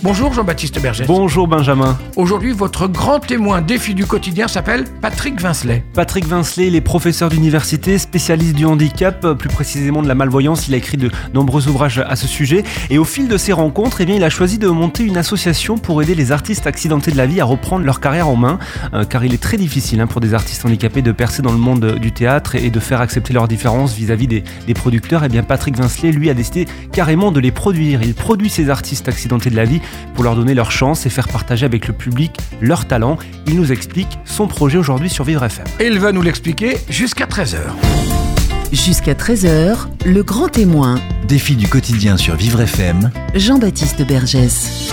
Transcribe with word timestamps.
Bonjour 0.00 0.32
Jean-Baptiste 0.32 0.80
Berger. 0.80 1.04
Bonjour 1.08 1.48
Benjamin. 1.48 1.98
Aujourd'hui, 2.14 2.52
votre 2.52 2.86
grand 2.86 3.18
témoin 3.18 3.60
défi 3.60 3.94
du 3.94 4.06
quotidien 4.06 4.46
s'appelle 4.46 4.84
Patrick 5.02 5.40
Vincelet. 5.40 5.82
Patrick 5.92 6.24
Vincelet, 6.24 6.68
il 6.68 6.76
est 6.76 6.80
professeur 6.80 7.30
d'université, 7.30 7.98
spécialiste 7.98 8.54
du 8.54 8.64
handicap, 8.64 9.24
euh, 9.24 9.34
plus 9.34 9.48
précisément 9.48 10.00
de 10.00 10.06
la 10.06 10.14
malvoyance. 10.14 10.68
Il 10.68 10.74
a 10.74 10.76
écrit 10.76 10.98
de 10.98 11.10
nombreux 11.34 11.66
ouvrages 11.66 11.98
à 11.98 12.14
ce 12.14 12.28
sujet. 12.28 12.62
Et 12.90 12.98
au 12.98 13.04
fil 13.04 13.26
de 13.26 13.36
ses 13.36 13.52
rencontres, 13.52 14.00
eh 14.00 14.06
bien, 14.06 14.14
il 14.14 14.22
a 14.22 14.30
choisi 14.30 14.58
de 14.58 14.68
monter 14.68 15.02
une 15.02 15.16
association 15.16 15.78
pour 15.78 16.00
aider 16.00 16.14
les 16.14 16.30
artistes 16.30 16.68
accidentés 16.68 17.10
de 17.10 17.16
la 17.16 17.26
vie 17.26 17.40
à 17.40 17.44
reprendre 17.44 17.84
leur 17.84 17.98
carrière 17.98 18.28
en 18.28 18.36
main. 18.36 18.60
Euh, 18.94 19.04
car 19.04 19.24
il 19.24 19.34
est 19.34 19.42
très 19.42 19.56
difficile 19.56 20.00
hein, 20.00 20.06
pour 20.06 20.20
des 20.20 20.32
artistes 20.32 20.64
handicapés 20.64 21.02
de 21.02 21.10
percer 21.10 21.42
dans 21.42 21.52
le 21.52 21.58
monde 21.58 21.96
du 21.96 22.12
théâtre 22.12 22.54
et 22.54 22.70
de 22.70 22.80
faire 22.80 23.00
accepter 23.00 23.32
leurs 23.32 23.48
différences 23.48 23.94
vis-à-vis 23.94 24.28
des, 24.28 24.44
des 24.64 24.74
producteurs. 24.74 25.24
Et 25.24 25.28
bien, 25.28 25.42
Patrick 25.42 25.76
Vincelet, 25.76 26.12
lui, 26.12 26.30
a 26.30 26.34
décidé 26.34 26.66
carrément 26.92 27.32
de 27.32 27.40
les 27.40 27.50
produire. 27.50 28.02
Il 28.04 28.14
produit 28.14 28.48
ces 28.48 28.70
artistes 28.70 29.08
accidentés 29.08 29.50
de 29.50 29.56
la 29.56 29.64
vie 29.64 29.80
pour 30.14 30.24
leur 30.24 30.36
donner 30.36 30.54
leur 30.54 30.70
chance 30.70 31.06
et 31.06 31.10
faire 31.10 31.28
partager 31.28 31.66
avec 31.66 31.86
le 31.86 31.94
public 31.94 32.36
leur 32.60 32.86
talent. 32.86 33.18
Il 33.46 33.56
nous 33.56 33.72
explique 33.72 34.18
son 34.24 34.46
projet 34.46 34.78
aujourd'hui 34.78 35.10
sur 35.10 35.24
Vivre 35.24 35.44
FM. 35.44 35.66
Et 35.80 35.86
il 35.86 35.98
va 35.98 36.12
nous 36.12 36.22
l'expliquer 36.22 36.76
jusqu'à 36.88 37.26
13h. 37.26 37.58
Jusqu'à 38.72 39.14
13h, 39.14 39.86
le 40.04 40.22
grand 40.22 40.48
témoin. 40.48 40.96
Défi 41.26 41.56
du 41.56 41.68
quotidien 41.68 42.16
sur 42.16 42.36
Vivre 42.36 42.60
FM. 42.60 43.10
Jean-Baptiste 43.34 44.06
Bergès. 44.06 44.92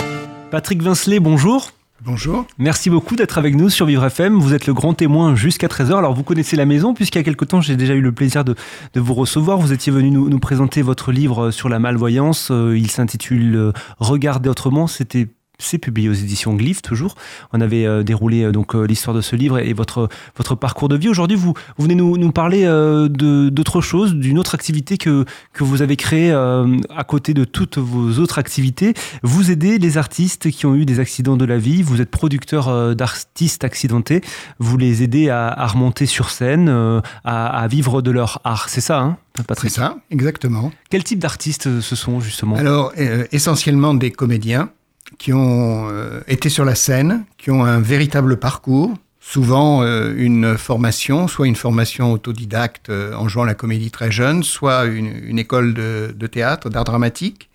Patrick 0.50 0.82
Vincelet, 0.82 1.20
bonjour. 1.20 1.75
Bonjour. 2.06 2.46
Merci 2.56 2.88
beaucoup 2.88 3.16
d'être 3.16 3.36
avec 3.36 3.56
nous 3.56 3.68
sur 3.68 3.84
Vivre 3.84 4.04
FM. 4.04 4.38
Vous 4.38 4.54
êtes 4.54 4.68
le 4.68 4.74
grand 4.74 4.94
témoin 4.94 5.34
jusqu'à 5.34 5.66
13h. 5.66 5.98
Alors 5.98 6.14
vous 6.14 6.22
connaissez 6.22 6.54
la 6.54 6.64
maison 6.64 6.94
puisqu'il 6.94 7.18
y 7.18 7.20
a 7.20 7.24
quelque 7.24 7.44
temps 7.44 7.60
j'ai 7.60 7.74
déjà 7.74 7.94
eu 7.94 8.00
le 8.00 8.12
plaisir 8.12 8.44
de, 8.44 8.54
vous 8.94 9.12
recevoir. 9.12 9.58
Vous 9.58 9.72
étiez 9.72 9.92
venu 9.92 10.12
nous, 10.12 10.38
présenter 10.38 10.82
votre 10.82 11.10
livre 11.10 11.50
sur 11.50 11.68
la 11.68 11.80
malvoyance. 11.80 12.50
Euh, 12.52 12.78
Il 12.78 12.92
s'intitule 12.92 13.56
euh, 13.56 13.72
Regarder 13.98 14.48
autrement. 14.48 14.86
C'était 14.86 15.26
c'est 15.58 15.78
publié 15.78 16.08
aux 16.08 16.14
éditions 16.14 16.54
Glyph 16.54 16.82
toujours. 16.82 17.14
On 17.52 17.60
avait 17.60 17.86
euh, 17.86 18.02
déroulé 18.02 18.42
euh, 18.42 18.52
donc 18.52 18.74
euh, 18.74 18.84
l'histoire 18.84 19.16
de 19.16 19.20
ce 19.20 19.36
livre 19.36 19.58
et 19.58 19.72
votre 19.72 20.08
votre 20.36 20.54
parcours 20.54 20.88
de 20.88 20.96
vie. 20.96 21.08
Aujourd'hui, 21.08 21.36
vous, 21.36 21.54
vous 21.76 21.82
venez 21.82 21.94
nous, 21.94 22.16
nous 22.16 22.32
parler 22.32 22.64
de 22.64 23.48
d'autre 23.48 23.80
chose, 23.80 24.14
d'une 24.14 24.38
autre 24.38 24.54
activité 24.54 24.98
que 24.98 25.24
que 25.52 25.64
vous 25.64 25.82
avez 25.82 25.96
créée 25.96 26.32
à 26.32 27.04
côté 27.06 27.34
de 27.34 27.44
toutes 27.44 27.78
vos 27.78 28.18
autres 28.18 28.38
activités. 28.38 28.94
Vous 29.22 29.50
aidez 29.50 29.78
les 29.78 29.98
artistes 29.98 30.50
qui 30.50 30.66
ont 30.66 30.74
eu 30.74 30.84
des 30.84 31.00
accidents 31.00 31.36
de 31.36 31.44
la 31.44 31.58
vie. 31.58 31.82
Vous 31.82 32.00
êtes 32.00 32.10
producteur 32.10 32.94
d'artistes 32.94 33.64
accidentés. 33.64 34.20
Vous 34.58 34.76
les 34.76 35.02
aidez 35.02 35.28
à, 35.30 35.48
à 35.48 35.66
remonter 35.66 36.06
sur 36.06 36.30
scène, 36.30 36.68
à, 36.68 37.46
à 37.46 37.68
vivre 37.68 38.02
de 38.02 38.10
leur 38.10 38.40
art. 38.44 38.68
C'est 38.68 38.80
ça, 38.80 39.00
hein, 39.00 39.18
C'est 39.36 39.46
Patrick 39.46 39.70
ça, 39.70 39.96
exactement. 40.10 40.72
Quel 40.90 41.04
type 41.04 41.18
d'artistes 41.18 41.80
ce 41.80 41.96
sont 41.96 42.20
justement? 42.20 42.56
Alors, 42.56 42.92
essentiellement 43.32 43.94
des 43.94 44.10
comédiens 44.10 44.70
qui 45.18 45.32
ont 45.32 45.88
euh, 45.90 46.20
été 46.26 46.48
sur 46.48 46.64
la 46.64 46.74
scène, 46.74 47.24
qui 47.38 47.50
ont 47.50 47.64
un 47.64 47.80
véritable 47.80 48.38
parcours, 48.38 48.94
souvent 49.20 49.82
euh, 49.82 50.14
une 50.16 50.56
formation, 50.56 51.26
soit 51.26 51.46
une 51.46 51.56
formation 51.56 52.12
autodidacte 52.12 52.90
euh, 52.90 53.14
en 53.14 53.28
jouant 53.28 53.44
la 53.44 53.54
comédie 53.54 53.90
très 53.90 54.10
jeune, 54.10 54.42
soit 54.42 54.84
une, 54.84 55.06
une 55.24 55.38
école 55.38 55.74
de, 55.74 56.14
de 56.16 56.26
théâtre, 56.26 56.70
d'art 56.70 56.84
dramatique, 56.84 57.50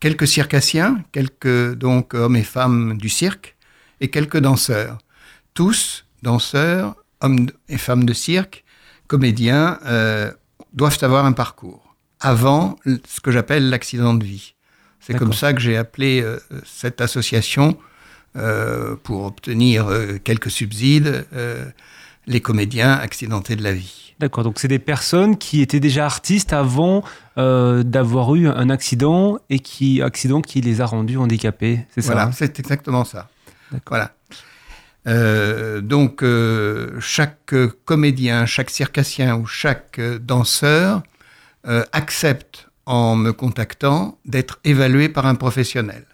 quelques 0.00 0.26
circassiens, 0.26 1.02
quelques 1.12 1.74
donc 1.74 2.14
hommes 2.14 2.36
et 2.36 2.42
femmes 2.42 2.98
du 2.98 3.08
cirque, 3.08 3.56
et 4.00 4.08
quelques 4.08 4.38
danseurs. 4.38 4.98
Tous, 5.54 6.04
danseurs, 6.22 6.96
hommes 7.20 7.46
et 7.68 7.78
femmes 7.78 8.04
de 8.04 8.12
cirque, 8.12 8.64
comédiens, 9.06 9.78
euh, 9.86 10.30
doivent 10.72 10.98
avoir 11.02 11.24
un 11.24 11.32
parcours 11.32 11.96
avant 12.20 12.76
ce 12.84 13.20
que 13.20 13.30
j'appelle 13.30 13.70
l'accident 13.70 14.14
de 14.14 14.24
vie. 14.24 14.54
C'est 15.00 15.16
comme 15.16 15.32
ça 15.32 15.52
que 15.52 15.60
j'ai 15.60 15.76
appelé 15.76 16.20
euh, 16.20 16.38
cette 16.64 17.00
association 17.00 17.76
euh, 18.36 18.96
pour 19.02 19.24
obtenir 19.24 19.88
euh, 19.88 20.18
quelques 20.22 20.50
subsides, 20.50 21.26
les 22.26 22.40
comédiens 22.40 22.92
accidentés 22.92 23.56
de 23.56 23.62
la 23.62 23.72
vie. 23.72 24.14
D'accord, 24.20 24.44
donc 24.44 24.58
c'est 24.58 24.68
des 24.68 24.78
personnes 24.78 25.38
qui 25.38 25.62
étaient 25.62 25.80
déjà 25.80 26.04
artistes 26.04 26.52
avant 26.52 27.02
d'avoir 27.36 28.34
eu 28.34 28.48
un 28.48 28.68
accident 28.68 29.38
et 29.48 29.60
qui 29.60 30.02
accident 30.02 30.42
qui 30.42 30.60
les 30.60 30.82
a 30.82 30.86
rendus 30.86 31.16
handicapés, 31.16 31.86
c'est 31.94 32.02
ça 32.02 32.12
Voilà, 32.12 32.28
hein? 32.28 32.32
c'est 32.32 32.60
exactement 32.60 33.04
ça. 33.04 33.30
Voilà. 33.88 34.12
Donc, 35.80 36.22
chaque 37.00 37.54
comédien, 37.86 38.44
chaque 38.44 38.68
circassien 38.68 39.36
ou 39.36 39.46
chaque 39.46 39.98
danseur 40.20 41.02
accepte, 41.64 42.69
en 42.90 43.14
me 43.14 43.32
contactant, 43.32 44.18
d'être 44.24 44.58
évalué 44.64 45.08
par 45.08 45.24
un 45.24 45.36
professionnel. 45.36 46.04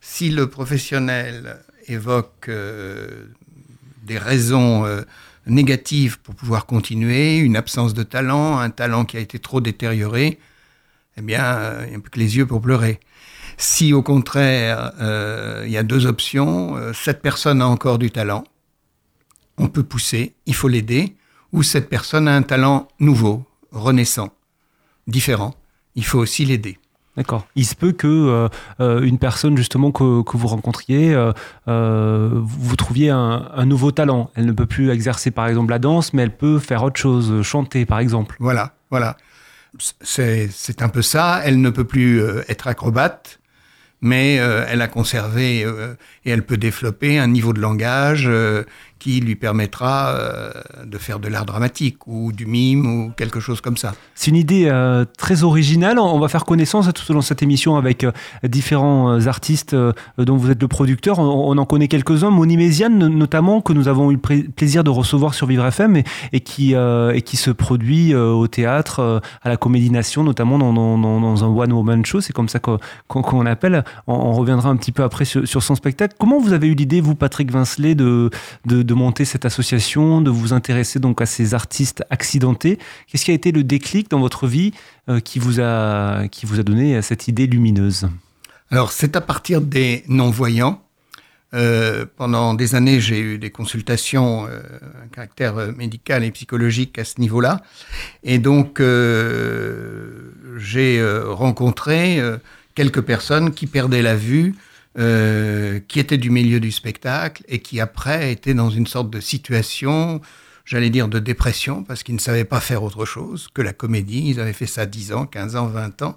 Si 0.00 0.28
le 0.30 0.48
professionnel 0.48 1.60
évoque 1.86 2.48
euh, 2.48 3.26
des 4.02 4.18
raisons 4.18 4.84
euh, 4.84 5.02
négatives 5.46 6.18
pour 6.18 6.34
pouvoir 6.34 6.66
continuer, 6.66 7.38
une 7.38 7.56
absence 7.56 7.94
de 7.94 8.02
talent, 8.02 8.58
un 8.58 8.70
talent 8.70 9.04
qui 9.04 9.16
a 9.16 9.20
été 9.20 9.38
trop 9.38 9.60
détérioré, 9.60 10.40
eh 11.16 11.22
bien, 11.22 11.44
euh, 11.44 11.84
il 11.84 11.90
n'y 11.90 11.96
a 11.96 12.00
plus 12.00 12.10
que 12.10 12.18
les 12.18 12.36
yeux 12.36 12.46
pour 12.46 12.60
pleurer. 12.60 12.98
Si 13.56 13.92
au 13.92 14.02
contraire, 14.02 14.92
il 15.66 15.70
y 15.70 15.76
a 15.76 15.82
deux 15.82 16.06
options, 16.06 16.92
cette 16.94 17.20
personne 17.20 17.60
a 17.60 17.66
encore 17.66 17.98
du 17.98 18.10
talent, 18.10 18.42
on 19.58 19.68
peut 19.68 19.82
pousser, 19.82 20.34
il 20.46 20.54
faut 20.54 20.68
l'aider, 20.68 21.14
ou 21.52 21.62
cette 21.62 21.90
personne 21.90 22.26
a 22.26 22.34
un 22.34 22.42
talent 22.42 22.88
nouveau, 23.00 23.44
renaissant, 23.70 24.32
différent, 25.06 25.59
il 25.94 26.04
faut 26.04 26.18
aussi 26.18 26.44
l'aider. 26.44 26.78
D'accord. 27.16 27.46
Il 27.56 27.66
se 27.66 27.74
peut 27.74 27.92
que 27.92 28.06
euh, 28.06 28.48
euh, 28.78 29.02
une 29.02 29.18
personne 29.18 29.56
justement 29.56 29.90
que, 29.90 30.22
que 30.22 30.36
vous 30.36 30.46
rencontriez, 30.46 31.12
euh, 31.12 31.32
euh, 31.66 32.30
vous 32.32 32.76
trouviez 32.76 33.10
un, 33.10 33.50
un 33.52 33.66
nouveau 33.66 33.90
talent. 33.90 34.30
Elle 34.36 34.46
ne 34.46 34.52
peut 34.52 34.66
plus 34.66 34.90
exercer 34.90 35.30
par 35.32 35.48
exemple 35.48 35.70
la 35.70 35.80
danse, 35.80 36.14
mais 36.14 36.22
elle 36.22 36.34
peut 36.34 36.58
faire 36.60 36.84
autre 36.84 37.00
chose, 37.00 37.42
chanter 37.42 37.84
par 37.84 37.98
exemple. 37.98 38.36
Voilà, 38.38 38.74
voilà. 38.90 39.16
C'est 40.00 40.48
c'est 40.52 40.82
un 40.82 40.88
peu 40.88 41.02
ça. 41.02 41.40
Elle 41.44 41.60
ne 41.60 41.70
peut 41.70 41.84
plus 41.84 42.22
euh, 42.22 42.42
être 42.48 42.68
acrobate, 42.68 43.40
mais 44.00 44.38
euh, 44.38 44.64
elle 44.68 44.80
a 44.80 44.88
conservé 44.88 45.64
euh, 45.64 45.94
et 46.24 46.30
elle 46.30 46.44
peut 46.44 46.56
développer 46.56 47.18
un 47.18 47.26
niveau 47.26 47.52
de 47.52 47.60
langage 47.60 48.26
euh, 48.28 48.62
qui 49.00 49.18
lui 49.18 49.34
permettra 49.34 50.10
euh, 50.10 50.52
de 50.84 50.98
faire 50.98 51.18
de 51.18 51.26
l'art 51.26 51.46
dramatique 51.46 52.06
ou 52.06 52.32
du 52.32 52.46
mime 52.46 52.86
ou 52.86 53.12
quelque 53.16 53.40
chose 53.40 53.60
comme 53.60 53.78
ça. 53.78 53.94
C'est 54.14 54.30
une 54.30 54.36
idée 54.36 54.66
euh, 54.68 55.04
très 55.18 55.42
originale. 55.42 55.98
On 55.98 56.20
va 56.20 56.28
faire 56.28 56.44
connaissance 56.44 56.86
hein, 56.86 56.92
tout 56.92 57.10
au 57.10 57.14
long 57.14 57.20
de 57.20 57.24
cette 57.24 57.42
émission 57.42 57.76
avec 57.76 58.04
euh, 58.04 58.12
différents 58.44 59.26
artistes 59.26 59.74
dont 60.18 60.36
vous 60.36 60.50
êtes 60.50 60.60
le 60.60 60.68
producteur. 60.68 61.18
On, 61.18 61.56
en 61.56 61.64
connaît 61.64 61.88
quelques-uns, 61.88 62.30
Moni 62.30 62.58
Méziane 62.58 62.98
no- 62.98 63.08
notamment, 63.08 63.62
que 63.62 63.72
nous 63.72 63.88
avons 63.88 64.10
eu 64.10 64.18
le 64.22 64.50
plaisir 64.50 64.84
de 64.84 64.90
recevoir 64.90 65.32
sur 65.32 65.46
Vivre 65.46 65.64
FM 65.66 65.96
et, 65.96 66.04
et 66.32 66.40
qui, 66.40 67.36
se 67.36 67.50
produit 67.50 68.14
au 68.14 68.46
théâtre, 68.48 69.22
à 69.42 69.48
la 69.48 69.56
Comédie 69.56 69.90
Nation, 69.90 70.22
notamment 70.22 70.58
dans, 70.58 71.44
un 71.44 71.48
one-woman 71.48 72.04
show. 72.04 72.20
C'est 72.20 72.34
comme 72.34 72.48
ça 72.50 72.58
qu'on 72.58 72.78
qu'on 73.06 73.42
l'appelle. 73.42 73.82
On, 74.06 74.32
reviendra 74.32 74.68
un 74.68 74.76
petit 74.76 74.92
peu 74.92 75.02
après 75.02 75.24
sur, 75.24 75.46
son 75.46 75.74
spectacle. 75.74 76.14
Comment 76.18 76.38
vous 76.38 76.52
avez 76.52 76.68
eu 76.68 76.74
l'idée, 76.74 77.00
vous, 77.00 77.14
Patrick 77.14 77.50
Vincelet, 77.50 77.94
de, 77.94 78.30
de 78.90 78.94
monter 78.94 79.24
cette 79.24 79.44
association, 79.44 80.20
de 80.20 80.30
vous 80.30 80.52
intéresser 80.52 80.98
donc 80.98 81.22
à 81.22 81.26
ces 81.26 81.54
artistes 81.54 82.02
accidentés 82.10 82.76
Qu'est-ce 83.06 83.24
qui 83.24 83.30
a 83.30 83.34
été 83.34 83.52
le 83.52 83.62
déclic 83.62 84.10
dans 84.10 84.18
votre 84.18 84.48
vie 84.48 84.72
euh, 85.08 85.20
qui, 85.20 85.38
vous 85.38 85.60
a, 85.60 86.26
qui 86.28 86.44
vous 86.44 86.58
a 86.58 86.64
donné 86.64 87.00
cette 87.02 87.28
idée 87.28 87.46
lumineuse? 87.46 88.08
Alors, 88.70 88.90
c'est 88.90 89.14
à 89.14 89.20
partir 89.20 89.60
des 89.60 90.02
non-voyants. 90.08 90.82
Euh, 91.54 92.04
pendant 92.16 92.54
des 92.54 92.74
années, 92.74 93.00
j'ai 93.00 93.20
eu 93.20 93.38
des 93.38 93.50
consultations 93.50 94.46
euh, 94.46 94.60
à 95.04 95.06
caractère 95.12 95.56
euh, 95.56 95.72
médical 95.72 96.22
et 96.24 96.30
psychologique 96.30 96.98
à 96.98 97.04
ce 97.04 97.20
niveau-là. 97.20 97.62
Et 98.22 98.38
donc, 98.38 98.80
euh, 98.80 100.32
j'ai 100.56 100.98
euh, 100.98 101.32
rencontré 101.32 102.20
euh, 102.20 102.38
quelques 102.74 103.02
personnes 103.02 103.52
qui 103.52 103.66
perdaient 103.66 104.02
la 104.02 104.16
vue, 104.16 104.54
euh, 104.98 105.78
qui 105.86 106.00
étaient 106.00 106.18
du 106.18 106.30
milieu 106.30 106.58
du 106.58 106.72
spectacle 106.72 107.44
et 107.48 107.60
qui, 107.60 107.78
après, 107.80 108.32
étaient 108.32 108.54
dans 108.54 108.70
une 108.70 108.88
sorte 108.88 109.08
de 109.08 109.20
situation, 109.20 110.20
j'allais 110.64 110.90
dire, 110.90 111.06
de 111.06 111.20
dépression, 111.20 111.84
parce 111.84 112.02
qu'ils 112.02 112.16
ne 112.16 112.20
savaient 112.20 112.44
pas 112.44 112.58
faire 112.58 112.82
autre 112.82 113.04
chose 113.04 113.48
que 113.54 113.62
la 113.62 113.72
comédie. 113.72 114.30
Ils 114.30 114.40
avaient 114.40 114.52
fait 114.52 114.66
ça 114.66 114.86
10 114.86 115.12
ans, 115.12 115.26
15 115.26 115.54
ans, 115.54 115.66
20 115.68 116.02
ans. 116.02 116.16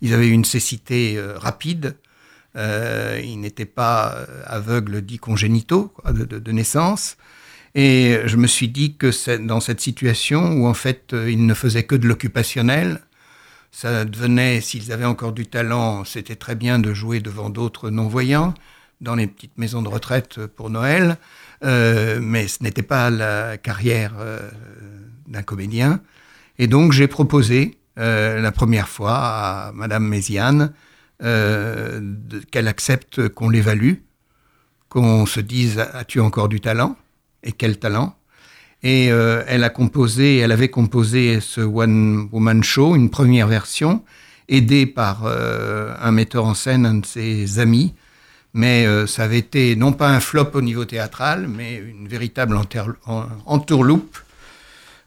Ils 0.00 0.14
avaient 0.14 0.28
eu 0.28 0.32
une 0.32 0.46
cécité 0.46 1.18
euh, 1.18 1.36
rapide. 1.36 1.96
Euh, 2.56 3.20
ils 3.22 3.38
n'étaient 3.38 3.66
pas 3.66 4.26
aveugles 4.46 5.02
dits 5.02 5.18
congénitaux 5.18 5.92
de, 6.08 6.24
de, 6.24 6.52
naissance. 6.52 7.18
Et 7.74 8.20
je 8.24 8.36
me 8.36 8.46
suis 8.46 8.68
dit 8.68 8.94
que 8.96 9.36
dans 9.38 9.60
cette 9.60 9.80
situation 9.80 10.52
où 10.52 10.66
en 10.66 10.74
fait 10.74 11.12
ils 11.12 11.44
ne 11.44 11.54
faisaient 11.54 11.82
que 11.82 11.96
de 11.96 12.06
l'occupationnel, 12.06 13.00
ça 13.74 14.04
devenait, 14.04 14.60
s'ils 14.60 14.92
avaient 14.92 15.04
encore 15.04 15.32
du 15.32 15.46
talent, 15.46 16.04
c'était 16.04 16.36
très 16.36 16.54
bien 16.54 16.78
de 16.78 16.94
jouer 16.94 17.18
devant 17.18 17.50
d'autres 17.50 17.90
non-voyants, 17.90 18.54
dans 19.00 19.16
les 19.16 19.26
petites 19.26 19.58
maisons 19.58 19.82
de 19.82 19.88
retraite 19.88 20.46
pour 20.46 20.70
Noël, 20.70 21.16
euh, 21.64 22.20
mais 22.22 22.46
ce 22.46 22.62
n'était 22.62 22.84
pas 22.84 23.10
la 23.10 23.58
carrière 23.58 24.12
euh, 24.20 24.48
d'un 25.26 25.42
comédien. 25.42 26.00
Et 26.56 26.68
donc 26.68 26.92
j'ai 26.92 27.08
proposé 27.08 27.76
euh, 27.98 28.40
la 28.40 28.52
première 28.52 28.88
fois 28.88 29.16
à 29.16 29.72
Madame 29.72 30.06
Méziane 30.06 30.72
euh, 31.24 32.00
qu'elle 32.52 32.68
accepte 32.68 33.28
qu'on 33.28 33.50
l'évalue, 33.50 33.94
qu'on 34.88 35.26
se 35.26 35.40
dise 35.40 35.80
as-tu 35.80 36.20
encore 36.20 36.48
du 36.48 36.60
talent? 36.60 36.96
Et 37.42 37.50
quel 37.50 37.80
talent? 37.80 38.16
Et 38.84 39.10
euh, 39.10 39.42
elle 39.48 39.64
avait 39.64 40.68
composé 40.68 41.40
ce 41.40 41.62
One 41.62 42.28
Woman 42.30 42.62
Show, 42.62 42.94
une 42.94 43.08
première 43.08 43.48
version, 43.48 44.04
aidée 44.46 44.84
par 44.84 45.22
euh, 45.24 45.94
un 45.98 46.12
metteur 46.12 46.44
en 46.44 46.52
scène, 46.52 46.84
un 46.84 46.96
de 46.96 47.06
ses 47.06 47.58
amis. 47.58 47.94
Mais 48.52 48.86
euh, 48.86 49.06
ça 49.06 49.24
avait 49.24 49.38
été 49.38 49.74
non 49.74 49.92
pas 49.92 50.10
un 50.10 50.20
flop 50.20 50.50
au 50.52 50.60
niveau 50.60 50.84
théâtral, 50.84 51.48
mais 51.48 51.76
une 51.76 52.06
véritable 52.06 52.60
entourloupe. 53.46 54.18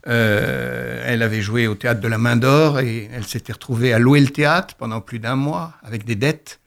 Elle 0.04 1.22
avait 1.22 1.40
joué 1.40 1.68
au 1.68 1.74
théâtre 1.76 2.00
de 2.00 2.08
la 2.08 2.18
Main 2.18 2.36
d'Or 2.36 2.80
et 2.80 3.08
elle 3.12 3.26
s'était 3.26 3.52
retrouvée 3.52 3.92
à 3.92 3.98
louer 3.98 4.20
le 4.20 4.28
théâtre 4.28 4.74
pendant 4.74 5.00
plus 5.00 5.18
d'un 5.18 5.36
mois 5.36 5.74
avec 5.84 6.04
des 6.04 6.16
dettes, 6.16 6.60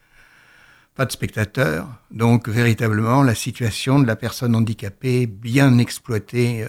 pas 0.96 1.06
de 1.06 1.12
spectateurs. 1.12 1.88
Donc 2.12 2.48
véritablement 2.48 3.24
la 3.24 3.36
situation 3.36 4.00
de 4.00 4.06
la 4.06 4.16
personne 4.16 4.56
handicapée 4.56 5.26
bien 5.26 5.78
exploitée 5.80 6.68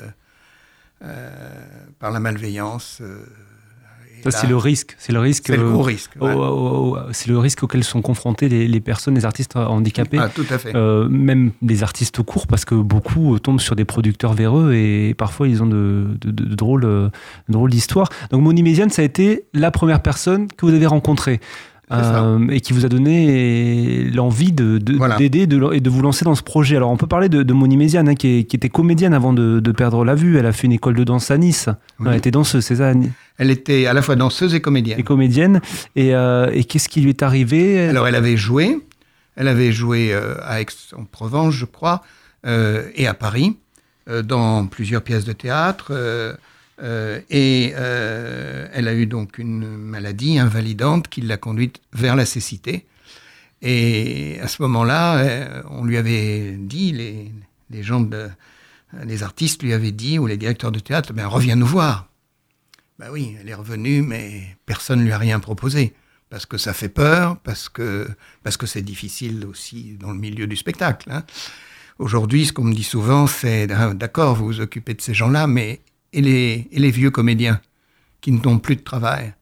par 1.99 2.10
la 2.10 2.20
malveillance. 2.20 2.99
euh, 3.00 3.19
Ça, 4.25 4.31
c'est 4.31 4.46
le 4.46 4.56
risque. 4.56 4.94
C'est 4.99 5.12
le 5.12 5.19
risque. 5.19 5.44
c'est 5.49 5.56
le 5.56 5.64
euh, 5.64 5.72
gros 5.72 5.82
risque. 5.82 6.12
au- 6.20 6.26
au- 6.28 6.93
au- 6.94 6.99
c'est 7.12 7.28
le 7.28 7.38
risque 7.38 7.64
auquel 7.64 7.82
sont 7.82 8.02
confrontés 8.02 8.49
les, 8.49 8.69
les 8.69 8.81
personnes, 8.81 9.16
les 9.16 9.25
artistes 9.25 9.56
handicapés. 9.56 10.19
Ah, 10.20 10.28
tout 10.28 10.46
à 10.49 10.58
fait. 10.58 10.76
Euh, 10.76 11.08
même 11.08 11.50
des 11.60 11.82
artistes 11.82 12.14
tout 12.14 12.22
court, 12.22 12.46
parce 12.46 12.64
que 12.64 12.76
beaucoup 12.76 13.34
euh, 13.34 13.38
tombent 13.40 13.60
sur 13.60 13.75
des 13.75 13.84
producteurs 13.84 14.32
véreux 14.34 14.75
et 14.75 15.14
parfois 15.14 15.49
ils 15.49 15.60
ont 15.60 15.66
de, 15.66 16.06
de- 16.20 16.31
de- 16.31 16.44
de 16.44 16.54
drôles, 16.54 16.84
euh, 16.84 17.08
drôles 17.48 17.70
d'histoires. 17.70 18.10
Donc 18.31 18.43
Moni 18.43 18.62
Méziane, 18.62 18.90
ça 18.90 19.02
a 19.02 19.05
été 19.05 19.44
la 19.55 19.72
première 19.72 20.02
personne 20.02 20.46
que 20.46 20.66
vous 20.66 20.72
avez 20.72 20.87
rencontrée. 20.87 21.40
Euh, 21.93 22.49
et 22.49 22.61
qui 22.61 22.73
vous 22.73 22.87
a 22.87 22.89
donné 22.89 24.05
l'envie 24.15 24.53
de, 24.53 24.79
de- 24.79 24.97
Voilà. 24.97 25.17
d'aider 25.17 25.47
de- 25.47 25.73
et 25.75 25.81
de 25.81 25.91
vous 25.91 26.00
lancer 26.00 26.25
dans 26.25 26.35
ce 26.35 26.43
projet. 26.43 26.77
Alors 26.77 26.91
on 26.91 26.97
peut 26.97 27.06
parler 27.06 27.29
de, 27.29 27.43
de 27.43 27.53
Moni 27.53 27.77
Méziane, 27.77 28.09
hein, 28.09 28.15
qui, 28.15 28.39
est- 28.39 28.44
qui 28.44 28.56
était 28.56 28.69
comédienne 28.71 29.12
avant 29.12 29.33
de, 29.33 29.61
de 29.61 29.73
perdre 29.73 30.05
la 30.05 30.15
vue. 30.15 30.39
Elle 30.39 30.47
a 30.47 30.53
fait 30.53 30.67
une 30.67 30.73
école 30.73 30.94
de 30.94 31.05
danse 31.05 31.31
à 31.31 31.37
Nice. 31.39 31.69
Oui. 32.00 32.06
Elle 32.11 32.17
était 32.17 32.31
danseuse, 32.31 32.65
c'est 32.65 32.77
ça, 32.77 32.93
Elle 33.39 33.50
était 33.50 33.87
à 33.87 33.93
la 33.93 34.00
fois 34.03 34.17
danseuse 34.17 34.55
et 34.55 34.61
comédienne. 34.61 34.99
et 34.99 35.03
comédienne. 35.03 35.61
Et, 35.97 36.15
euh, 36.15 36.50
et 36.53 36.65
qu'est-ce 36.65 36.89
qui 36.89 37.00
lui 37.03 37.11
est 37.11 37.23
arrivé? 37.23 37.89
Alors 37.89 38.09
elle 38.09 38.15
avait 38.15 38.37
joué, 38.37 38.79
elle 39.37 39.49
avait 39.49 39.73
joué 39.73 40.12
euh, 40.15 40.35
à 40.44 40.61
Aix-en-Provence, 40.61 41.55
je 41.55 41.65
crois, 41.67 42.03
et 42.47 43.06
à 43.06 43.15
Paris, 43.15 43.56
dans 44.25 44.67
plusieurs 44.67 45.03
pièces 45.03 45.25
de 45.25 45.33
théâtre. 45.33 45.93
Euh, 46.82 47.20
et 47.31 47.73
euh, 47.76 48.69
elle 48.73 48.88
a 48.88 48.94
eu 48.94 49.06
donc 49.06 49.38
une 49.38 49.76
maladie 49.76 50.38
invalidante 50.38 51.08
qui 51.08 51.20
l'a 51.20 51.37
conduite 51.37 51.81
vers 51.93 52.17
la 52.17 52.26
cécité. 52.26 52.87
Et 53.62 54.38
à 54.40 54.49
ce 54.49 54.61
moment-là, 54.62 55.19
euh, 55.19 55.62
on 55.70 55.84
lui 55.84 55.96
avait 55.96 56.56
dit, 56.58 56.93
les, 56.93 57.31
les 57.70 57.82
gens, 57.82 58.05
les 59.05 59.23
artistes 59.23 59.62
lui 59.62 59.73
avaient 59.73 59.93
dit, 59.93 60.19
ou 60.19 60.26
les 60.26 60.37
directeurs 60.37 60.73
de 60.73 60.81
théâtre, 60.81 61.12
ben 61.12 61.26
reviens 61.26 61.55
nous 61.55 61.67
voir. 61.67 62.08
Ben 62.99 63.08
oui, 63.11 63.37
elle 63.40 63.49
est 63.49 63.55
revenue, 63.55 64.02
mais 64.02 64.43
personne 64.67 65.00
ne 65.00 65.05
lui 65.05 65.12
a 65.12 65.19
rien 65.19 65.40
proposé 65.40 65.94
parce 66.32 66.46
que 66.46 66.56
ça 66.56 66.73
fait 66.73 66.88
peur, 66.88 67.37
parce 67.40 67.69
que 67.69 68.08
parce 68.43 68.56
que 68.56 68.67
c'est 68.67 68.81
difficile 68.81 69.44
aussi 69.46 69.99
dans 70.00 70.12
le 70.12 70.19
milieu 70.19 70.46
du 70.46 70.56
spectacle. 70.56 71.11
hein. 71.12 71.25
Aujourd'hui, 71.99 72.46
ce 72.46 72.55
qu'on 72.55 72.64
me 72.64 72.75
dit 72.75 72.82
souvent, 72.82 73.26
c'est 73.26 73.70
Ah, 73.70 73.93
d'accord, 73.93 74.34
vous 74.34 74.46
vous 74.46 74.61
occupez 74.61 74.94
de 74.94 75.02
ces 75.02 75.12
gens-là, 75.12 75.46
mais 75.46 75.81
et 76.12 76.20
les, 76.20 76.69
et 76.70 76.79
les 76.79 76.91
vieux 76.91 77.11
comédiens 77.11 77.61
qui 78.20 78.32
n'ont 78.32 78.59
plus 78.59 78.76
de 78.76 78.82
travail 78.82 79.35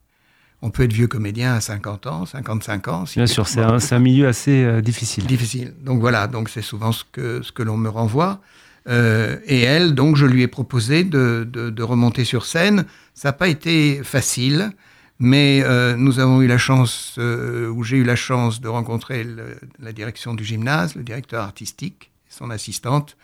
On 0.62 0.70
peut 0.70 0.84
être 0.84 0.92
vieux 0.92 1.06
comédien 1.08 1.54
à 1.54 1.60
50 1.60 2.06
ans, 2.06 2.26
55 2.26 2.88
ans. 2.88 3.06
si 3.06 3.18
Bien 3.18 3.26
sûr, 3.26 3.46
c'est 3.48 3.60
un, 3.60 3.98
milieu 3.98 4.28
assez 4.28 4.62
euh, 4.64 4.80
difficile. 4.80 5.26
difficile. 5.26 5.74
Donc 5.82 6.00
voilà, 6.00 6.26
donc 6.26 6.48
c'est 6.48 6.62
souvent 6.62 6.92
ce 6.92 7.04
que, 7.10 7.42
ce 7.42 7.52
que 7.52 7.62
l'on 7.62 7.76
me 7.76 7.88
renvoie. 7.88 8.40
Euh, 8.88 9.36
et 9.46 9.60
elle, 9.60 9.94
donc 9.94 10.16
je 10.16 10.24
lui 10.26 10.42
ai 10.42 10.48
proposé 10.48 11.04
de, 11.04 11.46
de, 11.50 11.70
de 11.70 11.82
remonter 11.82 12.24
sur 12.24 12.44
scène. 12.46 12.84
Ça 13.14 13.28
n'a 13.28 13.32
pas 13.34 13.48
été 13.48 14.02
facile, 14.02 14.72
mais 15.18 15.62
euh, 15.64 15.96
nous 15.96 16.18
avons 16.18 16.40
eu 16.40 16.46
la 16.46 16.56
chance, 16.58 17.18
ou 17.18 17.84
j'ai 17.84 17.98
eu 17.98 18.04
la 18.04 18.16
chance 18.16 18.60
de 18.62 18.68
rencontrer 18.68 19.22
le- 19.24 19.58
la 19.78 19.92
direction 19.92 20.32
du 20.34 20.44
gymnase, 20.44 20.94
le 20.94 21.02
directeur 21.02 21.42
artistique, 21.42 22.10
son 22.30 22.48
assistante, 22.50 23.16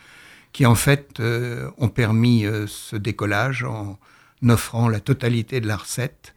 qui 0.57 0.65
en 0.65 0.73
fait 0.73 1.19
euh, 1.19 1.69
ont 1.77 1.87
permis 1.87 2.43
euh, 2.43 2.65
ce 2.65 2.95
décollage 2.95 3.63
en 3.63 3.99
offrant 4.49 4.89
la 4.89 4.99
totalité 4.99 5.61
de 5.61 5.67
la 5.67 5.77
recette 5.77 6.33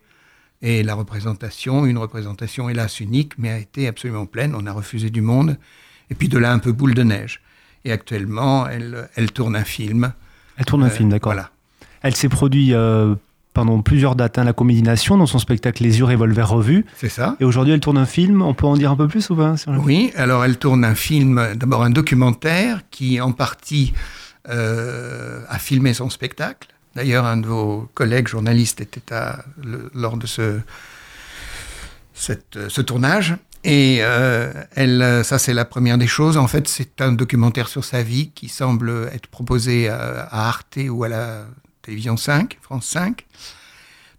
et 0.60 0.82
la 0.82 0.94
représentation, 0.94 1.86
une 1.86 1.96
représentation 1.96 2.68
hélas 2.68 3.00
unique, 3.00 3.32
mais 3.38 3.48
a 3.48 3.56
été 3.56 3.88
absolument 3.88 4.26
pleine. 4.26 4.54
On 4.54 4.66
a 4.66 4.72
refusé 4.72 5.08
du 5.08 5.22
monde. 5.22 5.56
Et 6.10 6.14
puis 6.14 6.28
de 6.28 6.36
là, 6.36 6.52
un 6.52 6.58
peu 6.58 6.70
boule 6.70 6.92
de 6.92 7.02
neige. 7.02 7.40
Et 7.86 7.92
actuellement, 7.92 8.68
elle, 8.68 9.08
elle 9.14 9.32
tourne 9.32 9.56
un 9.56 9.64
film. 9.64 10.12
Elle 10.58 10.66
tourne 10.66 10.82
un 10.82 10.88
Euh, 10.88 10.90
film, 10.90 11.08
d'accord. 11.08 11.32
Voilà. 11.32 11.50
Elle 12.02 12.14
s'est 12.14 12.28
produite 12.28 12.74
euh, 12.74 13.14
pendant 13.52 13.80
plusieurs 13.82 14.14
dates, 14.16 14.38
hein, 14.38 14.44
la 14.44 14.52
Comédie 14.52 14.82
Nation, 14.82 15.16
dans 15.16 15.26
son 15.26 15.38
spectacle 15.38 15.82
Les 15.82 15.98
yeux 15.98 16.04
revolver 16.04 16.48
revus. 16.48 16.86
C'est 16.96 17.08
ça. 17.08 17.36
Et 17.40 17.44
aujourd'hui, 17.44 17.72
elle 17.74 17.80
tourne 17.80 17.98
un 17.98 18.06
film. 18.06 18.42
On 18.42 18.54
peut 18.54 18.66
en 18.66 18.76
dire 18.76 18.90
un 18.92 18.96
peu 18.96 19.08
plus 19.08 19.28
ou 19.30 19.36
pas 19.36 19.56
sur 19.56 19.72
le- 19.72 19.78
Oui, 19.78 20.12
alors 20.16 20.44
elle 20.44 20.56
tourne 20.58 20.84
un 20.84 20.94
film, 20.94 21.40
d'abord 21.56 21.82
un 21.82 21.90
documentaire 21.90 22.82
qui, 22.90 23.20
en 23.20 23.32
partie, 23.32 23.92
euh, 24.48 25.42
a 25.48 25.58
filmé 25.58 25.94
son 25.94 26.10
spectacle. 26.10 26.68
D'ailleurs, 26.96 27.24
un 27.26 27.36
de 27.36 27.46
vos 27.46 27.88
collègues 27.94 28.28
journalistes 28.28 28.80
était 28.80 29.12
à, 29.12 29.44
le- 29.62 29.90
lors 29.94 30.16
de 30.16 30.26
ce, 30.26 30.60
cette- 32.14 32.68
ce 32.68 32.80
tournage. 32.80 33.36
Et 33.62 33.98
euh, 34.00 34.52
elle, 34.74 35.02
euh, 35.02 35.22
ça, 35.22 35.38
c'est 35.38 35.52
la 35.52 35.64
première 35.66 35.98
des 35.98 36.06
choses. 36.06 36.36
En 36.38 36.46
fait, 36.48 36.66
c'est 36.66 37.00
un 37.02 37.12
documentaire 37.12 37.68
sur 37.68 37.84
sa 37.84 38.02
vie 38.02 38.30
qui 38.34 38.48
semble 38.48 38.90
être 39.12 39.26
proposé 39.26 39.88
à, 39.88 40.22
à 40.30 40.48
Arte 40.48 40.78
ou 40.88 41.04
à 41.04 41.08
la 41.08 41.44
télévision 41.90 42.16
5, 42.16 42.58
France 42.62 42.86
5. 42.86 43.26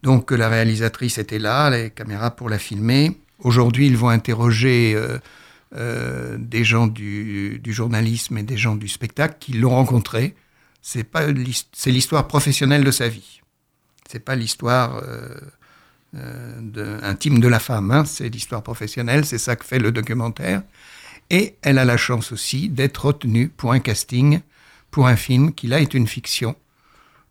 Donc, 0.04 0.32
la 0.32 0.50
réalisatrice 0.50 1.18
était 1.18 1.40
là, 1.40 1.70
les 1.70 1.90
caméras 1.90 2.32
pour 2.32 2.50
la 2.50 2.60
filmer. 2.60 3.18
Aujourd'hui, 3.40 3.88
ils 3.88 3.96
vont 3.96 4.10
interroger 4.10 4.94
euh, 4.94 5.18
euh, 5.78 6.36
des 6.38 6.66
gens 6.66 6.88
du, 6.88 7.62
journalisme 7.66 8.38
et 8.38 8.44
des 8.44 8.58
gens 8.58 8.76
du 8.76 8.90
spectacle 8.90 9.38
qui 9.40 9.54
l'ont 9.54 9.70
rencontré. 9.70 10.36
C'est 10.82 11.06
pas 11.06 11.28
c'est 11.72 11.92
l'histoire 11.92 12.28
professionnelle 12.28 12.84
de 12.84 12.92
sa 12.92 13.08
vie. 13.08 13.40
C'est 14.12 14.20
pas 14.20 14.36
l'histoire 14.36 14.98
euh, 14.98 15.40
euh, 16.16 17.00
intime 17.04 17.40
de 17.40 17.48
la 17.48 17.60
femme. 17.60 17.90
hein. 17.92 18.04
C'est 18.04 18.28
l'histoire 18.28 18.64
professionnelle. 18.64 19.24
C'est 19.24 19.38
ça 19.38 19.56
que 19.56 19.64
fait 19.64 19.80
le 19.80 19.94
documentaire. 19.94 20.62
Et 21.30 21.56
elle 21.62 21.78
a 21.78 21.86
la 21.86 21.96
chance 21.96 22.34
aussi 22.34 22.68
d'être 22.68 23.06
retenue 23.06 23.48
pour 23.48 23.72
un 23.72 23.80
casting 23.80 24.42
pour 24.90 25.08
un 25.08 25.16
film 25.16 25.54
qui 25.54 25.68
là 25.68 25.80
est 25.80 25.94
une 25.94 26.08
fiction 26.08 26.58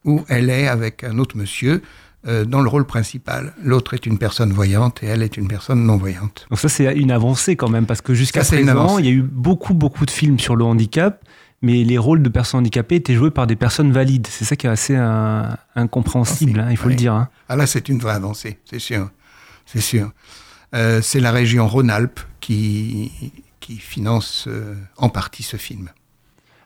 où 0.05 0.25
elle 0.29 0.51
est 0.51 0.67
avec 0.69 1.05
un 1.05 1.19
autre 1.19 1.37
monsieur 1.37 1.83
euh, 2.27 2.45
dans 2.45 2.61
le 2.61 2.69
rôle 2.69 2.85
principal. 2.87 3.55
L'autre 3.63 3.95
est 3.95 4.07
une 4.07 4.19
personne 4.19 4.53
voyante 4.53 5.03
et 5.03 5.07
elle 5.07 5.23
est 5.23 5.37
une 5.37 5.49
personne 5.49 5.85
non 5.85 5.97
voyante. 5.97 6.47
Donc 6.51 6.59
ça, 6.59 6.69
c'est 6.69 6.95
une 6.97 7.11
avancée 7.11 7.57
quand 7.57 7.69
même, 7.69 7.87
parce 7.87 8.01
que 8.03 8.15
jusqu'à 8.15 8.43
présent, 8.45 8.99
il 8.99 9.05
y 9.07 9.09
a 9.09 9.13
eu 9.13 9.23
beaucoup, 9.23 9.75
beaucoup 9.75 10.05
de 10.07 10.11
films 10.11 10.39
sur 10.39 10.57
le 10.57 10.65
handicap, 10.65 11.25
mais 11.63 11.85
les 11.85 11.99
rôles 11.99 12.23
de 12.23 12.29
personnes 12.29 12.61
handicapées 12.61 12.97
étaient 12.97 13.15
joués 13.15 13.31
par 13.31 13.47
des 13.47 13.57
personnes 13.57 13.93
valides. 13.93 14.27
C'est 14.31 14.45
ça 14.45 14.57
qui 14.57 14.67
est 14.67 14.71
assez 14.71 14.97
euh, 14.97 15.43
incompréhensible, 15.77 16.61
hein, 16.61 16.69
il 16.71 16.77
faut 16.77 16.87
Oui. 16.89 16.93
le 16.95 16.99
dire. 16.99 17.15
hein. 17.15 17.29
Ah 17.49 17.57
là, 17.57 17.67
c'est 17.67 17.89
une 17.89 17.99
vraie 17.99 18.15
avancée, 18.15 18.59
c'est 18.65 18.79
sûr. 18.79 19.11
C'est 19.67 19.81
sûr. 19.81 20.11
Euh, 20.75 21.01
c'est 21.03 21.21
la 21.21 21.33
région 21.33 21.67
Rhône-Alpes 21.67 22.21
qui, 22.41 23.11
qui 23.61 23.77
finance 23.77 24.45
euh, 24.49 24.75
en 24.97 25.09
partie 25.09 25.43
ce 25.43 25.57
film. 25.57 25.91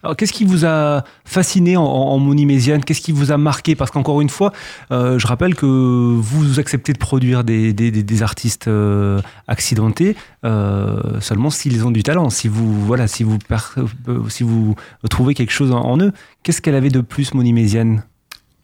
Alors, 0.04 0.16
qu'est-ce 0.16 0.34
qui 0.34 0.44
vous 0.44 0.66
a 0.66 1.02
fasciné 1.24 1.78
en, 1.78 1.82
en 1.82 2.18
Moni 2.18 2.44
Méziane 2.44 2.84
Qu'est-ce 2.84 3.00
qui 3.00 3.10
vous 3.10 3.32
a 3.32 3.38
marqué? 3.38 3.74
Parce 3.74 3.90
qu'encore 3.90 4.20
une 4.20 4.28
fois, 4.28 4.52
euh, 4.92 5.18
je 5.18 5.26
rappelle 5.26 5.54
que 5.54 5.64
vous 5.64 6.60
acceptez 6.60 6.92
de 6.92 6.98
produire 6.98 7.42
des, 7.42 8.22
artistes 8.22 8.68
euh, 8.68 9.22
accidentés 9.48 10.14
euh, 10.44 11.18
seulement 11.20 11.48
s'ils 11.48 11.86
ont 11.86 11.90
du 11.90 12.02
talent. 12.02 12.28
Si 12.28 12.48
vous, 12.48 12.84
voilà, 12.84 13.08
si 13.08 13.24
vous, 13.24 13.38
trouvez 15.08 15.32
quelque 15.32 15.52
chose 15.52 15.72
en, 15.72 15.80
en 15.80 15.98
eux, 15.98 16.12
qu'est-ce 16.42 16.60
qu'elle 16.60 16.74
avait 16.74 16.90
de 16.90 17.00
plus, 17.00 17.32
Moni 17.32 17.54
Méziane 17.54 18.04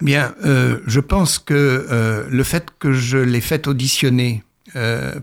Bien, 0.03 0.35
je 0.45 1.01
pense 1.01 1.39
que 1.39 2.27
le 2.31 2.43
fait 2.43 2.69
que 2.79 2.93
je 2.93 3.17
l'ai 3.17 3.41
fait 3.41 3.67
auditionner 3.67 4.45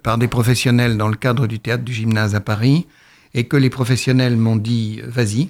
par 0.01 0.17
des 0.17 0.27
professionnels 0.27 0.97
dans 0.97 1.09
le 1.09 1.15
cadre 1.15 1.45
du 1.45 1.59
théâtre 1.59 1.83
du 1.83 1.93
gymnase 1.93 2.33
à 2.33 2.39
Paris 2.39 2.87
et 3.35 3.43
que 3.43 3.57
les 3.57 3.69
professionnels 3.69 4.35
m'ont 4.35 4.55
dit 4.55 4.99
vas-y, 5.05 5.49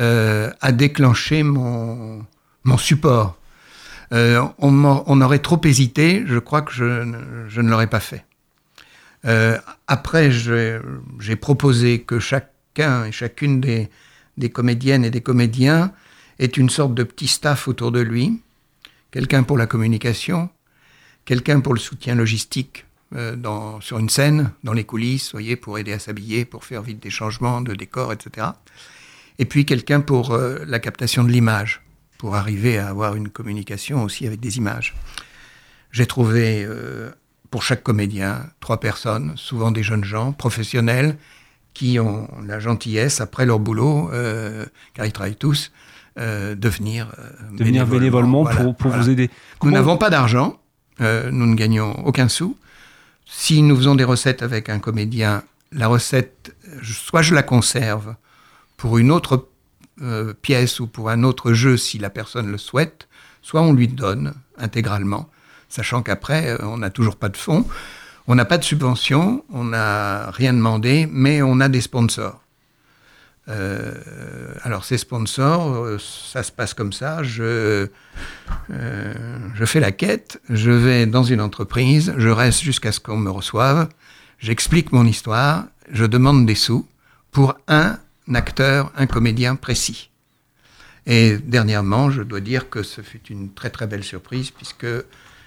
euh, 0.00 0.50
a 0.60 0.70
déclenché 0.70 1.42
mon, 1.42 2.24
mon 2.62 2.78
support. 2.78 3.36
Euh, 4.12 4.42
on, 4.58 5.20
aurait 5.20 5.40
trop 5.40 5.60
hésité, 5.64 6.22
je 6.24 6.38
crois 6.38 6.62
que 6.62 6.72
je, 6.72 6.84
ne- 6.84 7.68
l'aurais 7.68 7.88
pas 7.88 8.00
fait. 8.00 8.24
Euh, 9.24 9.58
après, 9.88 10.30
j'ai 10.30 11.36
proposé 11.36 12.02
que 12.02 12.20
chacun 12.20 13.04
et 13.06 13.12
chacune 13.12 13.60
des, 13.60 13.88
des 14.36 14.50
comédiennes 14.50 15.04
et 15.04 15.10
des 15.10 15.20
comédiens 15.20 15.92
est 16.38 16.56
une 16.56 16.70
sorte 16.70 16.94
de 16.94 17.02
petit 17.02 17.26
staff 17.26 17.66
autour 17.66 17.90
de 17.90 18.00
lui. 18.00 18.40
Quelqu'un 19.10 19.42
pour 19.42 19.58
la 19.58 19.66
communication, 19.66 20.48
quelqu'un 21.24 21.60
pour 21.60 21.74
le 21.74 21.80
soutien 21.80 22.14
logistique 22.14 22.86
dans, 23.10 23.80
sur 23.80 23.98
une 23.98 24.10
scène, 24.10 24.52
dans 24.62 24.74
les 24.74 24.84
coulisses, 24.84 25.34
pour 25.60 25.78
aider 25.78 25.92
à 25.92 25.98
s'habiller, 25.98 26.44
pour 26.44 26.64
faire 26.64 26.82
vite 26.82 27.02
des 27.02 27.10
changements 27.10 27.60
de 27.60 27.74
décor, 27.74 28.12
etc. 28.12 28.48
Et 29.38 29.44
puis 29.44 29.64
quelqu'un 29.64 30.00
pour 30.00 30.32
euh, 30.32 30.58
la 30.66 30.80
captation 30.80 31.22
de 31.22 31.30
l'image, 31.30 31.82
pour 32.18 32.34
arriver 32.34 32.78
à 32.78 32.88
avoir 32.88 33.14
une 33.14 33.28
communication 33.28 34.02
aussi 34.02 34.26
avec 34.26 34.40
des 34.40 34.56
images. 34.58 34.94
J'ai 35.92 36.06
trouvé 36.06 36.64
euh, 36.64 37.10
pour 37.50 37.62
chaque 37.62 37.82
comédien 37.82 38.46
trois 38.60 38.80
personnes, 38.80 39.32
souvent 39.36 39.70
des 39.70 39.84
jeunes 39.84 40.04
gens, 40.04 40.32
professionnels, 40.32 41.16
qui 41.72 42.00
ont 42.00 42.28
la 42.44 42.58
gentillesse, 42.58 43.20
après 43.20 43.46
leur 43.46 43.60
boulot, 43.60 44.10
euh, 44.12 44.66
car 44.94 45.06
ils 45.06 45.12
travaillent 45.12 45.36
tous, 45.36 45.70
de 46.16 46.68
venir, 46.68 47.14
De 47.52 47.62
venir 47.62 47.86
bénévolement 47.86 48.42
Voilà, 48.42 48.64
pour, 48.64 48.74
pour 48.74 48.90
voilà. 48.90 49.04
vous 49.04 49.10
aider. 49.10 49.30
Nous 49.62 49.70
n'avons 49.70 49.96
pas 49.96 50.10
d'argent, 50.10 50.58
nous 50.98 51.46
ne 51.46 51.54
gagnons 51.54 51.92
aucun 52.04 52.28
sou. 52.28 52.56
Si 53.24 53.62
nous 53.62 53.76
faisons 53.76 53.94
des 53.94 54.02
recettes 54.02 54.42
avec 54.42 54.68
un 54.68 54.80
comédien, 54.80 55.44
la 55.70 55.86
recette, 55.86 56.56
soit 56.82 57.22
je 57.22 57.36
la 57.36 57.44
conserve 57.44 58.16
pour 58.78 58.96
une 58.96 59.10
autre 59.10 59.48
euh, 60.00 60.32
pièce 60.32 60.80
ou 60.80 60.86
pour 60.86 61.10
un 61.10 61.24
autre 61.24 61.52
jeu 61.52 61.76
si 61.76 61.98
la 61.98 62.08
personne 62.08 62.50
le 62.50 62.56
souhaite, 62.56 63.08
soit 63.42 63.60
on 63.60 63.72
lui 63.72 63.88
donne 63.88 64.32
intégralement, 64.56 65.28
sachant 65.68 66.02
qu'après, 66.02 66.50
euh, 66.50 66.58
on 66.62 66.78
n'a 66.78 66.88
toujours 66.88 67.16
pas 67.16 67.28
de 67.28 67.36
fonds, 67.36 67.66
on 68.28 68.36
n'a 68.36 68.44
pas 68.44 68.56
de 68.56 68.64
subvention, 68.64 69.44
on 69.52 69.64
n'a 69.64 70.30
rien 70.30 70.54
demandé, 70.54 71.08
mais 71.10 71.42
on 71.42 71.58
a 71.60 71.68
des 71.68 71.80
sponsors. 71.80 72.40
Euh, 73.48 73.94
alors 74.62 74.84
ces 74.84 74.98
sponsors, 74.98 75.98
ça 75.98 76.42
se 76.42 76.52
passe 76.52 76.74
comme 76.74 76.92
ça. 76.92 77.22
Je, 77.24 77.88
je 78.68 79.64
fais 79.64 79.80
la 79.80 79.90
quête, 79.90 80.40
je 80.50 80.70
vais 80.70 81.06
dans 81.06 81.24
une 81.24 81.40
entreprise, 81.40 82.14
je 82.16 82.28
reste 82.28 82.60
jusqu'à 82.60 82.92
ce 82.92 83.00
qu'on 83.00 83.16
me 83.16 83.30
reçoive, 83.30 83.88
j'explique 84.38 84.92
mon 84.92 85.06
histoire, 85.06 85.64
je 85.90 86.04
demande 86.04 86.46
des 86.46 86.54
sous 86.54 86.86
pour 87.32 87.54
un 87.66 87.98
acteur, 88.36 88.92
un 88.96 89.06
comédien 89.06 89.56
précis. 89.56 90.10
Et 91.06 91.38
dernièrement, 91.38 92.10
je 92.10 92.22
dois 92.22 92.40
dire 92.40 92.68
que 92.68 92.82
ce 92.82 93.00
fut 93.00 93.22
une 93.30 93.52
très 93.54 93.70
très 93.70 93.86
belle 93.86 94.04
surprise 94.04 94.50
puisque 94.50 94.86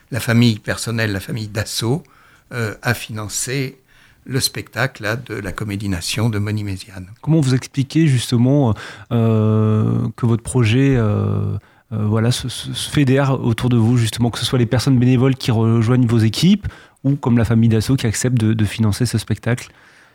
la 0.10 0.20
famille 0.20 0.60
personnelle, 0.60 1.12
la 1.12 1.20
famille 1.20 1.48
Dassault, 1.48 2.04
euh, 2.52 2.74
a 2.82 2.94
financé 2.94 3.78
le 4.26 4.40
spectacle 4.40 5.04
là, 5.04 5.16
de 5.16 5.36
la 5.36 5.52
Comédie 5.52 5.88
Nation 5.88 6.30
de 6.30 6.40
Moni 6.40 6.64
Méziane. 6.64 7.08
Comment 7.22 7.40
vous 7.40 7.56
expliquez 7.56 8.08
justement 8.08 8.74
euh, 9.12 10.08
que 10.16 10.26
votre 10.26 10.44
projet 10.44 10.96
euh, 10.96 11.58
voilà, 11.92 12.32
se, 12.32 12.48
fédère 12.92 13.40
autour 13.44 13.70
de 13.70 13.78
vous, 13.78 13.98
justement, 13.98 14.30
que 14.30 14.40
ce 14.40 14.46
soit 14.46 14.60
les 14.60 14.66
personnes 14.66 14.98
bénévoles 14.98 15.36
qui 15.36 15.52
rejoignent 15.52 16.06
vos 16.06 16.20
équipes 16.20 16.68
ou 17.04 17.16
comme 17.16 17.38
la 17.38 17.46
famille 17.46 17.70
Dassault 17.70 17.96
qui 17.96 18.08
accepte 18.08 18.38
de 18.38 18.66
financer 18.66 19.06
ce 19.06 19.18
spectacle? 19.18 19.72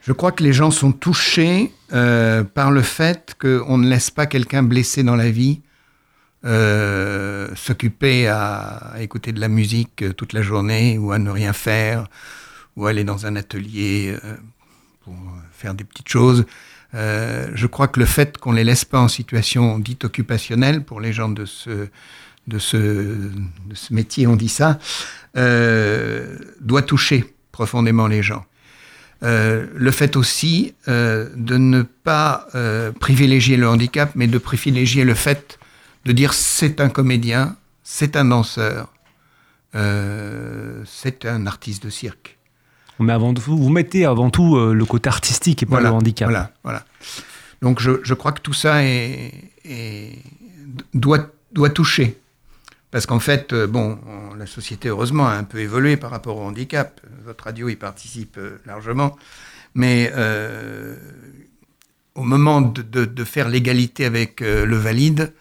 Je 0.06 0.12
crois 0.12 0.30
que 0.30 0.44
les 0.44 0.52
gens 0.52 0.70
sont 0.70 0.92
touchés 0.92 1.72
euh, 1.92 2.44
par 2.44 2.70
le 2.70 2.82
fait 2.82 3.36
qu'on 3.40 3.76
ne 3.76 3.88
laisse 3.88 4.12
pas 4.12 4.26
quelqu'un 4.26 4.62
blessé 4.62 5.02
dans 5.02 5.16
la 5.16 5.30
vie 5.30 5.62
euh, 6.44 7.48
s'occuper 7.56 8.28
à, 8.28 8.94
écouter 9.00 9.32
de 9.32 9.40
la 9.40 9.48
musique 9.48 10.02
euh, 10.02 10.12
toute 10.12 10.32
la 10.32 10.42
journée 10.42 10.96
ou 10.96 11.10
à 11.10 11.18
ne 11.18 11.28
rien 11.28 11.52
faire 11.52 12.06
ou 12.76 12.86
aller 12.86 13.02
dans 13.02 13.26
un 13.26 13.34
atelier 13.34 14.16
pour 15.00 15.14
faire 15.50 15.75
des 15.75 15.82
petites 15.82 16.08
choses. 16.08 16.44
Je 16.92 17.66
crois 17.66 17.88
que 17.88 17.98
le 17.98 18.04
fait 18.04 18.36
qu'on 18.36 18.52
les 18.52 18.64
laisse 18.64 18.84
pas 18.84 19.00
en 19.00 19.08
situation 19.08 19.78
dite 19.78 20.04
occupationnelle 20.04 20.84
pour 20.84 21.00
les 21.00 21.12
gens 21.12 21.30
de 21.30 21.46
ce 21.46 21.88
de 22.46 22.58
ce, 22.58 23.30
métier, 23.90 24.26
on 24.26 24.36
dit 24.36 24.50
ça, 24.50 24.78
doit 25.34 26.82
toucher 26.82 27.34
profondément 27.50 28.08
les 28.08 28.22
gens. 28.22 28.44
Euh, 29.23 29.66
le 29.75 29.90
fait 29.92 30.14
aussi 30.16 30.75
euh, 30.88 31.30
de 31.35 31.56
ne 31.56 31.82
pas 31.82 32.46
euh, 32.54 32.92
privilégier 32.92 33.56
le 33.56 33.66
handicap, 33.68 34.11
mais 34.14 34.26
de 34.26 34.37
privilégier 34.38 35.04
le 35.04 35.14
fait 35.14 35.58
de 36.04 36.12
dire 36.12 36.35
c'est 36.35 36.80
un 36.82 36.90
comédien, 36.90 37.56
c'est 37.82 38.14
un 38.16 38.26
danseur, 38.26 38.92
c'est 39.73 41.25
un 41.26 41.46
artiste 41.46 41.82
de 41.85 41.90
cirque. 41.90 42.38
Mais 42.99 43.12
avant 43.12 43.35
tout, 43.35 43.42
vous 43.56 43.68
mettez 43.68 44.04
avant 44.06 44.30
tout 44.30 44.56
le 44.73 44.85
côté 44.85 45.08
artistique 45.08 45.62
et 45.62 45.66
pas 45.66 45.80
le 45.80 45.88
handicap. 45.88 46.28
Voilà, 46.28 46.50
voilà. 46.62 46.85
Donc 47.62 47.80
je, 47.80 47.92
je 48.02 48.14
crois 48.14 48.32
que 48.32 48.40
tout 48.40 48.52
ça 48.54 48.85
est, 48.85 49.32
est- 49.64 50.18
doit, 50.94 51.26
doit 51.52 51.70
toucher. 51.70 52.18
Parce 52.90 53.07
qu'en 53.07 53.19
fait, 53.21 53.52
euh, 53.52 53.66
bon, 53.66 53.99
on- 54.07 54.35
la 54.35 54.47
société, 54.47 54.88
heureusement, 54.88 55.26
a 55.26 55.33
un 55.33 55.45
peu 55.45 55.59
évolué 55.59 55.97
par 55.97 56.11
rapport 56.11 56.37
au 56.38 56.43
handicap. 56.45 57.00
Votre 57.25 57.45
radio 57.45 57.69
y 57.69 57.76
participe 57.76 58.37
euh, 58.38 58.59
largement. 58.66 59.16
Mais 59.75 60.11
euh, 60.14 60.97
au 62.14 62.23
moment 62.23 62.61
de, 62.62 62.83
de- 62.83 63.05
de 63.05 63.25
faire 63.25 63.49
l'égalité 63.49 64.05
avec 64.07 64.40
le 64.40 64.76
valide, 64.76 65.33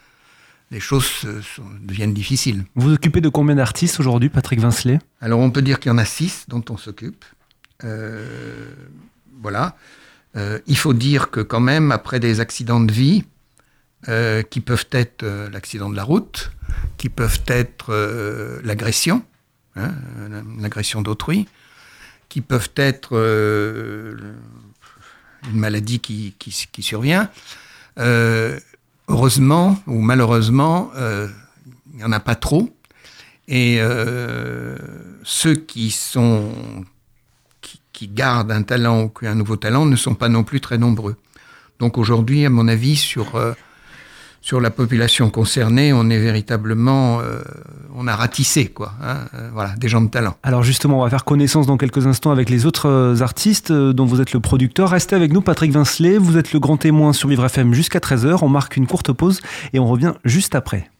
les 0.71 0.79
choses 0.81 1.05
sont- 1.05 1.63
deviennent 1.81 2.13
difficiles. 2.13 2.65
Vous 2.75 2.89
vous 2.89 2.93
occupez 2.95 3.21
de 3.21 3.29
combien 3.29 3.55
d'artistes 3.55 3.99
aujourd'hui, 3.99 4.29
Patrick 4.29 4.59
Vincelet? 4.59 4.99
Alors 5.21 5.39
on 5.39 5.51
peut 5.51 5.61
dire 5.61 5.79
qu'il 5.79 5.89
y 5.89 5.93
en 5.93 5.97
a 5.97 6.05
six 6.05 6.45
dont 6.49 6.63
on 6.69 6.75
s'occupe. 6.77 7.23
Euh, 7.83 8.73
voilà. 9.41 9.77
Euh, 10.35 10.59
il 10.67 10.75
faut 10.77 10.93
dire 10.93 11.29
que 11.29 11.39
quand 11.39 11.61
même, 11.61 11.91
après 11.93 12.19
des 12.19 12.39
accidents 12.41 12.81
de 12.81 12.91
vie, 12.91 13.23
euh, 14.09 14.41
qui 14.41 14.59
peuvent 14.59 14.87
être 14.91 15.23
l'accident 15.51 15.89
de 15.89 15.95
la 15.95 16.03
route, 16.03 16.51
qui 16.97 17.09
peuvent 17.09 17.41
être 17.47 17.93
euh, 17.93 18.59
l'agression, 18.63 19.23
hein, 19.75 19.91
l'agression 20.59 21.01
d'autrui, 21.01 21.47
qui 22.29 22.41
peuvent 22.41 22.71
être 22.75 23.15
euh, 23.15 24.15
une 25.51 25.59
maladie 25.59 25.99
qui, 25.99 26.33
survient, 26.81 27.29
euh, 27.99 28.59
heureusement 29.07 29.79
ou 29.87 30.01
malheureusement, 30.01 30.91
il 30.95 31.97
n'y 31.97 32.03
en 32.03 32.11
a 32.11 32.19
pas 32.19 32.35
trop. 32.35 32.75
Et 33.47 33.79
ceux 35.23 35.55
qui 35.55 35.91
sont 35.91 36.83
qui, 37.93 38.07
gardent 38.07 38.51
un 38.51 38.63
talent 38.63 39.03
ou 39.03 39.11
un 39.21 39.35
nouveau 39.35 39.55
talent 39.55 39.85
ne 39.85 39.95
sont 39.95 40.15
pas 40.15 40.27
non 40.27 40.43
plus 40.43 40.59
très 40.59 40.77
nombreux. 40.77 41.15
Donc 41.79 41.97
aujourd'hui, 41.97 42.45
à 42.45 42.49
mon 42.49 42.67
avis, 42.67 42.95
sur 42.95 43.39
sur 44.45 44.61
la 44.61 44.69
population 44.69 45.31
concernée, 45.31 45.91
on 45.91 46.07
est 46.11 46.19
véritablement, 46.19 47.19
euh, 47.19 47.41
on 47.95 48.07
a 48.07 48.15
ratissé 48.15 48.67
quoi. 48.67 48.93
hein, 49.01 49.21
euh, 49.33 49.49
voilà, 49.51 49.75
des 49.75 49.87
gens 49.87 50.01
de 50.01 50.07
talent. 50.07 50.35
Alors 50.43 50.61
justement, 50.61 50.99
on 50.99 51.03
va 51.03 51.09
faire 51.09 51.25
connaissance 51.25 51.65
dans 51.65 51.77
quelques 51.77 52.05
instants 52.05 52.29
avec 52.29 52.51
les 52.51 52.67
autres 52.67 52.87
euh, 52.87 53.21
artistes 53.21 53.71
dont 53.71 54.05
vous 54.05 54.21
êtes 54.21 54.33
le 54.33 54.39
producteur. 54.39 54.91
Restez 54.91 55.15
avec 55.15 55.33
nous, 55.33 55.41
Patrick 55.41 55.71
Vincelet. 55.71 56.19
Vous 56.19 56.37
êtes 56.37 56.53
le 56.53 56.59
grand 56.59 56.77
témoin 56.77 57.11
sur 57.11 57.27
Vivre 57.27 57.43
FM 57.43 57.73
jusqu'à 57.73 57.97
13h. 57.97 58.37
On 58.43 58.49
marque 58.49 58.77
une 58.77 58.85
courte 58.85 59.11
pause 59.13 59.41
et 59.73 59.79
on 59.79 59.87
revient 59.87 60.13
juste 60.25 60.53
après. 60.53 60.91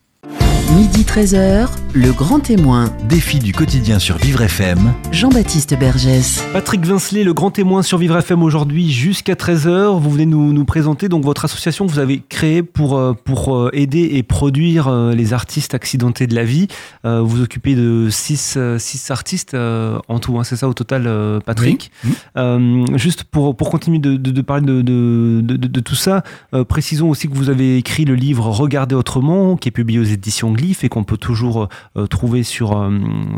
Midi 0.73 1.03
13h, 1.03 1.69
le 1.93 2.11
grand 2.11 2.39
témoin, 2.39 2.89
Défi 3.07 3.39
du 3.39 3.53
quotidien 3.53 3.99
sur 3.99 4.17
Vivre 4.17 4.41
FM. 4.41 4.93
Jean-Baptiste 5.11 5.77
Bergès. 5.79 6.43
Patrick 6.51 6.83
Vincelet, 6.85 7.23
le 7.23 7.33
grand 7.33 7.51
témoin 7.51 7.81
sur 7.83 7.97
Vivre 7.99 8.17
FM 8.17 8.41
aujourd'hui 8.43 8.91
jusqu'à 8.91 9.35
13h. 9.35 9.97
Vous 9.99 10.09
venez 10.09 10.25
nous, 10.25 10.51
nous 10.51 10.65
présenter 10.65 11.07
donc 11.07 11.23
votre 11.23 11.45
association 11.45 11.85
que 11.85 11.91
vous 11.91 11.99
avez 11.99 12.21
créée 12.27 12.63
pour, 12.63 12.97
euh, 12.97 13.13
pour 13.13 13.55
euh, 13.55 13.69
aider 13.73 14.09
et 14.13 14.23
produire 14.23 14.87
euh, 14.89 15.13
les 15.13 15.33
artistes 15.33 15.73
accidentés 15.75 16.25
de 16.27 16.35
la 16.35 16.43
vie. 16.43 16.67
Vous 17.03 17.27
vous 17.27 17.41
occupez 17.41 17.75
de 17.75 18.07
6 18.09 18.57
six 18.79 19.11
artistes 19.11 19.53
en 19.55 20.19
tout, 20.19 20.37
hein, 20.39 20.43
c'est 20.43 20.55
ça 20.55 20.67
au 20.67 20.73
total, 20.73 21.07
Patrick? 21.45 21.91
Oui. 22.03 22.11
Euh, 22.37 22.85
Juste 22.97 23.23
pour, 23.25 23.55
pour 23.55 23.69
continuer 23.69 23.99
de, 23.99 24.15
de- 24.17 24.31
de 24.31 24.41
parler 24.41 24.65
de, 24.65 24.81
de, 24.81 25.41
de- 25.43 25.57
de- 25.57 25.67
de 25.67 25.79
tout 25.79 25.95
ça, 25.95 26.23
euh, 26.53 26.63
précisons 26.63 27.09
aussi 27.09 27.27
que 27.29 27.35
vous 27.35 27.49
avez 27.49 27.77
écrit 27.77 28.05
le 28.05 28.15
livre 28.15 28.47
Regarder 28.49 28.95
autrement, 28.95 29.55
qui 29.57 29.69
est 29.69 29.71
publié 29.71 29.99
aux 29.99 30.03
éditions 30.03 30.51
Et 30.81 30.89
qu'on 30.89 31.03
peut 31.03 31.17
toujours 31.17 31.69
euh, 31.97 32.07
trouver 32.07 32.43
sur, 32.43 32.77
euh, 32.77 32.89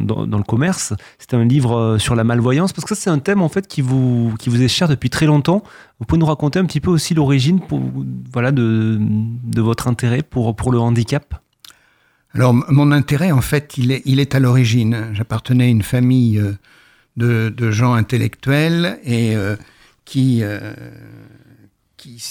dans, 0.01 0.25
le 0.25 0.43
commerce. 0.43 0.93
C'est 1.19 1.33
un 1.33 1.45
livre 1.45 1.77
euh, 1.77 1.97
sur 1.97 2.15
la 2.15 2.24
malvoyance, 2.24 2.74
parce 2.74 2.86
que 2.86 2.95
ça, 2.95 3.01
c'est 3.01 3.09
un 3.09 3.19
thème 3.19 3.41
en 3.41 3.50
fait 3.50 3.67
qui 3.67 3.81
vous, 3.81 4.33
qui 4.39 4.50
vous 4.50 4.62
est 4.62 4.67
cher 4.67 4.88
depuis 4.88 5.09
très 5.09 5.25
longtemps. 5.25 5.63
Vous 6.00 6.05
pouvez 6.05 6.19
nous 6.19 6.25
raconter 6.25 6.59
un 6.59 6.65
petit 6.65 6.79
peu 6.79 6.91
aussi 6.91 7.13
l'origine 7.13 7.59
voilà, 8.31 8.51
de, 8.51 8.97
de 9.00 9.62
votre 9.62 9.88
intérêt 9.88 10.21
pour, 10.21 10.55
pour 10.55 10.71
le 10.71 10.79
handicap? 10.79 11.36
Alors, 12.33 12.53
mon 12.53 12.91
intérêt, 12.91 13.31
en 13.31 13.41
fait, 13.41 13.77
il 13.77 13.91
est, 13.91 14.03
il 14.05 14.19
est 14.19 14.36
à 14.36 14.39
l'origine. 14.39 15.09
J'appartenais 15.13 15.65
à 15.65 15.67
une 15.67 15.81
famille 15.81 16.38
euh, 16.38 16.53
de, 17.15 17.50
de 17.50 17.71
gens 17.71 17.93
intellectuels 17.93 19.00
et 19.03 19.36
euh, 19.36 19.55
qui, 20.05 20.43
euh, 20.43 20.74
qui, 21.97 22.21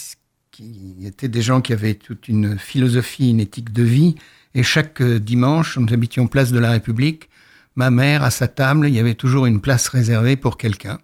qui 0.52 0.96
étaient 1.04 1.28
des 1.28 1.42
gens 1.42 1.60
qui 1.60 1.72
avaient 1.72 1.94
toute 1.94 2.28
une 2.28 2.56
philosophie, 2.56 3.30
une 3.30 3.40
éthique 3.40 3.72
de 3.72 3.82
vie. 3.82 4.14
Et 4.56 4.62
chaque 4.62 5.02
euh, 5.02 5.20
dimanche, 5.20 5.76
nous 5.76 5.92
habitions 5.92 6.28
place 6.28 6.50
de 6.50 6.58
la 6.58 6.70
République. 6.70 7.28
Ma 7.74 7.90
mère, 7.90 8.22
à 8.22 8.30
sa 8.30 8.48
table, 8.48 8.88
il 8.88 8.94
y 8.94 8.98
avait 8.98 9.14
toujours 9.14 9.44
une 9.44 9.60
place 9.60 9.86
réservée 9.88 10.36
pour 10.36 10.56
quelqu'un. 10.56 10.98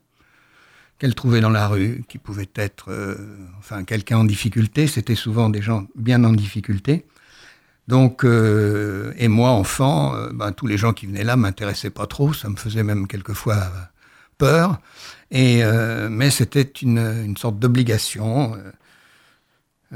qu'elle 0.99 1.15
trouvait 1.15 1.41
dans 1.43 1.51
la 1.51 1.69
rue, 1.69 2.03
qui 2.09 2.17
pouvait 2.17 2.49
être, 2.55 2.91
euh, 2.91 3.17
enfin, 3.59 3.85
quelqu'un 3.85 4.19
en 4.19 4.25
difficulté. 4.25 4.87
C'était 4.87 5.17
souvent 5.17 5.51
des 5.51 5.61
gens 5.61 5.87
bien 5.97 6.25
en 6.25 6.33
difficulté. 6.33 7.05
Donc, 7.89 8.25
euh, 8.25 9.13
et 9.19 9.29
moi, 9.29 9.51
enfant, 9.51 10.15
ben, 10.33 10.53
tous 10.53 10.67
les 10.67 10.79
gens 10.79 10.95
qui 10.95 11.07
venaient 11.07 11.25
là 11.25 11.37
m'intéressaient 11.37 11.91
pas 11.91 12.07
trop. 12.07 12.33
Ça 12.33 12.49
me 12.49 12.57
faisait 12.57 12.85
même 12.85 13.07
quelquefois 13.07 13.71
peur. 14.39 14.81
Et 15.31 15.63
mais 16.09 16.31
c'était 16.31 16.63
une, 16.63 17.37
sorte 17.37 17.59
d'obligation 17.59 18.57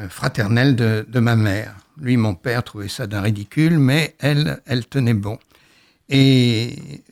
fraternelle 0.09 0.77
de 0.77 1.21
ma 1.21 1.37
mère. 1.37 1.77
Lui, 1.99 2.17
mon 2.17 2.35
père, 2.35 2.63
trouvait 2.63 2.89
ça 2.89 3.07
d'un 3.07 3.21
ridicule, 3.21 3.79
mais 3.79 4.15
elle, 4.19 4.61
elle 4.67 4.87
tenait 4.87 5.15
bon. 5.15 5.39
Et 6.09 7.03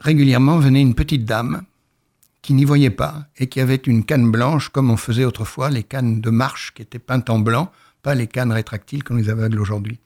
régulièrement 0.00 0.58
venait 0.58 0.80
une 0.80 0.94
petite 0.94 1.24
dame 1.24 1.62
qui 2.40 2.54
n'y 2.54 2.64
voyait 2.64 2.90
pas 2.90 3.26
et 3.38 3.46
qui 3.46 3.60
avait 3.60 3.76
une 3.76 4.04
canne 4.04 4.30
blanche 4.30 4.68
comme 4.68 4.90
on 4.90 4.96
faisait 4.96 5.24
autrefois, 5.24 5.70
les 5.70 5.84
cannes 5.84 6.20
de 6.20 6.30
marche 6.30 6.72
qui 6.74 6.82
étaient 6.82 6.98
peintes 6.98 7.30
en 7.30 7.38
blanc, 7.38 7.70
pas 8.02 8.14
les 8.14 8.26
cannes 8.26 8.52
rétractiles 8.52 9.04
comme 9.04 9.18
les 9.18 9.28
aveugles 9.28 9.60
aujourd'hui. 9.60 9.98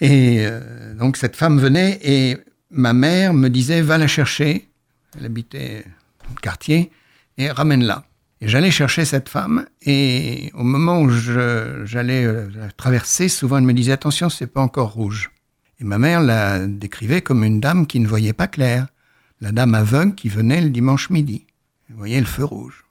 Et 0.00 0.44
euh, 0.46 0.94
donc 0.94 1.16
cette 1.16 1.36
femme 1.36 1.58
venait 1.58 1.98
et 2.02 2.36
ma 2.70 2.92
mère 2.92 3.32
me 3.32 3.48
disait 3.48 3.80
va 3.80 3.96
la 3.96 4.06
chercher. 4.06 4.68
Elle 5.16 5.26
habitait 5.26 5.84
dans 6.24 6.34
le 6.34 6.40
quartier 6.40 6.90
et 7.38 7.50
ramène-la. 7.50 8.04
J'allais 8.46 8.70
chercher 8.70 9.06
cette 9.06 9.30
femme 9.30 9.66
et 9.80 10.50
au 10.52 10.64
moment 10.64 11.00
où 11.00 11.08
j'allais 11.08 12.24
euh, 12.26 12.46
la 12.54 12.70
traverser, 12.70 13.28
souvent 13.30 13.56
elle 13.56 13.64
me 13.64 13.72
disait 13.72 13.92
attention, 13.92 14.28
c'est 14.28 14.46
pas 14.46 14.60
encore 14.60 14.92
rouge. 14.92 15.30
Et 15.80 15.84
ma 15.84 15.98
mère 15.98 16.20
la 16.20 16.66
décrivait 16.66 17.22
comme 17.22 17.42
une 17.42 17.58
dame 17.58 17.86
qui 17.86 18.00
ne 18.00 18.06
voyait 18.06 18.34
pas 18.34 18.46
clair, 18.46 18.88
la 19.40 19.50
dame 19.50 19.74
aveugle 19.74 20.14
qui 20.14 20.28
venait 20.28 20.60
le 20.60 20.68
dimanche 20.68 21.08
midi. 21.08 21.46
Vous 21.88 21.96
voyez 21.96 22.20
le 22.20 22.26
feu 22.26 22.44
rouge. 22.44 22.84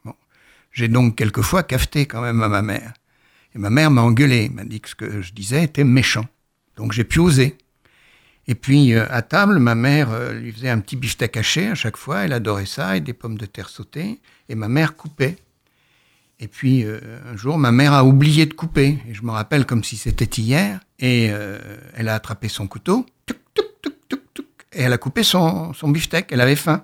J'ai 0.71 0.87
donc 0.87 1.15
quelquefois 1.15 1.61
cafeté 1.61 2.07
quand 2.07 2.21
même 2.21 2.41
à 2.41 2.49
ma 2.49 2.63
mère. 2.63 2.93
Et 3.53 3.59
ma 3.59 3.69
mère 3.69 3.91
m'a 3.91 4.01
engueulé, 4.01 4.49
m'a 4.49 4.65
dit 4.65 4.81
que 4.81 4.89
ce 4.89 4.95
que 4.95 5.21
je 5.21 5.33
disais 5.33 5.63
était 5.63 5.83
méchant. 5.83 6.25
Donc 6.77 6.93
j'ai 6.93 7.03
pu 7.03 7.19
oser. 7.19 7.57
Et 8.47 8.55
puis 8.55 8.93
euh, 8.93 9.05
à 9.09 9.21
table, 9.21 9.59
ma 9.59 9.75
mère 9.75 10.11
euh, 10.11 10.33
lui 10.33 10.51
faisait 10.51 10.69
un 10.69 10.79
petit 10.79 10.95
beefsteak 10.95 11.37
haché 11.37 11.67
à 11.67 11.75
chaque 11.75 11.97
fois, 11.97 12.21
elle 12.25 12.33
adorait 12.33 12.65
ça, 12.65 12.97
et 12.97 13.01
des 13.01 13.13
pommes 13.13 13.37
de 13.37 13.45
terre 13.45 13.69
sautées, 13.69 14.19
et 14.49 14.55
ma 14.55 14.67
mère 14.67 14.95
coupait. 14.95 15.37
Et 16.43 16.49
puis 16.49 16.83
euh, 16.83 16.99
un 17.31 17.37
jour, 17.37 17.57
ma 17.57 17.71
mère 17.71 17.93
a 17.93 18.03
oublié 18.03 18.45
de 18.45 18.53
couper, 18.53 18.97
et 19.07 19.13
je 19.13 19.21
me 19.23 19.31
rappelle 19.31 19.65
comme 19.65 19.81
si 19.81 19.95
c'était 19.95 20.25
hier, 20.41 20.81
et 20.99 21.29
euh, 21.31 21.57
elle 21.95 22.09
a 22.09 22.15
attrapé 22.15 22.49
son 22.49 22.67
couteau, 22.67 23.05
et 24.73 24.81
elle 24.81 24.91
a 24.91 24.97
coupé 24.97 25.23
son, 25.23 25.71
son 25.73 25.87
beefsteak, 25.89 26.27
elle 26.31 26.41
avait 26.41 26.57
faim. 26.57 26.83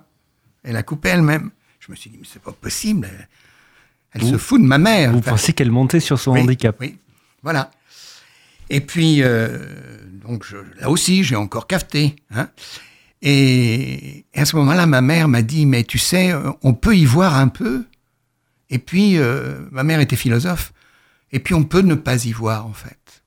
Elle 0.62 0.76
a 0.76 0.82
coupé 0.82 1.10
elle-même. 1.10 1.50
Je 1.78 1.90
me 1.90 1.96
suis 1.96 2.08
dit, 2.08 2.16
mais 2.18 2.26
c'est 2.30 2.40
pas 2.42 2.52
possible, 2.52 3.06
elle, 3.10 3.28
elle 4.14 4.20
Vous- 4.22 4.30
se 4.32 4.36
fout 4.38 4.60
de 4.62 4.66
ma 4.66 4.78
mère. 4.78 5.12
Vous 5.12 5.18
Enfin, 5.18 5.32
pensez 5.32 5.52
qu'elle 5.52 5.70
montait 5.70 6.00
sur 6.00 6.18
son 6.18 6.32
oui, 6.32 6.40
handicap 6.40 6.76
Oui, 6.80 6.96
voilà. 7.42 7.70
Et 8.70 8.80
puis, 8.80 9.22
euh, 9.22 9.58
donc 10.24 10.44
je- 10.46 10.56
là 10.80 10.88
aussi, 10.88 11.22
j'ai 11.22 11.36
encore 11.36 11.66
cafeté. 11.66 12.16
Hein 12.34 12.48
et, 13.20 14.24
et 14.32 14.40
à 14.40 14.44
ce 14.46 14.56
moment-là, 14.56 14.86
ma 14.86 15.02
mère 15.02 15.28
m'a 15.28 15.42
dit, 15.42 15.66
mais 15.66 15.84
tu 15.84 15.98
sais, 15.98 16.32
on 16.62 16.72
peut 16.72 16.96
y 16.96 17.04
voir 17.04 17.36
un 17.36 17.48
peu. 17.48 17.84
Et 18.70 18.78
puis, 18.78 19.18
euh, 19.18 19.58
ma 19.72 19.82
mère 19.82 20.00
était 20.00 20.16
philosophe. 20.16 20.72
Et 21.32 21.40
puis, 21.40 21.54
on 21.54 21.64
peut 21.64 21.80
ne 21.80 21.94
pas 21.94 22.24
y 22.24 22.32
voir, 22.32 22.66
en 22.66 22.72
fait. 22.72 23.22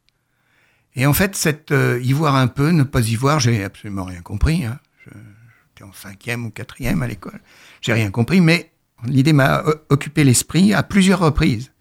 Et 0.96 1.06
en 1.06 1.14
fait, 1.14 1.36
cette 1.36 1.72
euh, 1.72 2.00
y 2.02 2.14
voir 2.14 2.36
un 2.36 2.48
peu, 2.48 2.70
ne 2.70 2.84
pas 2.84 3.02
y 3.02 3.16
voir, 3.16 3.40
j'ai 3.40 3.64
absolument 3.64 4.06
rien 4.06 4.22
compris. 4.22 4.64
Hein. 4.66 4.80
J'étais 5.06 5.84
en 5.84 5.94
cinquième 5.94 6.46
ou 6.46 6.50
quatrième 6.50 7.02
à 7.04 7.08
l'école. 7.08 7.42
J'ai 7.82 7.94
rien 7.94 8.10
compris, 8.10 8.42
mais 8.42 8.72
l'idée 9.06 9.34
m'a 9.34 9.64
occupé 9.90 10.24
l'esprit 10.24 10.74
à 10.74 10.84
plusieurs 10.84 11.20
reprises. 11.20 11.72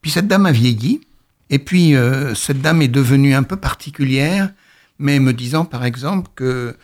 Puis 0.00 0.10
cette 0.10 0.28
dame 0.28 0.46
a 0.46 0.52
vieilli, 0.52 1.00
et 1.48 1.58
puis 1.58 1.96
euh, 1.96 2.34
cette 2.34 2.60
dame 2.60 2.82
est 2.82 2.88
devenue 2.88 3.34
un 3.34 3.42
peu 3.42 3.56
particulière, 3.56 4.52
mais 4.98 5.18
me 5.18 5.32
disant 5.32 5.64
par 5.64 5.84
exemple 5.84 6.30
que 6.34 6.76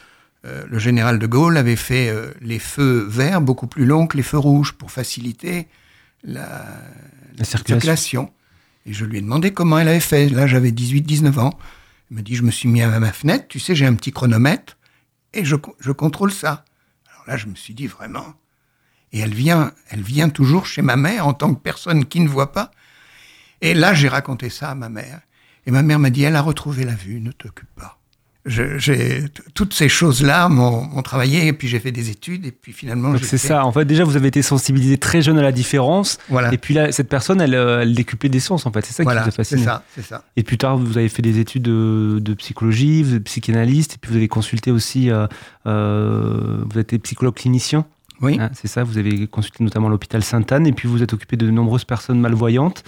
le 0.70 0.78
général 0.78 1.18
de 1.18 1.26
Gaulle 1.26 1.58
avait 1.58 1.76
fait 1.76 2.10
les 2.40 2.58
feux 2.58 3.04
verts 3.06 3.42
beaucoup 3.42 3.66
plus 3.66 3.84
longs 3.84 4.06
que 4.06 4.16
les 4.16 4.22
feux 4.22 4.38
rouges 4.38 4.72
pour 4.72 4.90
faciliter 4.90 5.68
la, 6.24 6.66
La 7.36 7.44
circulation. 7.44 7.64
circulation. 7.80 8.32
Et 8.86 8.92
je 8.92 9.04
lui 9.04 9.18
ai 9.18 9.20
demandé 9.20 9.52
comment 9.52 9.78
elle 9.78 9.88
avait 9.88 10.00
fait. 10.00 10.28
Là, 10.28 10.46
j'avais 10.46 10.70
18-19 10.70 11.38
ans. 11.38 11.58
Elle 12.10 12.16
m'a 12.16 12.22
dit, 12.22 12.34
je 12.34 12.42
me 12.42 12.50
suis 12.50 12.68
mis 12.68 12.80
à 12.82 12.98
ma 13.00 13.12
fenêtre, 13.12 13.46
tu 13.48 13.60
sais, 13.60 13.74
j'ai 13.74 13.84
un 13.84 13.94
petit 13.94 14.12
chronomètre, 14.12 14.78
et 15.34 15.44
je, 15.44 15.56
je 15.78 15.92
contrôle 15.92 16.32
ça. 16.32 16.64
Alors 17.12 17.24
là, 17.26 17.36
je 17.36 17.46
me 17.46 17.54
suis 17.54 17.74
dit, 17.74 17.86
vraiment. 17.86 18.34
Et 19.12 19.18
elle 19.18 19.34
vient, 19.34 19.72
elle 19.90 20.00
vient 20.02 20.30
toujours 20.30 20.64
chez 20.66 20.80
ma 20.80 20.96
mère 20.96 21.26
en 21.26 21.34
tant 21.34 21.54
que 21.54 21.60
personne 21.60 22.06
qui 22.06 22.20
ne 22.20 22.28
voit 22.28 22.52
pas. 22.52 22.70
Et 23.60 23.74
là, 23.74 23.92
j'ai 23.92 24.08
raconté 24.08 24.48
ça 24.48 24.70
à 24.70 24.74
ma 24.74 24.88
mère. 24.88 25.20
Et 25.66 25.70
ma 25.70 25.82
mère 25.82 25.98
m'a 25.98 26.10
dit, 26.10 26.22
elle 26.22 26.36
a 26.36 26.40
retrouvé 26.42 26.84
la 26.84 26.94
vue, 26.94 27.20
ne 27.20 27.30
t'occupe 27.32 27.68
pas. 27.74 27.97
J'ai 28.48 29.24
toutes 29.54 29.74
ces 29.74 29.88
choses-là 29.88 30.48
m'ont 30.48 30.82
m'ont 30.84 31.02
travaillé, 31.02 31.46
et 31.46 31.52
puis 31.52 31.68
j'ai 31.68 31.78
fait 31.78 31.92
des 31.92 32.10
études, 32.10 32.46
et 32.46 32.50
puis 32.52 32.72
finalement, 32.72 33.10
Donc 33.12 33.20
c'est 33.20 33.38
fait- 33.38 33.48
ça. 33.48 33.64
En 33.64 33.72
fait, 33.72 33.84
déjà, 33.84 34.04
vous 34.04 34.16
avez 34.16 34.28
été 34.28 34.42
sensibilisé 34.42 34.96
très 34.98 35.22
jeune 35.22 35.38
à 35.38 35.42
la 35.42 35.52
différence. 35.52 36.18
Voilà, 36.28 36.52
Et 36.52 36.58
puis 36.58 36.74
là, 36.74 36.90
cette 36.92 37.08
personne, 37.08 37.40
elle, 37.40 37.54
euh, 37.54 37.82
elle 37.82 37.94
décuplait 37.94 38.28
des 38.30 38.40
sens, 38.40 38.66
en 38.66 38.72
fait. 38.72 38.84
C'est 38.86 38.92
ça 38.94 39.02
qui 39.02 39.04
voilà, 39.04 39.22
vous 39.22 39.28
a 39.28 39.30
c'est 39.30 39.36
fasciné. 39.36 39.62
ça, 39.64 39.82
c'est 39.94 40.04
ça. 40.04 40.24
Et 40.36 40.42
plus 40.42 40.58
tard, 40.58 40.76
vous 40.78 40.96
avez 40.98 41.08
fait 41.08 41.22
des 41.22 41.38
études 41.38 41.62
de, 41.62 42.18
de 42.20 42.34
psychologie, 42.34 43.02
vous 43.02 43.14
êtes 43.16 43.24
psychanalyste, 43.24 43.94
et 43.94 43.98
puis 44.00 44.10
vous 44.10 44.16
avez 44.16 44.28
consulté 44.28 44.70
aussi, 44.70 45.10
euh, 45.10 45.26
euh, 45.66 46.58
vous 46.68 46.78
êtes 46.78 46.96
psychologue 47.02 47.34
clinicien, 47.34 47.84
Oui. 48.20 48.38
hein, 48.40 48.50
c'est 48.52 48.68
ça, 48.68 48.84
vous 48.84 48.98
avez 48.98 49.26
consulté 49.26 49.62
notamment 49.62 49.88
l'hôpital 49.88 50.22
Sainte-Anne, 50.22 50.66
et 50.66 50.72
puis 50.72 50.88
vous 50.88 51.02
êtes 51.02 51.12
occupé 51.12 51.36
de 51.36 51.50
nombreuses 51.50 51.84
personnes 51.84 52.20
malvoyantes. 52.20 52.82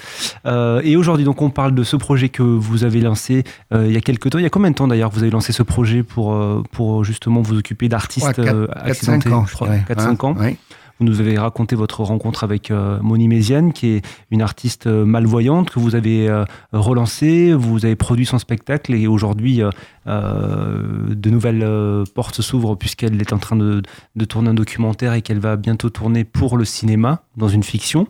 Euh, 0.47 0.81
et 0.85 0.97
aujourd'hui, 0.97 1.25
donc, 1.25 1.40
on 1.43 1.51
parle 1.51 1.75
de 1.75 1.83
ce 1.85 1.97
projet 1.97 2.29
que 2.29 2.43
vous 2.43 2.85
avez 2.85 3.01
lancé 3.01 3.45
euh, 3.73 3.87
il 3.87 3.93
y 3.93 3.97
a 3.97 4.01
quelques 4.01 4.31
temps. 4.31 4.38
Il 4.38 4.43
y 4.43 4.47
a 4.47 4.51
combien 4.51 4.71
de 4.71 4.75
temps 4.77 4.88
d'ailleurs 4.88 5.11
que 5.11 5.14
vous 5.14 5.23
avez 5.23 5.31
lancé 5.31 5.53
ce 5.53 5.62
projet 5.62 6.03
pour, 6.03 6.35
euh, 6.35 6.62
pour 6.73 7.05
justement 7.05 7.43
vous 7.43 7.59
occuper 7.59 7.88
d'artistes 7.88 8.38
euh, 8.38 8.66
4-5 8.66 8.71
accidentés 8.90 9.33
ans, 9.33 9.47
je 9.47 9.55
crois, 9.55 9.69
dirais. 9.69 9.85
4-5 9.88 10.01
Hein, 10.01 10.16
ans. 10.23 10.35
oui. 10.40 10.57
Vous 11.01 11.07
nous 11.07 11.21
avez 11.21 11.39
raconté 11.39 11.77
votre 11.77 12.03
rencontre 12.03 12.45
avec 12.45 12.71
euh, 12.71 12.99
Moni 13.01 13.27
Méziane, 13.27 13.73
qui 13.73 13.87
est 13.87 14.03
une 14.31 14.43
artiste 14.43 14.87
euh, 14.87 15.07
malvoyante 15.07 15.71
que 15.71 15.81
vous 15.81 15.95
avez 15.95 16.29
euh, 16.29 16.45
relancée. 16.73 17.55
Vous 17.55 17.87
avez 17.87 17.97
produit 17.97 18.27
son 18.27 18.39
spectacle 18.39 18.93
et 18.93 19.07
aujourd'hui, 19.07 19.63
de 20.07 21.31
nouvelles 21.31 22.05
portes 22.15 22.43
s'ouvrent 22.43 22.75
puisqu'elle 22.75 23.19
est 23.21 23.33
en 23.33 23.39
train 23.39 23.57
de, 23.57 23.83
tourner 24.29 24.51
un 24.51 24.55
documentaire 24.55 25.15
et 25.15 25.23
qu'elle 25.23 25.39
va 25.39 25.57
bientôt 25.57 25.89
tourner 25.89 26.25
pour 26.25 26.59
le 26.59 26.67
cinéma 26.67 27.23
dans 27.37 27.49
une 27.49 27.63
fiction. 27.63 28.07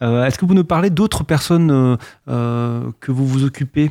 Est-ce 0.00 0.38
que 0.38 0.46
vous 0.46 0.54
nous 0.54 0.64
parlez 0.64 0.90
d'autres 0.90 1.24
personnes 1.24 1.96
que 2.26 3.12
vous 3.12 3.26
vous 3.26 3.44
occupez? 3.44 3.90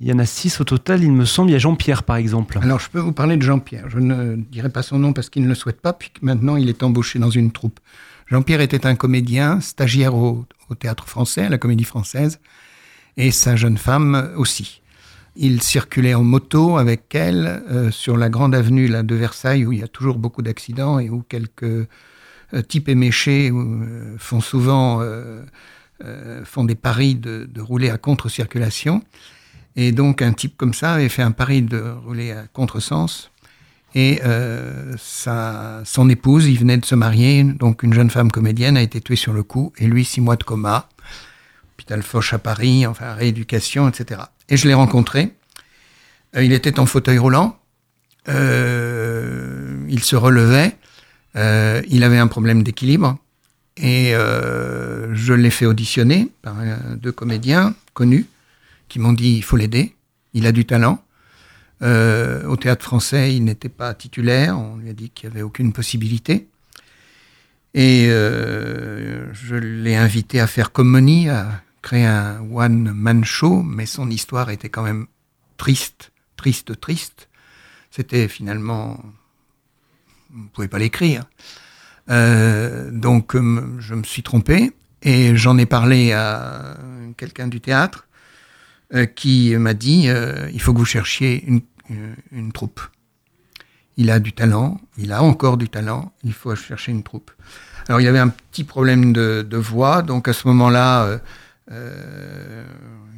Il 0.00 0.08
y 0.08 0.12
en 0.12 0.18
a 0.18 0.26
six 0.26 0.60
au 0.60 0.64
total, 0.64 1.02
il 1.02 1.12
me 1.12 1.24
semble. 1.24 1.50
Il 1.50 1.52
y 1.54 1.56
a 1.56 1.58
Jean-Pierre, 1.58 2.02
par 2.02 2.16
exemple. 2.16 2.58
Alors, 2.62 2.80
je 2.80 2.90
peux 2.90 2.98
vous 2.98 3.12
parler 3.12 3.36
de 3.36 3.42
Jean-Pierre. 3.42 3.88
Je 3.88 3.98
ne 3.98 4.36
dirai 4.36 4.68
pas 4.68 4.82
son 4.82 4.98
nom 4.98 5.14
parce 5.14 5.30
qu'il 5.30 5.42
ne 5.42 5.48
le 5.48 5.54
souhaite 5.54 5.80
pas, 5.80 5.94
puis 5.94 6.12
maintenant 6.20 6.56
il 6.56 6.68
est 6.68 6.82
embauché 6.82 7.18
dans 7.18 7.30
une 7.30 7.50
troupe. 7.50 7.80
Jean-Pierre 8.26 8.60
était 8.60 8.86
un 8.86 8.94
comédien, 8.94 9.60
stagiaire 9.60 10.14
au, 10.14 10.44
théâtre 10.78 11.08
français, 11.08 11.44
à 11.44 11.48
la 11.48 11.58
comédie 11.58 11.84
française, 11.84 12.40
et 13.16 13.30
sa 13.30 13.56
jeune 13.56 13.78
femme 13.78 14.32
aussi. 14.36 14.82
Il 15.36 15.62
circulait 15.62 16.14
en 16.14 16.24
moto 16.24 16.76
avec 16.76 17.14
elle 17.14 17.62
euh, 17.70 17.90
sur 17.90 18.16
la 18.16 18.28
grande 18.28 18.54
avenue 18.54 18.88
là, 18.88 19.02
de 19.02 19.14
Versailles, 19.14 19.64
où 19.64 19.72
il 19.72 19.78
y 19.78 19.82
a 19.82 19.88
toujours 19.88 20.18
beaucoup 20.18 20.42
d'accidents 20.42 20.98
et 20.98 21.08
où 21.08 21.22
quelques 21.22 21.62
euh, 21.62 22.62
types 22.68 22.88
éméchés 22.88 23.50
euh, 23.50 24.16
font 24.18 24.40
souvent 24.40 25.02
font 26.44 26.64
des 26.64 26.74
paris 26.74 27.14
de 27.14 27.60
rouler 27.60 27.88
à 27.88 27.96
contre-circulation. 27.96 29.02
Et 29.76 29.92
donc, 29.92 30.22
un 30.22 30.32
type 30.32 30.56
comme 30.56 30.72
ça 30.72 30.94
avait 30.94 31.10
fait 31.10 31.22
un 31.22 31.32
pari 31.32 31.62
de 31.62 31.82
rouler 32.04 32.32
à 32.32 32.44
contresens. 32.52 33.30
Et 33.94 34.20
euh, 34.24 34.94
sa, 34.98 35.82
son 35.84 36.08
épouse, 36.08 36.46
il 36.46 36.58
venait 36.58 36.78
de 36.78 36.84
se 36.84 36.94
marier, 36.94 37.44
donc 37.44 37.82
une 37.82 37.92
jeune 37.92 38.10
femme 38.10 38.30
comédienne, 38.30 38.76
a 38.76 38.82
été 38.82 39.00
tuée 39.00 39.16
sur 39.16 39.32
le 39.32 39.42
coup. 39.42 39.72
Et 39.78 39.86
lui, 39.86 40.04
six 40.04 40.20
mois 40.20 40.36
de 40.36 40.44
coma, 40.44 40.88
hôpital 41.74 42.02
Foch 42.02 42.32
à 42.32 42.38
Paris, 42.38 42.86
enfin 42.86 43.14
rééducation, 43.14 43.88
etc. 43.88 44.22
Et 44.48 44.56
je 44.56 44.66
l'ai 44.66 44.74
rencontré. 44.74 45.32
Euh, 46.36 46.42
il 46.42 46.52
était 46.52 46.80
en 46.80 46.86
fauteuil 46.86 47.18
roulant. 47.18 47.58
Euh, 48.28 49.78
il 49.88 50.02
se 50.02 50.16
relevait. 50.16 50.76
Il 51.88 52.02
avait 52.02 52.18
un 52.18 52.28
problème 52.28 52.62
d'équilibre. 52.62 53.18
Et 53.76 54.12
je 54.14 55.32
l'ai 55.34 55.50
fait 55.50 55.66
auditionner 55.66 56.28
par 56.40 56.56
deux 56.96 57.12
comédiens 57.12 57.74
connus 57.92 58.26
qui 58.88 58.98
m'ont 58.98 59.12
dit 59.12 59.36
il 59.36 59.42
faut 59.42 59.56
l'aider, 59.56 59.96
il 60.34 60.46
a 60.46 60.52
du 60.52 60.64
talent. 60.64 61.02
Euh, 61.82 62.46
au 62.46 62.56
théâtre 62.56 62.84
français, 62.84 63.34
il 63.34 63.44
n'était 63.44 63.68
pas 63.68 63.92
titulaire, 63.94 64.58
on 64.58 64.76
lui 64.76 64.88
a 64.88 64.94
dit 64.94 65.10
qu'il 65.10 65.28
n'y 65.28 65.34
avait 65.34 65.42
aucune 65.42 65.72
possibilité. 65.72 66.48
Et 67.74 68.06
euh, 68.08 69.32
je 69.34 69.54
l'ai 69.54 69.96
invité 69.96 70.40
à 70.40 70.46
faire 70.46 70.72
comme 70.72 70.88
Moni, 70.88 71.28
à 71.28 71.62
créer 71.82 72.06
un 72.06 72.40
one-man 72.50 73.24
show, 73.24 73.62
mais 73.62 73.84
son 73.84 74.10
histoire 74.10 74.50
était 74.50 74.70
quand 74.70 74.82
même 74.82 75.06
triste, 75.58 76.12
triste, 76.36 76.80
triste. 76.80 77.28
C'était 77.90 78.28
finalement... 78.28 79.02
On 80.34 80.42
ne 80.42 80.48
pouvait 80.48 80.68
pas 80.68 80.78
l'écrire. 80.78 81.24
Euh, 82.10 82.90
donc 82.90 83.34
je 83.34 83.94
me 83.94 84.02
suis 84.02 84.22
trompé 84.22 84.72
et 85.02 85.36
j'en 85.36 85.56
ai 85.56 85.66
parlé 85.66 86.12
à 86.12 86.76
quelqu'un 87.16 87.48
du 87.48 87.60
théâtre 87.60 88.05
qui 89.14 89.56
m'a 89.56 89.74
dit 89.74 90.08
euh, 90.08 90.48
il 90.52 90.60
faut 90.60 90.72
que 90.72 90.78
vous 90.78 90.84
cherchiez 90.84 91.44
une, 91.46 91.60
une 92.32 92.52
troupe. 92.52 92.80
Il 93.96 94.10
a 94.10 94.20
du 94.20 94.32
talent, 94.32 94.80
il 94.98 95.12
a 95.12 95.22
encore 95.22 95.56
du 95.56 95.68
talent, 95.68 96.12
il 96.22 96.32
faut 96.32 96.54
chercher 96.54 96.92
une 96.92 97.02
troupe. 97.02 97.30
Alors 97.88 98.00
il 98.00 98.04
y 98.04 98.08
avait 98.08 98.18
un 98.18 98.28
petit 98.28 98.64
problème 98.64 99.12
de, 99.12 99.46
de 99.48 99.56
voix, 99.56 100.02
donc 100.02 100.28
à 100.28 100.32
ce 100.32 100.46
moment-là, 100.48 101.04
euh, 101.04 101.18
euh, 101.72 102.64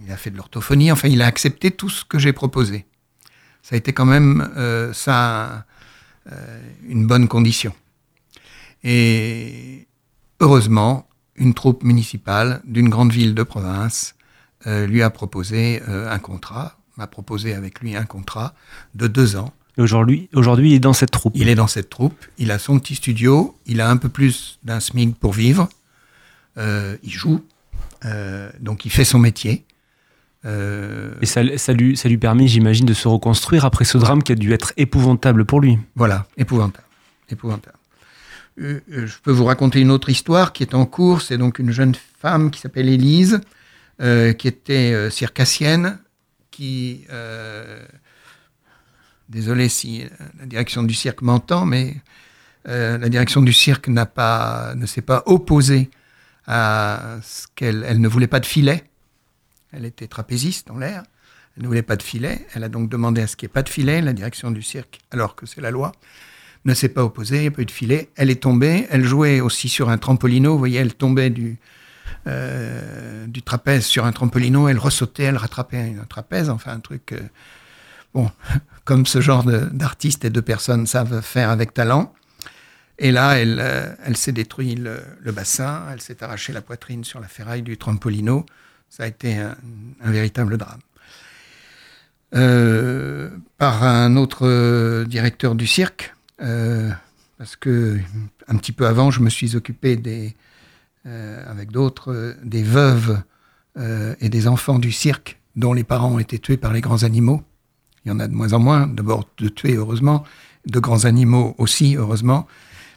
il 0.05 0.13
a 0.13 0.17
fait 0.17 0.31
de 0.31 0.37
l'orthophonie, 0.37 0.93
enfin 0.93 1.09
il 1.09 1.23
a 1.23 1.27
accepté 1.27 1.71
tout 1.71 1.89
ce 1.89 2.05
que 2.05 2.19
j'ai 2.19 2.33
proposé. 2.33 2.87
Ça 3.63 3.75
a 3.75 3.79
été 3.79 3.93
quand 3.93 4.07
même 4.07 4.51
euh, 4.57 4.93
ça 4.93 5.67
euh, 6.33 6.61
une 6.87 7.07
bonne 7.07 7.29
condition. 7.29 7.75
Et 8.85 9.87
heureusement, 10.41 11.09
une 11.37 11.55
troupe 11.55 11.83
municipale 11.83 12.61
d'une 12.65 12.89
grande 12.89 13.13
ville 13.13 13.35
de 13.35 13.43
province 13.43 14.15
euh, 14.15 14.18
lui 14.87 15.03
a 15.03 15.11
proposé 15.11 15.83
euh, 15.89 16.11
un 16.11 16.19
contrat, 16.19 16.79
m'a 16.97 17.07
proposé 17.07 17.55
avec 17.55 17.81
lui 17.81 17.97
un 17.97 18.05
contrat 18.05 18.55
de 18.95 19.07
deux 19.07 19.37
ans. 19.37 19.53
Et 19.77 19.81
aujourd'hui, 19.81 20.29
aujourd'hui, 20.35 20.71
il 20.71 20.75
est 20.75 20.81
dans 20.81 20.93
cette 20.93 21.13
troupe. 21.13 21.35
Il 21.37 21.49
est 21.49 21.55
dans 21.55 21.69
cette 21.69 21.89
troupe, 21.89 22.19
il 22.39 22.51
a 22.51 22.59
son 22.59 22.79
petit 22.81 22.97
studio, 22.97 23.57
il 23.67 23.81
a 23.81 23.89
un 23.89 23.97
peu 23.97 24.09
plus 24.09 24.59
d'un 24.65 24.81
SMIC 24.81 25.17
pour 25.19 25.33
vivre, 25.33 25.69
euh, 26.57 26.97
il 27.05 27.13
joue, 27.13 27.45
euh, 28.05 28.51
donc 28.61 28.85
il 28.85 28.91
fait 28.91 29.05
son 29.05 29.21
métier. 29.21 29.65
Euh, 30.45 31.15
Et 31.21 31.27
ça, 31.27 31.43
ça 31.57 31.73
lui, 31.73 31.97
ça 31.97 32.09
lui 32.09 32.19
permet, 32.19 32.47
j'imagine, 32.49 32.87
de 32.87 32.95
se 32.95 33.09
reconstruire 33.09 33.65
après 33.65 33.85
ce 33.85 33.99
drame 33.99 34.23
qui 34.23 34.33
a 34.33 34.35
dû 34.35 34.53
être 34.53 34.73
épouvantable 34.77 35.45
pour 35.45 35.61
lui. 35.61 35.79
Voilà, 35.95 36.27
épouvantable. 36.37 36.87
épouvantable. 37.31 37.77
Euh, 38.61 38.81
euh, 38.93 39.07
je 39.07 39.15
peux 39.23 39.31
vous 39.31 39.45
raconter 39.45 39.81
une 39.81 39.91
autre 39.91 40.09
histoire 40.11 40.53
qui 40.53 40.63
est 40.63 40.75
en 40.75 40.87
cours. 40.87 41.23
C'est 41.23 41.39
donc 41.39 41.59
une 41.59 41.71
jeune 41.71 41.95
femme 42.21 42.51
qui 42.51 42.61
s'appelle 42.61 42.89
Élise, 42.89 43.41
euh, 44.01 44.33
qui 44.33 44.49
était 44.49 44.93
euh, 44.93 45.11
circassienne, 45.11 45.99
qui... 46.51 47.05
euh, 47.11 47.85
désolé 49.29 49.69
si 49.69 50.05
la 50.39 50.47
direction 50.47 50.83
du 50.83 50.95
cirque 50.95 51.21
m'entend, 51.21 51.67
mais 51.67 51.97
la 52.65 53.09
direction 53.09 53.41
du 53.41 53.53
cirque 53.53 53.89
n'a 53.89 54.07
pas, 54.07 54.75
ne 54.75 54.85
s'est 54.85 55.03
pas 55.03 55.23
opposée 55.27 55.91
à 56.47 57.19
ce 57.23 57.47
qu'elle 57.55 57.85
elle 57.87 58.01
ne 58.01 58.09
voulait 58.09 58.27
pas 58.27 58.41
de 58.41 58.47
filet. 58.47 58.85
Elle 59.73 59.85
était 59.85 60.07
trapéziste 60.07 60.71
en 60.71 60.79
l'air. 60.79 61.03
Elle 61.57 61.65
ne 61.65 61.69
voulait 61.69 61.83
pas 61.83 61.97
de 61.97 62.03
filet. 62.03 62.47
Elle 62.55 62.65
a 62.65 62.69
donc 62.69 62.89
demandé 62.89 63.21
à 63.21 63.27
ce 63.27 63.37
qu'il 63.37 63.47
n'y 63.47 63.51
ait 63.51 63.55
pas 63.55 63.63
de 63.63 63.69
filet. 63.69 64.01
La 64.01 64.13
direction 64.13 64.51
du 64.51 64.63
cirque, 64.63 65.01
alors 65.11 65.35
que 65.35 65.45
c'est 65.45 65.61
la 65.61 65.71
loi, 65.71 65.93
ne 66.65 66.75
s'est 66.75 66.89
pas 66.89 67.05
opposée. 67.05 67.37
Il 67.37 67.43
n'y 67.43 67.49
a 67.49 67.51
pas 67.51 67.63
eu 67.63 67.67
de 67.67 67.71
filet. 67.71 68.11
Elle 68.17 68.31
est 68.31 68.43
tombée. 68.43 68.87
Elle 68.91 69.05
jouait 69.05 69.41
aussi 69.41 69.69
sur 69.69 69.89
un 69.91 69.99
trampolino. 69.99 70.53
Vous 70.53 70.59
voyez, 70.59 70.79
elle 70.79 70.95
tombait 70.95 71.31
du, 71.31 71.59
euh, 72.29 73.27
du 73.27 73.43
trapèze 73.43 73.87
sur 73.87 74.05
un 74.05 74.13
trampolino. 74.13 74.69
Elle 74.69 74.79
ressautait, 74.79 75.25
elle 75.25 75.37
rattrapait 75.37 75.97
un 76.01 76.05
trapèze. 76.05 76.51
Enfin, 76.51 76.73
un 76.73 76.81
truc. 76.81 77.13
euh, 77.13 77.21
bon, 78.15 78.31
comme 78.85 79.07
ce 79.07 79.21
genre 79.21 79.45
d'artistes 79.45 80.25
et 80.25 80.31
de 80.31 80.41
personnes 80.41 80.87
savent 80.87 81.21
faire 81.23 81.51
avec 81.51 81.75
talent. 81.75 82.13
Et 82.99 83.13
là, 83.13 83.39
elle, 83.39 83.59
euh, 83.61 83.95
elle 84.05 84.17
s'est 84.17 84.33
détruit 84.33 84.75
le, 84.75 85.01
bassin, 85.33 85.87
elle 85.93 86.01
s'est 86.01 86.23
arraché 86.23 86.53
la 86.53 86.61
poitrine 86.61 87.05
sur 87.05 87.21
la 87.21 87.29
ferraille 87.29 87.63
du 87.63 87.77
trampolino. 87.77 88.45
Ça 88.91 89.05
a 89.05 89.07
été 89.07 89.37
un, 89.37 89.55
véritable 90.01 90.59
drame. 90.59 90.81
Par 93.59 93.85
un 93.85 94.17
autre 94.17 95.05
directeur 95.05 95.55
du 95.55 95.67
cirque, 95.67 96.15
parce 96.39 97.57
que 97.61 97.99
un 98.49 98.57
petit 98.57 98.73
peu 98.73 98.87
avant, 98.87 99.11
je 99.11 99.21
me 99.21 99.31
suis 99.31 99.57
occupé 99.57 99.97
des, 99.97 100.35
avec 101.47 101.71
d'autres, 101.71 102.13
euh, 102.13 102.35
des 102.45 102.63
veuves 102.63 103.23
euh, 103.79 104.15
et 104.21 104.29
des 104.29 104.47
enfants 104.49 104.79
du 104.79 104.93
cirque 104.93 105.39
dont 105.57 105.73
les 105.73 105.85
parents 105.85 106.13
ont 106.13 106.19
été 106.19 106.39
tués 106.39 106.57
par 106.57 106.73
les 106.73 106.81
grands 106.81 107.03
animaux. 107.03 107.43
Il 108.05 108.09
y 108.09 108.13
en 108.13 108.21
a 108.21 108.29
de 108.29 108.35
moins 108.35 108.53
en 108.53 108.59
moins, 108.59 108.87
d'abord 108.87 109.29
de 109.39 109.49
tués, 109.49 109.75
heureusement, 109.75 110.25
de 110.67 110.79
grands 110.81 111.05
animaux 111.05 111.55
aussi, 111.59 111.97
heureusement. 111.97 112.47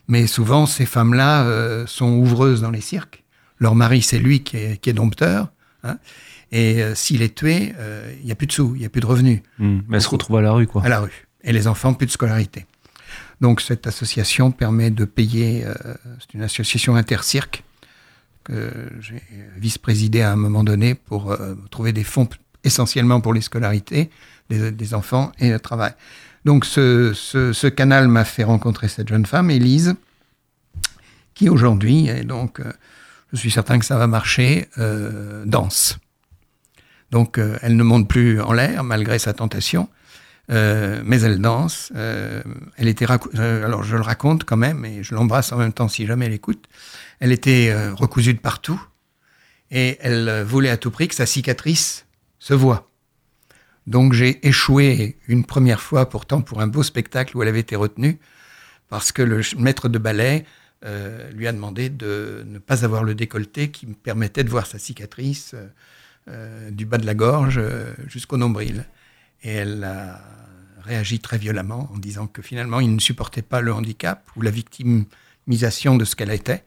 Mais 0.08 0.28
souvent, 0.28 0.65
ces 0.65 0.86
femmes-là 0.86 1.43
euh, 1.45 1.86
sont 1.88 2.12
ouvreuses 2.17 2.62
dans 2.62 2.71
les 2.71 2.82
cirques. 2.82 3.24
Leur 3.60 3.76
mari, 3.76 4.02
c'est 4.02 4.19
lui 4.19 4.41
qui 4.43 4.58
est, 4.58 4.78
qui 4.82 4.89
est 4.89 4.93
dompteur. 4.93 5.52
hein. 5.84 5.97
Et 6.52 6.84
euh, 6.84 6.95
s'il 6.95 7.21
est 7.21 7.34
tué, 7.36 7.74
euh, 7.80 8.13
il 8.19 8.26
n'y 8.26 8.32
a 8.32 8.36
plus 8.36 8.47
de 8.47 8.52
sous, 8.52 8.76
il 8.76 8.80
n'y 8.80 8.86
a 8.86 8.89
plus 8.89 9.02
de 9.02 9.06
revenus 9.06 9.41
Hmm. 9.58 9.80
Mais 9.88 9.97
elle 9.97 10.02
se 10.04 10.10
retrouve 10.10 10.38
à 10.38 10.41
la 10.41 10.52
rue, 10.52 10.67
quoi. 10.67 10.84
à 10.84 10.89
la 10.89 11.00
rue. 11.00 11.28
Et 11.43 11.54
les 11.54 11.67
enfants, 11.67 11.93
plus 11.93 12.08
de 12.08 12.12
scolarité. 12.12 12.65
Donc 13.39 13.62
cette 13.62 13.88
association 13.88 14.52
permet 14.52 14.91
de 14.91 15.06
payer, 15.06 15.65
euh, 15.65 15.74
c'est 16.19 16.34
une 16.36 16.43
association 16.43 16.95
intercirque 16.95 17.63
que 18.52 18.72
j'ai 19.00 19.24
vice-présidée 19.58 20.22
à 20.22 20.32
un 20.32 20.36
moment 20.36 20.64
donné 20.64 20.96
pour 20.96 21.32
euh, 21.32 21.56
trouver 21.70 21.94
des 21.94 22.04
fonds 22.04 22.28
essentiellement 22.64 23.22
pour 23.22 23.34
les 23.34 23.42
scolarités 23.42 24.10
des, 24.50 24.94
enfants 24.94 25.32
et 25.40 25.50
le 25.50 25.60
travail. 25.60 25.94
Donc 26.46 26.66
ce, 26.66 27.68
canal 27.70 28.08
m'a 28.08 28.26
fait 28.26 28.44
rencontrer 28.44 28.88
cette 28.88 29.08
jeune 29.08 29.26
femme, 29.26 29.50
Élise, 29.50 29.96
qui 31.34 31.50
aujourd'hui, 31.50 32.08
et 32.10 32.24
donc 32.24 32.60
euh, 32.60 32.72
je 33.32 33.38
suis 33.38 33.52
certain 33.52 33.80
que 33.80 33.86
ça 33.86 33.98
va 33.98 34.08
marcher, 34.08 34.68
euh, 34.78 35.44
danse. 35.46 35.98
Donc 37.12 37.38
euh, 37.38 37.58
elle 37.62 37.76
ne 37.76 37.84
monte 37.84 38.08
plus 38.08 38.42
en 38.42 38.54
l'air 38.54 38.84
malgré 38.84 39.20
sa 39.20 39.34
tentation. 39.34 39.88
Euh, 40.52 41.02
mais 41.06 41.22
elle 41.22 41.40
danse. 41.40 41.94
euh, 41.96 42.42
elle 42.76 42.90
était 42.90 43.06
euh, 43.10 43.66
alors 43.66 43.84
je 43.84 43.96
le 43.96 44.02
raconte 44.02 44.44
quand 44.44 44.58
même 44.58 44.84
et 44.84 45.02
je 45.02 45.16
l'embrasse 45.16 45.54
en 45.54 45.58
même 45.58 45.72
temps 45.72 45.88
si 45.88 46.06
jamais 46.06 46.26
elle 46.26 46.34
écoute. 46.34 46.68
Elle 47.20 47.32
était 47.32 47.74
recousue 47.92 48.34
de 48.34 48.40
partout 48.40 48.82
et 49.70 49.98
elle 50.02 50.44
voulait 50.44 50.70
à 50.70 50.78
tout 50.78 50.92
prix 50.92 51.08
que 51.08 51.16
sa 51.16 51.26
cicatrice 51.26 52.06
se 52.40 52.54
voie. 52.54 52.90
Donc 53.88 54.14
j'ai 54.14 54.46
échoué 54.46 55.18
une 55.28 55.46
première 55.46 55.82
fois 55.82 56.10
pourtant 56.10 56.42
pour 56.42 56.62
un 56.62 56.68
beau 56.68 56.84
spectacle 56.84 57.38
où 57.38 57.44
elle 57.44 57.50
avait 57.50 57.60
été 57.60 57.76
retenue 57.76 58.20
parce 58.90 59.12
que 59.12 59.22
le 59.22 59.42
maître 59.58 59.88
de 59.88 60.00
ballet 60.00 60.46
lui 61.34 61.48
a 61.48 61.54
demandé 61.54 61.90
de 61.90 62.44
ne 62.46 62.58
pas 62.58 62.84
avoir 62.84 63.04
le 63.04 63.16
décolleté 63.16 63.70
qui 63.70 63.86
me 63.86 63.94
permettait 63.94 64.44
de 64.44 64.50
voir 64.50 64.66
sa 64.66 64.80
cicatrice 64.80 65.56
du 66.72 66.86
bas 66.86 66.98
de 66.98 67.06
la 67.06 67.14
gorge 67.14 67.62
jusqu'au 68.08 68.38
nombril. 68.38 68.86
Et 69.44 69.52
elle 69.52 69.84
a 69.84 70.20
réagi 70.84 71.20
très 71.20 71.38
violemment 71.38 71.90
en 71.94 71.98
disant 71.98 72.28
que 72.28 72.42
finalement, 72.42 72.80
il 72.80 72.94
ne 72.94 73.00
supportait 73.00 73.42
pas 73.42 73.62
le 73.62 73.74
handicap 73.74 74.28
ou 74.36 74.42
la 74.42 74.52
victimisation 74.52 75.96
de 75.96 76.06
ce 76.06 76.16
qu'elle 76.16 76.32
était. 76.32 76.64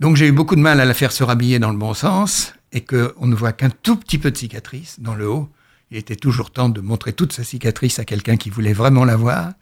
Donc 0.00 0.16
j'ai 0.16 0.26
eu 0.28 0.32
beaucoup 0.32 0.56
de 0.56 0.60
mal 0.60 0.80
à 0.80 0.84
la 0.84 0.94
faire 0.94 1.12
se 1.12 1.22
rhabiller 1.22 1.58
dans 1.58 1.70
le 1.70 1.76
bon 1.76 1.94
sens 1.94 2.54
et 2.72 2.82
qu'on 2.82 3.26
ne 3.26 3.34
voit 3.34 3.52
qu'un 3.52 3.70
tout 3.70 3.96
petit 3.96 4.18
peu 4.18 4.30
de 4.30 4.36
cicatrice 4.36 4.98
dans 5.00 5.14
le 5.14 5.28
haut. 5.28 5.48
Il 5.90 5.96
était 5.98 6.16
toujours 6.16 6.52
temps 6.52 6.68
de 6.68 6.80
montrer 6.80 7.12
toute 7.12 7.32
sa 7.32 7.44
cicatrice 7.44 7.98
à 7.98 8.04
quelqu'un 8.04 8.36
qui 8.36 8.48
voulait 8.48 8.72
vraiment 8.72 9.04
la 9.04 9.16
voir. 9.16 9.52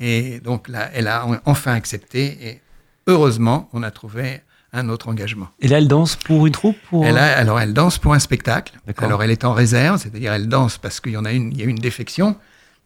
Et 0.00 0.40
donc 0.40 0.68
là, 0.68 0.90
elle 0.92 1.06
a 1.06 1.26
en- 1.26 1.38
enfin 1.44 1.74
accepté 1.74 2.48
et 2.48 2.60
heureusement, 3.06 3.68
on 3.72 3.82
a 3.82 3.90
trouvé 3.90 4.40
un 4.76 4.88
autre 4.88 5.08
engagement. 5.08 5.48
Et 5.60 5.68
là, 5.68 5.78
elle 5.78 5.88
danse 5.88 6.16
pour 6.16 6.46
une 6.46 6.52
troupe 6.52 6.76
pour... 6.88 7.04
Elle 7.04 7.18
a, 7.18 7.36
alors, 7.36 7.58
elle 7.58 7.72
danse 7.72 7.98
pour 7.98 8.14
un 8.14 8.18
spectacle. 8.18 8.74
Alors, 8.98 9.22
elle 9.22 9.30
est 9.30 9.44
en 9.44 9.52
réserve, 9.52 9.98
c'est-à-dire 9.98 10.32
elle 10.32 10.48
danse 10.48 10.78
parce 10.78 11.00
qu'il 11.00 11.12
y 11.12 11.16
en 11.16 11.24
a 11.24 11.32
une, 11.32 11.52
il 11.52 11.58
y 11.58 11.62
a 11.62 11.66
une 11.66 11.78
défection. 11.78 12.36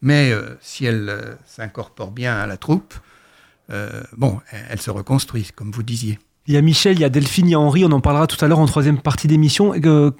Mais 0.01 0.31
euh, 0.31 0.57
si 0.61 0.85
elle 0.85 1.09
euh, 1.09 1.35
s'incorpore 1.45 2.11
bien 2.11 2.35
à 2.37 2.47
la 2.47 2.57
troupe, 2.57 2.95
euh, 3.69 4.01
bon, 4.17 4.39
elle, 4.51 4.65
elle 4.71 4.81
se 4.81 4.89
reconstruit, 4.89 5.49
comme 5.55 5.71
vous 5.71 5.83
disiez. 5.83 6.17
Il 6.47 6.55
y 6.55 6.57
a 6.57 6.61
Michel, 6.61 6.97
il 6.97 7.01
y 7.01 7.03
a 7.03 7.09
Delphine, 7.09 7.47
il 7.47 7.51
y 7.51 7.55
a 7.55 7.59
Henri, 7.59 7.85
on 7.85 7.91
en 7.91 8.01
parlera 8.01 8.25
tout 8.25 8.43
à 8.43 8.47
l'heure 8.47 8.59
en 8.59 8.65
troisième 8.65 8.99
partie 8.99 9.27
d'émission. 9.27 9.73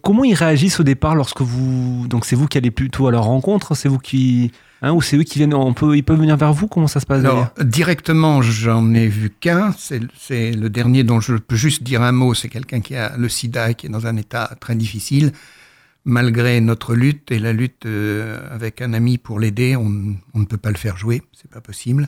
Comment 0.03 0.23
ils 0.23 0.35
réagissent 0.35 0.79
au 0.79 0.83
départ 0.83 1.15
lorsque 1.15 1.41
vous... 1.41 2.07
Donc 2.07 2.25
c'est 2.25 2.35
vous 2.35 2.47
qui 2.47 2.59
allez 2.59 2.69
plutôt 2.69 3.07
à 3.07 3.11
leur 3.11 3.23
rencontre, 3.23 3.75
c'est 3.75 3.89
vous 3.89 3.97
qui... 3.97 4.51
Hein, 4.83 4.93
ou 4.93 5.01
c'est 5.01 5.15
eux 5.17 5.23
qui 5.23 5.37
viennent, 5.37 5.53
on 5.53 5.73
peut, 5.73 5.95
ils 5.95 6.01
peuvent 6.03 6.19
venir 6.19 6.37
vers 6.37 6.53
vous 6.53 6.67
Comment 6.67 6.87
ça 6.87 6.99
se 6.99 7.05
passe 7.05 7.19
Alors, 7.23 7.49
directement, 7.63 8.41
j'en 8.41 8.93
ai 8.95 9.07
vu 9.07 9.29
qu'un. 9.29 9.75
C'est 9.77 10.51
le 10.51 10.69
dernier 10.69 11.03
dont 11.03 11.19
je 11.19 11.35
peux 11.35 11.55
juste 11.55 11.83
dire 11.83 12.01
un 12.01 12.11
mot. 12.11 12.33
C'est 12.33 12.49
quelqu'un 12.49 12.81
qui 12.81 12.95
a 12.95 13.15
le 13.15 13.29
sida 13.29 13.69
et 13.71 13.75
qui 13.75 13.85
est 13.85 13.89
dans 13.89 14.07
un 14.07 14.17
état 14.17 14.55
très 14.59 14.75
difficile. 14.75 15.33
Malgré 16.03 16.59
notre 16.61 16.95
lutte 16.95 17.31
et 17.31 17.37
la 17.37 17.53
lutte 17.53 17.85
euh, 17.85 18.39
avec 18.49 18.81
un 18.81 18.93
ami 18.93 19.19
pour 19.19 19.39
l'aider, 19.39 19.75
on, 19.75 20.15
on 20.33 20.39
ne 20.39 20.45
peut 20.45 20.57
pas 20.57 20.71
le 20.71 20.77
faire 20.77 20.97
jouer. 20.97 21.21
C'est 21.39 21.51
pas 21.51 21.61
possible. 21.61 22.07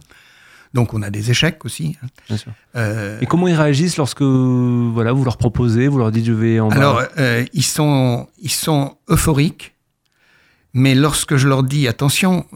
Donc, 0.74 0.96
on 0.96 1.04
a 1.04 1.12
des 1.12 1.30
échecs 1.30 1.64
aussi. 1.66 1.96
hein. 2.04 2.08
Bien 2.28 2.38
sûr. 2.38 2.52
Euh, 2.76 3.20
Et 3.22 3.28
comment 3.28 3.48
ils 3.48 3.54
réagissent 3.54 3.98
lorsque 3.98 4.24
voilà, 4.24 5.12
vous 5.12 5.24
leur 5.24 5.38
proposez, 5.38 5.88
vous 5.88 6.00
leur 6.00 6.10
dites 6.12 6.26
je 6.26 6.32
vais 6.34 6.60
en 6.60 6.70
Alors, 6.72 7.04
euh, 7.20 7.46
ils, 7.54 7.62
sont, 7.64 8.28
ils 8.42 8.50
sont 8.50 8.98
euphoriques, 9.12 9.73
mais 10.74 10.96
lorsque 10.96 11.36
je 11.36 11.48
leur 11.48 11.64
dis 11.64 11.88
attention, 11.88 12.48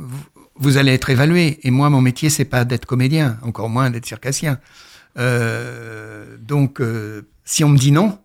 vous, 0.56 0.78
allez 0.78 0.94
être 0.94 1.10
évalué, 1.10 1.60
et 1.64 1.72
moi, 1.72 1.90
mon 1.90 2.02
métier, 2.02 2.30
c'est 2.30 2.46
pas 2.46 2.66
d'être 2.66 2.86
comédien, 2.86 3.38
encore 3.44 3.70
moins 3.70 3.90
d'être 3.92 4.06
circassien. 4.06 4.60
Euh, 5.18 6.38
donc, 6.40 6.82
euh, 6.82 7.28
si 7.46 7.64
on 7.64 7.70
me 7.70 7.78
dit 7.78 7.92
non, 7.92 8.20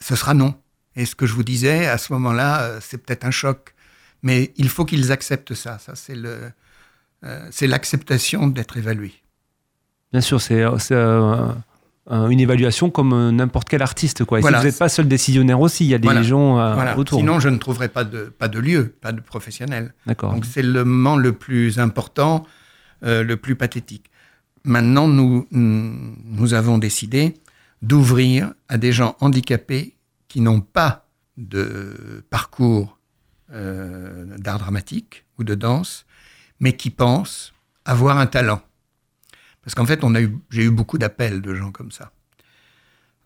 ce 0.00 0.16
sera 0.16 0.34
non. 0.34 0.54
Et 0.96 1.06
ce 1.06 1.14
que 1.14 1.26
je 1.26 1.34
vous 1.34 1.44
disais, 1.44 1.86
à 1.86 1.98
ce 1.98 2.12
moment-là, 2.14 2.62
euh, 2.62 2.78
c'est 2.82 2.98
peut-être 2.98 3.24
un 3.24 3.30
choc, 3.30 3.74
mais 4.22 4.52
il 4.56 4.68
faut 4.68 4.84
qu'ils 4.84 5.12
acceptent 5.12 5.54
ça. 5.54 5.78
Ça, 5.78 5.94
c'est 5.94 6.16
le, 6.16 6.52
c'est 7.50 7.66
l'acceptation 7.66 8.46
d'être 8.46 8.76
évalué. 8.76 9.12
Bien 10.12 10.20
sûr, 10.20 10.40
c'est 10.40 10.64
une 12.08 12.38
évaluation 12.40 12.88
comme 12.90 13.12
euh, 13.12 13.32
n'importe 13.32 13.68
quel 13.68 13.82
artiste. 13.82 14.24
Quoi. 14.24 14.38
Et 14.38 14.40
si 14.40 14.42
Voilà. 14.42 14.58
vous 14.60 14.64
n'êtes 14.66 14.78
pas 14.78 14.88
seul 14.88 15.08
décisionnaire 15.08 15.60
aussi, 15.60 15.84
il 15.84 15.88
y 15.88 15.94
a 15.94 15.98
des 15.98 16.06
Voilà. 16.06 16.22
gens 16.22 16.58
euh, 16.58 16.74
Voilà. 16.74 16.96
autour. 16.96 17.18
Sinon, 17.18 17.40
je 17.40 17.48
ne 17.48 17.58
trouverais 17.58 17.88
pas 17.88 18.04
de, 18.04 18.24
pas 18.26 18.48
de 18.48 18.58
lieu, 18.60 18.94
pas 19.00 19.12
de 19.12 19.20
professionnel. 19.20 19.92
D'accord. 20.06 20.32
Donc 20.32 20.44
c'est 20.44 20.62
le 20.62 20.84
moment 20.84 21.16
le 21.16 21.32
plus 21.32 21.78
important, 21.80 22.46
euh, 23.02 23.22
le 23.24 23.36
plus 23.36 23.56
pathétique. 23.56 24.10
Maintenant, 24.64 25.06
nous, 25.08 25.46
nous 25.50 26.54
avons 26.54 26.78
décidé 26.78 27.34
d'ouvrir 27.82 28.52
à 28.68 28.78
des 28.78 28.92
gens 28.92 29.16
handicapés 29.20 29.96
qui 30.28 30.40
n'ont 30.40 30.60
pas 30.60 31.06
de 31.36 32.24
parcours 32.30 32.98
euh, 33.52 34.24
d'art 34.38 34.58
dramatique 34.58 35.24
ou 35.38 35.44
de 35.44 35.54
danse, 35.54 36.04
mais 36.58 36.72
qui 36.74 36.90
pensent 36.90 37.52
avoir 37.84 38.18
un 38.18 38.26
talent. 38.26 38.60
Parce 39.66 39.74
qu'en 39.74 39.84
fait, 39.84 40.04
on 40.04 40.14
a 40.14 40.20
eu, 40.20 40.38
j'ai 40.48 40.62
eu 40.62 40.70
beaucoup 40.70 40.96
d'appels 40.96 41.42
de 41.42 41.52
gens 41.52 41.72
comme 41.72 41.90
ça, 41.90 42.12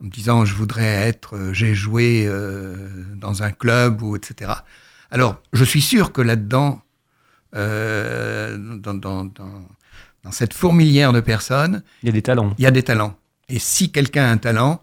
en 0.01 0.07
me 0.07 0.11
disant 0.11 0.47
je 0.47 0.55
voudrais 0.55 0.87
être, 1.07 1.37
euh, 1.37 1.53
j'ai 1.53 1.75
joué 1.75 2.25
euh, 2.27 2.89
dans 3.15 3.43
un 3.43 3.53
club 3.53 4.01
ou 4.01 4.17
etc. 4.17 4.51
Alors, 5.11 5.43
je 5.53 5.63
suis 5.65 5.83
sûr 5.83 6.13
que 6.13 6.23
là-dedans, 6.23 6.81
euh, 7.55 8.57
dans, 8.57 8.95
dans, 8.95 9.27
dans, 9.27 9.69
dans 10.25 10.33
cette 10.33 10.55
fourmilière 10.55 11.13
de 11.13 11.21
personnes, 11.21 11.83
Il 12.03 12.07
y 12.07 12.09
a 12.09 12.13
des 12.13 12.23
talents. 12.23 12.55
il 12.57 12.65
y 12.65 12.67
a 12.67 12.71
des 12.71 12.85
talents. 12.85 13.19
Et 13.51 13.59
si 13.59 13.93
quelqu'un 13.93 14.25
a 14.25 14.31
un 14.31 14.39
talent, 14.39 14.83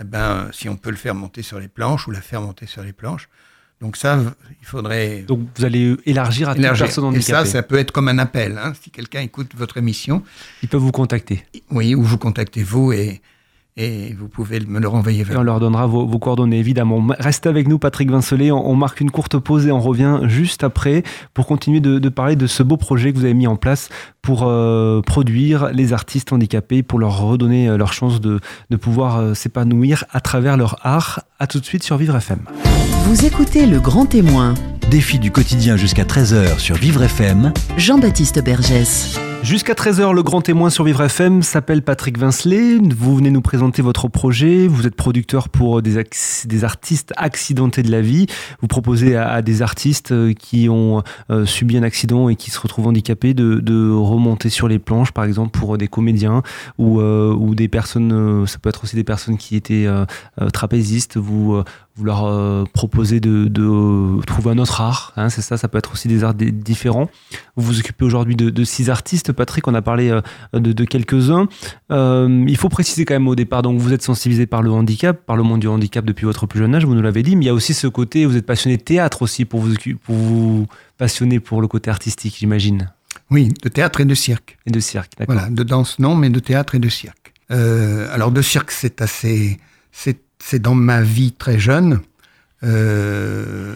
eh 0.00 0.04
ben, 0.04 0.50
si 0.52 0.68
on 0.68 0.76
peut 0.76 0.90
le 0.90 0.96
faire 0.96 1.14
monter 1.14 1.42
sur 1.42 1.60
les 1.60 1.68
planches 1.68 2.08
ou 2.08 2.10
la 2.10 2.20
faire 2.20 2.40
monter 2.40 2.66
sur 2.66 2.82
les 2.82 2.92
planches, 2.92 3.28
donc 3.80 3.96
ça, 3.96 4.18
il 4.60 4.66
faudrait 4.66 5.22
Donc 5.28 5.40
vous 5.56 5.64
allez 5.64 5.96
élargir 6.06 6.48
à 6.48 6.54
toute 6.54 6.60
élargir. 6.62 6.86
personne 6.86 7.04
Et 7.14 7.20
ça, 7.20 7.40
handicapée. 7.40 7.48
ça 7.50 7.62
peut 7.62 7.76
être 7.78 7.90
comme 7.92 8.08
un 8.08 8.18
appel. 8.18 8.58
hein. 8.62 8.72
Si 8.82 8.90
quelqu'un 8.90 9.20
écoute 9.20 9.52
votre 9.56 9.76
émission, 9.76 10.22
Ils 10.62 10.68
peuvent 10.68 10.80
vous 10.80 10.92
contacter. 10.92 11.44
oui, 11.70 11.94
ou 11.94 12.02
vous 12.02 12.18
contactez 12.18 12.62
vous 12.62 12.92
et, 12.92 13.20
et 13.76 14.14
vous 14.18 14.28
pouvez 14.28 14.60
me 14.60 14.80
le 14.80 14.88
renvoyer 14.88 15.20
Et 15.20 15.24
vers 15.24 15.40
on 15.40 15.42
leur 15.42 15.60
donnera 15.60 15.86
vos, 15.86 16.06
vos 16.06 16.18
coordonnées, 16.18 16.58
évidemment. 16.58 17.06
Restez 17.18 17.48
avec 17.48 17.68
nous, 17.68 17.78
Patrick 17.78 18.10
Vincelet. 18.10 18.50
On, 18.50 18.70
on 18.70 18.74
marque 18.74 19.00
une 19.00 19.10
courte 19.10 19.38
pause 19.38 19.66
et 19.66 19.72
on 19.72 19.80
revient 19.80 20.20
juste 20.24 20.64
après 20.64 21.02
pour 21.34 21.46
continuer 21.46 21.80
de, 21.80 21.98
de 21.98 22.08
parler 22.08 22.36
de 22.36 22.46
ce 22.46 22.62
beau 22.62 22.78
projet 22.78 23.12
que 23.12 23.18
vous 23.18 23.24
avez 23.24 23.34
mis 23.34 23.46
en 23.46 23.56
place 23.56 23.90
pour 24.22 24.44
euh, 24.44 25.02
produire 25.02 25.70
les 25.72 25.92
artistes 25.92 26.32
handicapés, 26.32 26.82
pour 26.82 26.98
leur 26.98 27.20
redonner 27.20 27.68
euh, 27.68 27.76
leur 27.76 27.92
chance 27.92 28.20
de, 28.20 28.40
de 28.70 28.76
pouvoir 28.76 29.18
euh, 29.18 29.34
s'épanouir 29.34 30.04
à 30.10 30.20
travers 30.20 30.56
leur 30.56 30.78
art. 30.82 31.22
À 31.38 31.46
tout 31.46 31.60
de 31.60 31.66
suite 31.66 31.82
sur 31.82 31.98
Vivre 31.98 32.16
FM. 32.16 32.38
Vous 33.04 33.26
écoutez 33.26 33.66
Le 33.66 33.78
Grand 33.78 34.06
Témoin, 34.06 34.54
Défi 34.90 35.18
du 35.18 35.30
quotidien 35.30 35.76
jusqu'à 35.76 36.04
13h 36.04 36.58
sur 36.58 36.76
Vivre 36.76 37.02
FM. 37.02 37.52
Jean-Baptiste 37.76 38.42
Bergès. 38.42 39.18
Jusqu'à 39.46 39.74
13h, 39.74 40.12
le 40.12 40.24
grand 40.24 40.40
témoin 40.40 40.70
sur 40.70 40.82
Vivre 40.82 41.02
FM 41.02 41.40
s'appelle 41.40 41.82
Patrick 41.82 42.18
Vincelet. 42.18 42.78
Vous 42.78 43.14
venez 43.14 43.30
nous 43.30 43.42
présenter 43.42 43.80
votre 43.80 44.08
projet. 44.08 44.66
Vous 44.66 44.88
êtes 44.88 44.96
producteur 44.96 45.50
pour 45.50 45.82
des, 45.82 45.98
artistes 46.64 47.12
accidentés 47.16 47.84
de 47.84 47.90
la 47.92 48.00
vie. 48.00 48.26
Vous 48.60 48.66
proposez 48.66 49.14
à, 49.14 49.42
des 49.42 49.62
artistes 49.62 50.10
euh, 50.10 50.32
qui 50.32 50.68
ont 50.68 51.04
euh, 51.30 51.46
subi 51.46 51.78
un 51.78 51.84
accident 51.84 52.28
et 52.28 52.34
qui 52.34 52.50
se 52.50 52.58
retrouvent 52.58 52.88
handicapés 52.88 53.34
de, 53.34 53.92
remonter 53.92 54.48
sur 54.48 54.66
les 54.66 54.80
planches, 54.80 55.12
par 55.12 55.22
exemple 55.22 55.56
pour 55.56 55.78
des 55.78 55.86
comédiens 55.86 56.42
ou, 56.78 57.00
euh, 57.00 57.54
des 57.54 57.68
personnes, 57.68 58.48
ça 58.48 58.58
peut 58.58 58.68
être 58.68 58.82
aussi 58.82 58.96
des 58.96 59.04
personnes 59.04 59.36
qui 59.36 59.54
étaient 59.54 59.86
trapézistes. 60.52 61.18
Vous, 61.18 61.62
euh, 61.98 62.04
leur 62.04 62.24
euh, 62.24 62.64
proposez 62.72 63.20
de, 63.20 63.46
de 63.46 64.22
trouver 64.24 64.50
un 64.50 64.58
autre 64.58 64.80
art. 64.80 65.12
hein, 65.16 65.28
c'est 65.30 65.42
ça, 65.42 65.56
ça 65.56 65.68
peut 65.68 65.78
être 65.78 65.92
aussi 65.92 66.08
des 66.08 66.24
arts 66.24 66.34
di- 66.34 66.52
différents. 66.52 67.08
Vous 67.56 67.64
vous 67.66 67.78
occupez 67.80 68.04
aujourd'hui 68.04 68.36
de, 68.36 68.50
de 68.50 68.64
six 68.64 68.90
artistes, 68.90 69.32
Patrick. 69.32 69.66
On 69.68 69.74
a 69.74 69.82
parlé 69.82 70.10
euh, 70.10 70.20
de, 70.52 70.72
de 70.72 70.84
quelques-uns. 70.84 71.48
Euh, 71.90 72.44
il 72.48 72.56
faut 72.56 72.68
préciser 72.68 73.04
quand 73.04 73.14
même 73.14 73.28
au 73.28 73.34
départ, 73.34 73.62
donc 73.62 73.78
vous 73.78 73.92
êtes 73.92 74.02
sensibilisé 74.02 74.46
par 74.46 74.62
le 74.62 74.70
handicap, 74.70 75.24
par 75.24 75.36
le 75.36 75.42
monde 75.42 75.60
du 75.60 75.68
handicap 75.68 76.04
depuis 76.04 76.24
votre 76.24 76.46
plus 76.46 76.58
jeune 76.60 76.74
âge, 76.74 76.84
vous 76.84 76.94
nous 76.94 77.02
l'avez 77.02 77.22
dit, 77.22 77.36
mais 77.36 77.44
il 77.44 77.48
y 77.48 77.50
a 77.50 77.54
aussi 77.54 77.74
ce 77.74 77.86
côté, 77.86 78.26
vous 78.26 78.36
êtes 78.36 78.46
passionné 78.46 78.76
de 78.76 78.82
théâtre 78.82 79.22
aussi 79.22 79.44
pour 79.44 79.60
vous, 79.60 79.74
pour 80.04 80.14
vous 80.16 80.66
passionner 80.98 81.40
pour 81.40 81.60
le 81.60 81.68
côté 81.68 81.90
artistique, 81.90 82.36
j'imagine, 82.38 82.90
Oui, 83.30 83.52
de 83.62 83.68
théâtre 83.68 84.00
et 84.00 84.04
de 84.04 84.14
cirque. 84.14 84.58
et 84.66 84.70
de 84.70 84.80
cirque. 84.80 85.12
D'accord. 85.18 85.34
Voilà, 85.34 85.50
de 85.50 85.62
danse 85.62 85.98
non, 85.98 86.14
mais 86.14 86.30
de 86.30 86.38
théâtre 86.40 86.74
et 86.74 86.78
de 86.78 86.88
cirque. 86.88 87.32
Euh, 87.50 88.08
alors 88.12 88.30
de 88.32 88.42
cirque, 88.42 88.70
c'est 88.70 89.00
assez, 89.00 89.58
c'est, 89.92 90.18
c'est 90.46 90.60
dans 90.60 90.76
ma 90.76 91.02
vie 91.02 91.32
très 91.32 91.58
jeune. 91.58 92.02
Euh, 92.62 93.74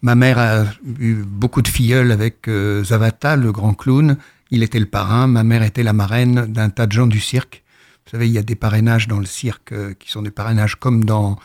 ma 0.00 0.14
mère 0.14 0.38
a 0.38 0.64
eu 1.00 1.24
beaucoup 1.26 1.60
de 1.60 1.66
filleuls 1.66 2.12
avec 2.12 2.46
euh, 2.46 2.84
Zavata, 2.84 3.34
le 3.34 3.50
grand 3.50 3.74
clown. 3.74 4.16
Il 4.52 4.62
était 4.62 4.78
le 4.78 4.86
parrain. 4.86 5.26
Ma 5.26 5.42
mère 5.42 5.64
était 5.64 5.82
la 5.82 5.92
marraine 5.92 6.46
d'un 6.46 6.70
tas 6.70 6.86
de 6.86 6.92
gens 6.92 7.08
du 7.08 7.18
cirque. 7.18 7.64
Vous 8.04 8.12
savez, 8.12 8.28
il 8.28 8.32
y 8.32 8.38
a 8.38 8.44
des 8.44 8.54
parrainages 8.54 9.08
dans 9.08 9.18
le 9.18 9.26
cirque 9.26 9.72
euh, 9.72 9.92
qui 9.98 10.08
sont 10.08 10.22
des 10.22 10.30
parrainages 10.30 10.76
comme 10.76 11.04
dans 11.04 11.36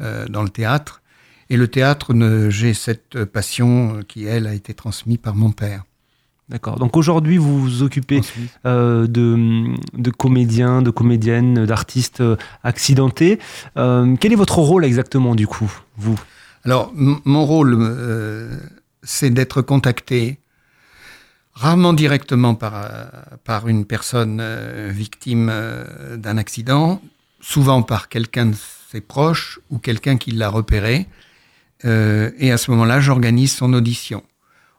euh, 0.00 0.26
dans 0.26 0.42
le 0.42 0.50
théâtre. 0.50 1.00
Et 1.48 1.56
le 1.56 1.68
théâtre, 1.68 2.14
j'ai 2.50 2.74
cette 2.74 3.24
passion 3.24 4.02
qui 4.06 4.26
elle 4.26 4.46
a 4.46 4.52
été 4.52 4.74
transmise 4.74 5.18
par 5.18 5.34
mon 5.34 5.50
père. 5.50 5.84
D'accord. 6.50 6.80
Donc 6.80 6.96
aujourd'hui, 6.96 7.36
vous 7.36 7.60
vous 7.60 7.82
occupez 7.84 8.22
euh, 8.66 9.06
de, 9.06 9.72
de 9.94 10.10
comédiens, 10.10 10.82
de 10.82 10.90
comédiennes, 10.90 11.64
d'artistes 11.64 12.22
euh, 12.22 12.36
accidentés. 12.64 13.38
Euh, 13.76 14.16
quel 14.18 14.32
est 14.32 14.36
votre 14.36 14.58
rôle 14.58 14.84
exactement 14.84 15.36
du 15.36 15.46
coup, 15.46 15.72
vous? 15.96 16.18
Alors, 16.64 16.92
mon 16.94 17.46
rôle, 17.46 17.76
euh, 17.78 18.58
c'est 19.04 19.30
d'être 19.30 19.62
contacté 19.62 20.40
rarement 21.54 21.92
directement 21.92 22.56
par, 22.56 22.88
par 23.44 23.68
une 23.68 23.84
personne 23.84 24.42
victime 24.88 25.52
d'un 26.16 26.36
accident, 26.36 27.00
souvent 27.40 27.82
par 27.82 28.08
quelqu'un 28.08 28.46
de 28.46 28.56
ses 28.90 29.00
proches 29.00 29.60
ou 29.70 29.78
quelqu'un 29.78 30.16
qui 30.16 30.32
l'a 30.32 30.48
repéré. 30.48 31.06
Et 31.84 32.50
à 32.50 32.56
ce 32.56 32.70
moment-là, 32.70 33.00
j'organise 33.00 33.52
son 33.52 33.74
audition. 33.74 34.22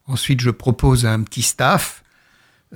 Ensuite, 0.08 0.42
je 0.42 0.50
propose 0.50 1.06
un 1.06 1.22
petit 1.22 1.42
staff 1.44 2.04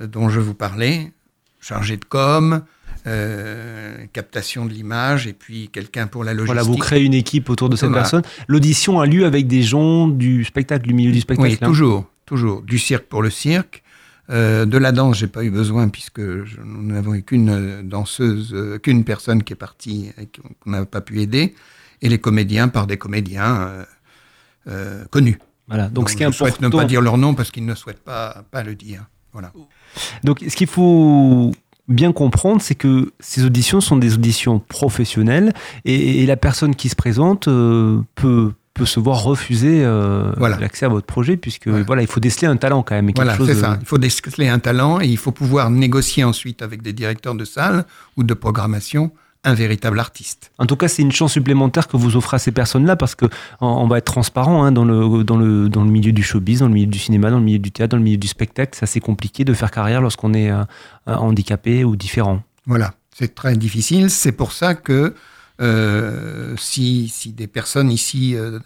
euh, 0.00 0.06
dont 0.06 0.28
je 0.28 0.40
vous 0.40 0.54
parlais, 0.54 1.12
chargé 1.60 1.96
de 1.96 2.04
com, 2.04 2.62
euh, 3.06 4.04
captation 4.12 4.64
de 4.66 4.72
l'image, 4.72 5.26
et 5.26 5.32
puis 5.32 5.68
quelqu'un 5.68 6.06
pour 6.06 6.24
la 6.24 6.32
logistique. 6.34 6.54
Voilà, 6.54 6.62
vous 6.62 6.76
créez 6.76 7.04
une 7.04 7.14
équipe 7.14 7.50
autour 7.50 7.68
de 7.68 7.76
cette 7.76 7.88
Voilà. 7.90 8.02
personne. 8.02 8.22
L'audition 8.48 9.00
a 9.00 9.06
lieu 9.06 9.24
avec 9.26 9.46
des 9.46 9.62
gens 9.62 10.08
du 10.08 10.44
spectacle, 10.44 10.86
du 10.86 10.94
milieu 10.94 11.12
du 11.12 11.20
spectacle. 11.20 11.48
Oui, 11.50 11.58
hein. 11.60 11.66
toujours, 11.66 12.10
toujours. 12.24 12.62
Du 12.62 12.78
cirque 12.78 13.04
pour 13.06 13.22
le 13.22 13.30
cirque. 13.30 13.82
Euh, 14.28 14.66
de 14.66 14.76
la 14.76 14.90
danse, 14.90 15.18
j'ai 15.18 15.28
pas 15.28 15.44
eu 15.44 15.50
besoin 15.52 15.88
puisque 15.88 16.20
je- 16.20 16.60
nous 16.64 16.82
n'avons 16.92 17.14
eu 17.14 17.22
qu'une 17.22 17.82
danseuse, 17.88 18.50
euh, 18.54 18.76
qu'une 18.80 19.04
personne 19.04 19.44
qui 19.44 19.52
est 19.52 19.56
partie 19.56 20.10
et 20.20 20.26
qu'on 20.26 20.70
n'a 20.70 20.84
pas 20.84 21.00
pu 21.00 21.20
aider, 21.20 21.54
et 22.02 22.08
les 22.08 22.18
comédiens 22.18 22.66
par 22.66 22.88
des 22.88 22.96
comédiens 22.96 23.84
connus. 25.10 25.38
Voilà. 25.68 25.88
Donc, 25.88 26.10
ce 26.10 26.16
qui 26.16 26.22
est 26.22 26.32
souhaite 26.32 26.54
important. 26.54 26.78
ne 26.78 26.82
pas 26.82 26.88
dire 26.88 27.00
leur 27.00 27.18
nom 27.18 27.34
parce 27.34 27.50
qu'ils 27.50 27.64
ne 27.66 27.74
souhaitent 27.74 28.04
pas, 28.04 28.44
pas 28.50 28.62
le 28.62 28.74
dire. 28.74 29.04
Voilà. 29.32 29.52
Donc, 30.24 30.44
ce 30.48 30.54
qu'il 30.56 30.66
faut 30.68 31.50
bien 31.88 32.12
comprendre, 32.12 32.60
c'est 32.60 32.74
que 32.74 33.12
ces 33.20 33.44
auditions 33.44 33.80
sont 33.80 33.96
des 33.96 34.14
auditions 34.14 34.58
professionnelles 34.58 35.52
et, 35.84 36.22
et 36.22 36.26
la 36.26 36.36
personne 36.36 36.74
qui 36.74 36.88
se 36.88 36.96
présente 36.96 37.48
euh, 37.48 38.00
peut 38.14 38.52
peut 38.74 38.84
se 38.84 39.00
voir 39.00 39.22
refuser 39.22 39.82
euh, 39.86 40.32
Voilà. 40.36 40.58
l'accès 40.58 40.84
à 40.84 40.90
votre 40.90 41.06
projet 41.06 41.38
puisque 41.38 41.66
voilà 41.68 42.02
il 42.02 42.08
faut 42.08 42.20
déceler 42.20 42.46
un 42.46 42.58
talent 42.58 42.82
quand 42.82 42.94
même 42.94 43.06
quelque 43.06 43.16
Voilà, 43.24 43.38
c'est 43.38 43.54
de- 43.54 43.58
ça. 43.60 43.78
Il 43.80 43.86
faut 43.86 43.96
déceler 43.96 44.48
un 44.48 44.58
talent 44.58 45.00
et 45.00 45.06
il 45.06 45.16
faut 45.16 45.32
pouvoir 45.32 45.70
négocier 45.70 46.24
ensuite 46.24 46.60
avec 46.60 46.82
des 46.82 46.92
directeurs 46.92 47.34
de 47.34 47.46
salle 47.46 47.86
ou 48.18 48.22
de 48.22 48.34
programmation 48.34 49.12
un 49.44 49.54
véritable 49.54 50.00
artiste. 50.00 50.50
En 50.58 50.66
tout 50.66 50.76
cas, 50.76 50.88
c'est 50.88 51.02
une 51.02 51.12
chance 51.12 51.32
supplémentaire 51.32 51.86
que 51.88 51.96
vous 51.96 52.16
offrez 52.16 52.34
à 52.36 52.38
ces 52.38 52.52
personnes-là 52.52 52.96
parce 52.96 53.14
que 53.14 53.26
on, 53.60 53.86
va 53.86 53.98
être 53.98 54.04
transparent 54.06 54.64
hein, 54.64 54.72
dans, 54.72 54.84
le, 54.84 55.22
dans, 55.24 55.36
le, 55.36 55.68
dans 55.68 55.84
le 55.84 55.90
milieu 55.90 56.12
du 56.12 56.22
showbiz, 56.22 56.60
dans 56.60 56.66
le 56.68 56.74
milieu 56.74 56.86
du 56.86 56.98
cinéma, 56.98 57.30
dans 57.30 57.38
le 57.38 57.44
milieu 57.44 57.58
du 57.60 57.70
théâtre, 57.70 57.92
dans 57.92 57.96
le 57.98 58.02
milieu 58.02 58.16
du 58.16 58.26
spectacle. 58.28 58.72
C'est 58.74 58.82
assez 58.82 59.00
compliqué 59.00 59.44
de 59.44 59.54
faire 59.54 59.70
carrière 59.70 60.00
lorsqu'on 60.00 60.34
est 60.34 60.50
euh, 60.50 60.62
euh, 61.08 61.14
handicapé 61.14 61.84
ou 61.84 61.94
différent. 61.96 62.42
Voilà, 62.66 62.94
c'est 63.16 63.34
très 63.34 63.56
difficile. 63.56 64.10
C'est 64.10 64.32
pour 64.32 64.50
ça 64.52 64.74
que 64.74 65.14
euh, 65.60 66.54
si, 66.58 67.08
si 67.08 67.32
des 67.32 67.46
personnes 67.46 67.90
ici 67.90 68.34
euh, 68.34 68.58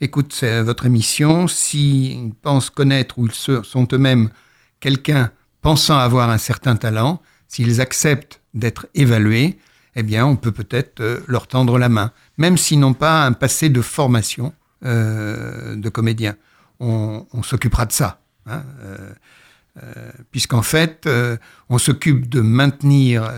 écoutent 0.00 0.42
votre 0.42 0.86
émission, 0.86 1.48
s'ils 1.48 2.32
pensent 2.42 2.70
connaître 2.70 3.18
ou 3.18 3.26
ils 3.26 3.32
se- 3.32 3.62
sont 3.62 3.86
eux-mêmes 3.92 4.30
quelqu'un 4.80 5.30
pensant 5.62 5.98
avoir 5.98 6.30
un 6.30 6.38
certain 6.38 6.76
talent, 6.76 7.20
s'ils 7.48 7.80
acceptent 7.80 8.40
d'être 8.54 8.86
évalués, 8.94 9.58
eh 9.96 10.02
bien, 10.02 10.26
on 10.26 10.36
peut 10.36 10.52
peut-être 10.52 11.00
euh, 11.00 11.20
leur 11.26 11.48
tendre 11.48 11.78
la 11.78 11.88
main, 11.88 12.12
même 12.36 12.58
s'ils 12.58 12.78
n'ont 12.78 12.94
pas 12.94 13.24
un 13.24 13.32
passé 13.32 13.70
de 13.70 13.80
formation 13.80 14.52
euh, 14.84 15.74
de 15.74 15.88
comédien. 15.88 16.36
On, 16.78 17.24
s'occupera 17.42 17.86
de 17.86 17.92
ça. 17.92 18.20
hein, 18.46 18.62
euh, 18.84 20.12
Puisqu'en 20.30 20.62
fait, 20.62 21.08
on 21.68 21.76
s'occupe 21.76 22.30
de 22.30 22.40
maintenir 22.40 23.30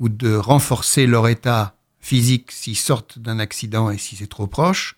ou 0.00 0.08
de 0.08 0.34
renforcer 0.34 1.06
leur 1.06 1.28
état 1.28 1.74
physique 2.00 2.50
s'ils 2.50 2.76
sortent 2.76 3.20
d'un 3.20 3.38
accident 3.38 3.88
et 3.90 3.98
si 3.98 4.16
c'est 4.16 4.28
trop 4.28 4.48
proche, 4.48 4.96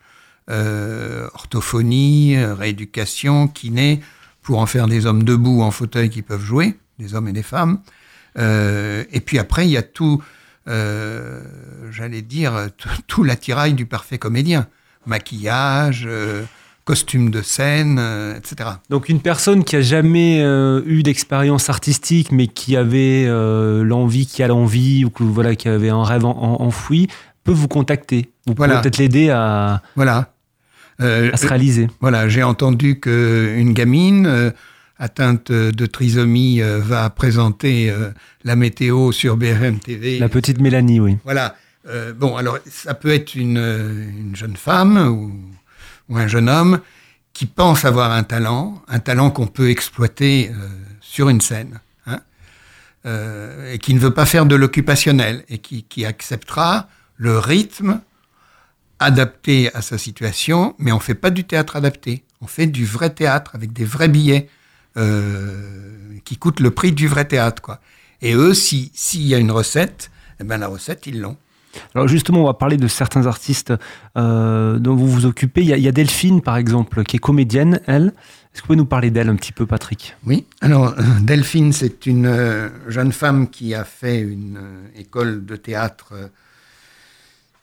orthophonie, 0.49 2.43
rééducation, 2.43 3.49
kiné, 3.49 4.01
pour 4.41 4.61
en 4.61 4.67
faire 4.67 4.87
des 4.87 5.05
hommes 5.05 5.25
debout 5.25 5.61
en 5.61 5.71
fauteuil 5.71 6.09
qui 6.09 6.23
peuvent 6.23 6.45
jouer, 6.45 6.79
des 6.99 7.15
hommes 7.15 7.29
et 7.29 7.35
des 7.35 7.43
femmes, 7.43 7.81
et 8.39 9.21
puis 9.25 9.39
après, 9.39 9.67
il 9.67 9.71
y 9.71 9.77
a 9.77 9.83
tout, 9.83 10.23
euh, 10.69 11.41
j'allais 11.91 12.23
dire, 12.23 12.69
tout, 12.77 12.89
tout 13.07 13.25
l'attirail 13.25 13.75
du 13.75 13.87
parfait 13.87 14.19
comédien. 14.19 14.67
Maquillage, 15.07 16.05
euh, 16.07 16.43
costume 16.85 17.31
de 17.31 17.43
scène, 17.43 17.99
euh, 18.01 18.37
etc. 18.37 18.71
Donc 18.91 19.09
une 19.09 19.21
personne 19.21 19.65
qui 19.65 19.77
a 19.77 19.83
jamais 19.83 20.41
euh, 20.43 20.83
eu 20.87 21.03
d'expérience 21.03 21.69
artistique, 21.69 22.33
mais 22.33 22.47
qui 22.47 22.77
avait 22.77 23.25
euh, 23.27 23.83
l'envie, 23.85 24.27
qui 24.27 24.43
a 24.43 24.49
l'envie, 24.49 25.05
ou 25.05 25.11
que, 25.11 25.23
voilà, 25.25 25.55
qui 25.57 25.69
avait 25.69 25.91
un 25.91 26.03
rêve 26.05 26.25
en- 26.25 26.31
en- 26.37 26.63
enfoui, 26.63 27.09
peut 27.45 27.53
vous 27.53 27.69
contacter. 27.69 28.31
Vous 28.47 28.55
Voilà. 28.57 28.75
pouvez 28.75 28.83
peut-être 28.83 28.99
l'aider 28.99 29.31
à, 29.31 29.83
Voilà. 29.97 30.33
Euh, 31.01 31.31
à 31.33 31.37
se 31.37 31.47
réaliser. 31.49 31.89
Voilà, 32.01 32.29
j'ai 32.29 32.43
entendu 32.45 33.01
qu'une 33.01 33.73
gamine 33.73 34.27
euh, 34.27 34.51
atteinte 34.99 35.51
de 35.51 35.87
trisomie 35.87 36.63
euh, 36.63 36.79
va 36.81 37.11
présenter 37.11 37.91
euh, 37.91 38.11
la 38.45 38.57
météo 38.57 39.13
sur 39.13 39.37
BRM 39.37 39.79
TV. 39.79 40.19
La 40.19 40.29
petite 40.29 40.61
Mélanie, 40.61 41.01
oui. 41.01 41.17
Voilà. 41.25 41.57
Euh, 41.89 42.13
bon, 42.13 42.37
alors 42.37 42.59
ça 42.71 42.95
peut 42.95 43.13
être 43.13 43.35
une, 43.35 43.59
euh, 43.59 44.09
une 44.09 44.37
jeune 44.37 44.57
femme 44.57 44.97
ou, 45.09 45.33
ou 46.09 46.17
un 46.17 46.29
jeune 46.29 46.49
homme 46.49 46.81
qui 47.33 47.47
pense 47.47 47.85
avoir 47.85 48.13
un 48.13 48.23
talent, 48.23 48.83
un 48.89 48.99
talent 48.99 49.31
qu'on 49.31 49.47
peut 49.47 49.71
exploiter 49.71 50.51
euh, 50.51 50.69
sur 51.01 51.29
une 51.29 51.41
scène, 51.41 51.81
hein, 52.07 52.21
euh, 53.07 53.73
et 53.73 53.79
qui 53.79 53.95
ne 53.95 53.99
veut 53.99 54.13
pas 54.15 54.27
faire 54.27 54.47
de 54.47 54.55
l'occupationnel 54.55 55.45
et 55.49 55.59
qui, 55.59 55.83
qui 55.85 56.05
acceptera 56.05 56.89
le 57.17 57.39
rythme 57.39 58.01
adapté 58.99 59.75
à 59.75 59.83
sa 59.83 59.99
situation, 59.99 60.75
mais 60.79 60.93
on 60.93 61.01
fait 61.01 61.15
pas 61.15 61.31
du 61.31 61.45
théâtre 61.45 61.77
adapté. 61.77 62.25
On 62.41 62.47
fait 62.47 62.67
du 62.67 62.85
vrai 62.85 63.11
théâtre 63.11 63.53
avec 63.55 63.73
des 63.73 63.85
vrais 63.85 64.09
billets 64.09 64.49
euh, 64.97 66.19
qui 66.25 66.37
coûtent 66.37 66.61
le 66.61 66.71
prix 66.71 66.93
du 66.93 67.09
vrai 67.09 67.25
théâtre, 67.25 67.63
quoi. 67.63 67.81
Et 68.21 68.35
eux, 68.35 68.55
si 68.55 68.91
s'il 68.95 69.23
y 69.23 69.35
a 69.35 69.39
une 69.39 69.51
recette, 69.51 70.11
eh 70.41 70.45
ben 70.45 70.59
la 70.59 70.69
recette 70.69 71.07
ils 71.07 71.21
l'ont. 71.21 71.37
Alors 71.95 72.07
justement, 72.07 72.43
on 72.43 72.47
va 72.47 72.55
parler 72.55 72.77
de 72.77 72.87
certains 72.87 73.27
artistes 73.27 73.73
euh, 74.17 74.79
dont 74.79 74.95
vous 74.95 75.09
vous 75.09 75.27
occupez. 75.27 75.63
Il 75.63 75.69
y, 75.69 75.73
a, 75.73 75.77
il 75.79 75.83
y 75.83 75.89
a 75.89 75.93
Delphine, 75.93 76.43
par 76.43 76.57
exemple, 76.57 77.03
qui 77.03 77.17
est 77.17 77.19
comédienne, 77.19 77.81
elle. 77.87 78.13
Est-ce 78.53 78.61
que 78.61 78.67
vous 78.67 78.67
pouvez 78.67 78.77
nous 78.77 78.85
parler 78.85 79.11
d'elle 79.11 79.31
un 79.31 79.37
petit 79.37 79.53
peu, 79.53 79.65
Patrick? 79.65 80.15
Oui. 80.27 80.45
Alors 80.61 80.95
euh, 80.99 81.03
Delphine, 81.23 81.73
c'est 81.73 82.07
une 82.07 82.71
jeune 82.89 83.13
femme 83.13 83.49
qui 83.49 83.75
a 83.75 83.85
fait 83.85 84.21
une 84.21 84.61
école 84.95 85.47
de 85.47 85.57
théâtre 85.57 86.13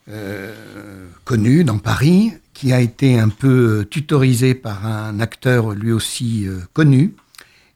euh, 0.10 0.54
euh, 0.78 1.08
connue 1.24 1.64
dans 1.64 1.78
Paris, 1.78 2.34
qui 2.54 2.74
a 2.74 2.82
été 2.82 3.20
un 3.20 3.30
peu 3.30 3.88
tutorisée 3.90 4.56
par 4.56 4.86
un 4.86 5.20
acteur 5.20 5.72
lui 5.72 5.92
aussi 5.92 6.48
euh, 6.48 6.60
connu, 6.74 7.16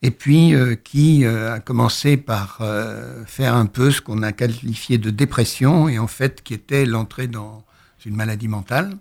et 0.02 0.12
puis 0.12 0.54
euh, 0.54 0.76
qui 0.76 1.26
euh, 1.26 1.54
a 1.56 1.60
commencé 1.60 2.17
par 2.17 2.60
euh, 2.62 3.24
faire 3.26 3.56
un 3.56 3.65
peu 3.65 3.91
ce 3.91 4.02
qu'on 4.02 4.24
a 4.24 4.32
qualifié 4.32 4.98
de 4.98 5.10
dépression, 5.10 5.88
et 5.88 6.00
en 6.00 6.08
fait 6.08 6.43
qui 6.43 6.54
était 6.54 6.86
l'entrée 6.86 7.28
dans 7.28 7.63
une 8.06 8.15
maladie 8.15 8.48
mentale. 8.50 8.98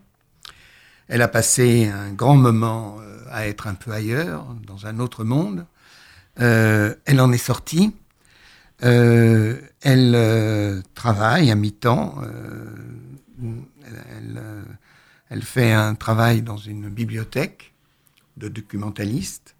Elle 1.08 1.22
a 1.22 1.28
passé 1.28 1.90
un 1.92 2.12
grand 2.12 2.36
moment 2.36 2.98
euh, 3.00 3.18
à 3.30 3.46
être 3.46 3.66
un 3.66 3.74
peu 3.74 3.90
ailleurs, 3.90 4.46
dans 4.66 4.86
un 4.86 4.98
autre 5.00 5.24
monde. 5.24 5.66
Euh, 6.40 6.94
elle 7.04 7.20
en 7.20 7.32
est 7.32 7.38
sortie. 7.38 7.92
Euh, 8.84 9.60
elle 9.80 10.12
euh, 10.14 10.82
travaille 10.94 11.50
à 11.50 11.54
mi-temps. 11.54 12.16
euh, 12.22 12.64
elle, 15.30 15.42
fait 15.42 15.72
un 15.72 15.94
travail 15.94 16.42
dans 16.42 16.56
une 16.56 16.88
bibliothèque 16.88 17.72
de 18.36 18.48
documentaliste. 18.48 19.54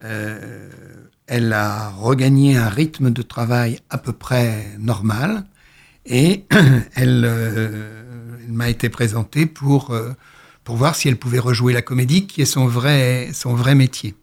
Elle 0.00 1.52
a 1.52 1.90
regagné 1.90 2.56
un 2.56 2.68
rythme 2.68 3.10
de 3.10 3.22
travail 3.22 3.80
à 3.90 3.98
peu 3.98 4.12
près 4.12 4.66
normal 4.78 5.44
et 6.06 6.46
elle, 6.94 7.24
elle 7.24 8.52
m'a 8.52 8.70
été 8.70 8.88
présentée 8.88 9.46
pour, 9.46 9.94
pour 10.64 10.76
voir 10.76 10.96
si 10.96 11.08
elle 11.08 11.18
pouvait 11.18 11.38
rejouer 11.38 11.74
la 11.74 11.82
comédie, 11.82 12.26
qui 12.26 12.40
est 12.40 12.46
son 12.46 12.66
vrai, 12.66 13.30
son 13.34 13.54
vrai 13.54 13.74
métier. 13.74 14.14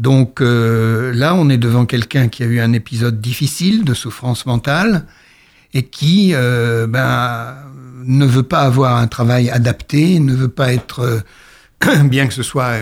Donc 0.00 0.40
euh, 0.40 1.12
là, 1.12 1.34
on 1.34 1.50
est 1.50 1.58
devant 1.58 1.84
quelqu'un 1.84 2.28
qui 2.28 2.42
a 2.42 2.46
eu 2.46 2.58
un 2.58 2.72
épisode 2.72 3.20
difficile 3.20 3.84
de 3.84 3.92
souffrance 3.92 4.46
mentale 4.46 5.04
et 5.74 5.82
qui 5.84 6.30
euh, 6.32 6.86
ben, 6.86 7.54
ne 8.06 8.24
veut 8.24 8.42
pas 8.42 8.62
avoir 8.62 8.96
un 8.96 9.06
travail 9.08 9.50
adapté, 9.50 10.18
ne 10.18 10.34
veut 10.34 10.48
pas 10.48 10.72
être, 10.72 11.00
euh, 11.00 12.02
bien 12.04 12.26
que 12.26 12.32
ce 12.32 12.42
soit 12.42 12.78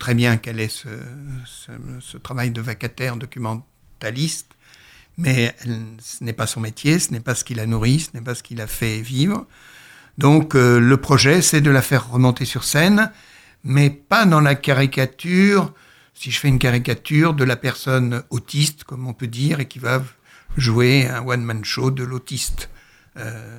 très 0.00 0.14
bien 0.14 0.36
qu'elle 0.36 0.58
ait 0.58 0.68
ce, 0.68 2.16
travail 2.18 2.50
de 2.50 2.60
vacataire 2.60 3.14
documentaliste, 3.14 4.48
mais 5.18 5.54
ce 6.00 6.24
n'est 6.24 6.32
pas 6.32 6.48
son 6.48 6.58
métier, 6.58 6.98
ce 6.98 7.12
n'est 7.12 7.20
pas 7.20 7.36
ce 7.36 7.44
qui 7.44 7.54
la 7.54 7.66
nourrit, 7.66 8.00
ce 8.00 8.08
n'est 8.14 8.24
pas 8.24 8.34
ce 8.34 8.42
qui 8.42 8.56
la 8.56 8.66
fait 8.66 9.00
vivre. 9.00 9.46
Donc 10.18 10.54
le 10.54 10.96
projet, 10.96 11.40
c'est 11.40 11.60
de 11.60 11.70
la 11.70 11.82
faire 11.82 12.10
remonter 12.10 12.46
sur 12.46 12.64
scène, 12.64 13.12
mais 13.62 13.90
pas 13.90 14.26
dans 14.26 14.40
la 14.40 14.56
caricature, 14.56 15.72
si 16.14 16.30
je 16.30 16.38
fais 16.38 16.48
une 16.48 16.58
caricature 16.58 17.34
de 17.34 17.44
la 17.44 17.56
personne 17.56 18.22
autiste, 18.30 18.84
comme 18.84 19.06
on 19.06 19.12
peut 19.14 19.26
dire, 19.26 19.60
et 19.60 19.66
qui 19.66 19.78
va 19.78 20.02
jouer 20.56 21.06
un 21.08 21.22
one-man 21.26 21.64
show 21.64 21.90
de 21.90 22.04
l'autiste. 22.04 22.68
Euh, 23.16 23.58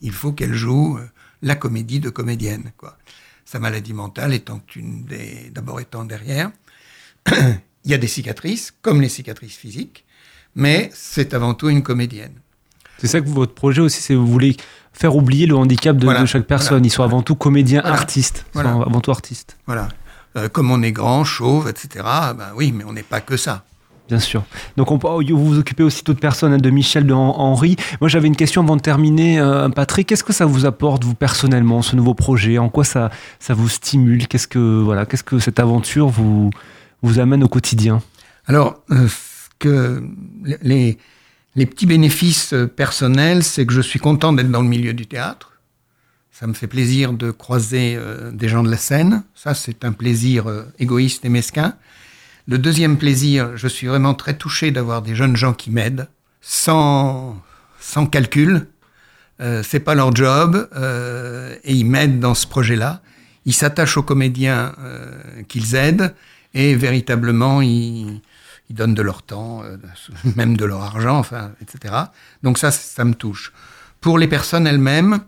il 0.00 0.12
faut 0.12 0.32
qu'elle 0.32 0.54
joue 0.54 0.98
euh, 0.98 1.06
la 1.42 1.56
comédie 1.56 2.00
de 2.00 2.10
comédienne, 2.10 2.72
quoi. 2.76 2.96
Sa 3.44 3.58
maladie 3.58 3.92
mentale 3.92 4.32
étant 4.32 4.60
une 4.76 5.04
des, 5.04 5.50
d'abord 5.50 5.80
étant 5.80 6.04
derrière. 6.04 6.50
Il 7.84 7.90
y 7.90 7.94
a 7.94 7.98
des 7.98 8.06
cicatrices, 8.06 8.72
comme 8.82 9.00
les 9.00 9.08
cicatrices 9.08 9.56
physiques, 9.56 10.04
mais 10.54 10.90
c'est 10.94 11.34
avant 11.34 11.54
tout 11.54 11.68
une 11.68 11.82
comédienne. 11.82 12.34
C'est 12.98 13.06
ça 13.06 13.20
que 13.20 13.28
votre 13.28 13.54
projet 13.54 13.80
aussi, 13.80 14.02
c'est 14.02 14.12
que 14.12 14.18
vous 14.18 14.26
voulez 14.26 14.56
faire 14.92 15.16
oublier 15.16 15.46
le 15.46 15.56
handicap 15.56 15.96
de, 15.96 16.04
Voilà, 16.04 16.20
de 16.20 16.26
chaque 16.26 16.46
personne. 16.46 16.68
voilà, 16.78 16.86
Ils 16.86 16.90
sont 16.90 17.02
avant 17.02 17.22
tout 17.22 17.34
comédiens, 17.34 17.80
artistes. 17.82 18.44
Ils 18.48 18.52
voilà. 18.54 18.72
sont 18.72 18.82
avant 18.82 19.00
tout 19.00 19.10
artistes, 19.10 19.56
Voilà. 19.66 19.88
Euh, 20.36 20.48
comme 20.48 20.70
on 20.70 20.80
est 20.82 20.92
grand, 20.92 21.24
chauve, 21.24 21.68
etc. 21.68 22.04
Ben 22.36 22.50
oui, 22.54 22.72
mais 22.72 22.84
on 22.84 22.92
n'est 22.92 23.02
pas 23.02 23.20
que 23.20 23.36
ça. 23.36 23.64
bien 24.08 24.20
sûr. 24.20 24.44
Donc 24.76 24.90
on, 24.92 24.96
vous 24.98 25.44
vous 25.44 25.58
occupez 25.58 25.82
aussi 25.82 26.04
d'autres 26.04 26.20
personnes, 26.20 26.52
hein, 26.52 26.58
de 26.58 26.70
Michel, 26.70 27.04
de 27.04 27.12
Hen- 27.12 27.16
Henri. 27.36 27.76
Moi 28.00 28.08
j'avais 28.08 28.28
une 28.28 28.36
question 28.36 28.62
avant 28.62 28.76
de 28.76 28.80
terminer, 28.82 29.40
euh, 29.40 29.68
Patrick. 29.70 30.06
Qu'est-ce 30.08 30.22
que 30.24 30.32
ça 30.32 30.46
vous 30.46 30.66
apporte, 30.66 31.02
vous 31.04 31.14
personnellement, 31.14 31.82
ce 31.82 31.96
nouveau 31.96 32.14
projet? 32.14 32.58
En 32.58 32.68
quoi 32.68 32.84
ça, 32.84 33.10
ça 33.40 33.54
vous 33.54 33.68
stimule? 33.68 34.28
Qu'est-ce 34.28 34.46
que 34.48 34.80
voilà, 34.82 35.04
qu'est-ce 35.04 35.24
que 35.24 35.38
cette 35.40 35.58
aventure 35.58 36.08
vous, 36.08 36.50
vous 37.02 37.18
amène 37.18 37.42
au 37.42 37.48
quotidien? 37.48 38.00
Alors, 38.46 38.76
euh, 38.92 39.08
que 39.58 40.02
les, 40.62 40.96
les 41.56 41.66
petits 41.66 41.86
bénéfices 41.86 42.52
euh, 42.52 42.66
personnels, 42.66 43.42
c'est 43.42 43.66
que 43.66 43.72
je 43.72 43.80
suis 43.80 43.98
content 43.98 44.32
d'être 44.32 44.50
dans 44.50 44.62
le 44.62 44.68
milieu 44.68 44.92
du 44.94 45.06
théâtre. 45.06 45.49
Ça 46.40 46.46
me 46.46 46.54
fait 46.54 46.68
plaisir 46.68 47.12
de 47.12 47.30
croiser 47.32 47.96
euh, 47.98 48.30
des 48.30 48.48
gens 48.48 48.62
de 48.62 48.70
la 48.70 48.78
scène. 48.78 49.24
Ça, 49.34 49.52
c'est 49.52 49.84
un 49.84 49.92
plaisir 49.92 50.48
euh, 50.48 50.64
égoïste 50.78 51.22
et 51.26 51.28
mesquin. 51.28 51.74
Le 52.48 52.56
deuxième 52.56 52.96
plaisir, 52.96 53.58
je 53.58 53.68
suis 53.68 53.88
vraiment 53.88 54.14
très 54.14 54.38
touché 54.38 54.70
d'avoir 54.70 55.02
des 55.02 55.14
jeunes 55.14 55.36
gens 55.36 55.52
qui 55.52 55.70
m'aident, 55.70 56.08
sans, 56.40 57.38
sans 57.78 58.06
calcul. 58.06 58.68
Euh, 59.42 59.62
c'est 59.62 59.80
pas 59.80 59.94
leur 59.94 60.16
job 60.16 60.66
euh, 60.74 61.54
et 61.62 61.74
ils 61.74 61.84
m'aident 61.84 62.20
dans 62.20 62.34
ce 62.34 62.46
projet-là. 62.46 63.02
Ils 63.44 63.52
s'attachent 63.52 63.98
aux 63.98 64.02
comédiens 64.02 64.74
qu'ils 65.48 65.74
aident 65.74 66.14
et 66.54 66.74
véritablement 66.74 67.60
ils, 67.60 68.22
donnent 68.70 68.94
de 68.94 69.02
leur 69.02 69.22
temps, 69.22 69.62
même 70.36 70.56
de 70.56 70.64
leur 70.64 70.80
argent, 70.80 71.18
enfin, 71.18 71.52
etc. 71.60 71.94
Donc 72.42 72.56
ça, 72.56 72.70
ça 72.70 73.04
me 73.04 73.14
touche. 73.14 73.52
Pour 74.00 74.18
les 74.18 74.28
personnes 74.28 74.66
elles-mêmes, 74.66 75.20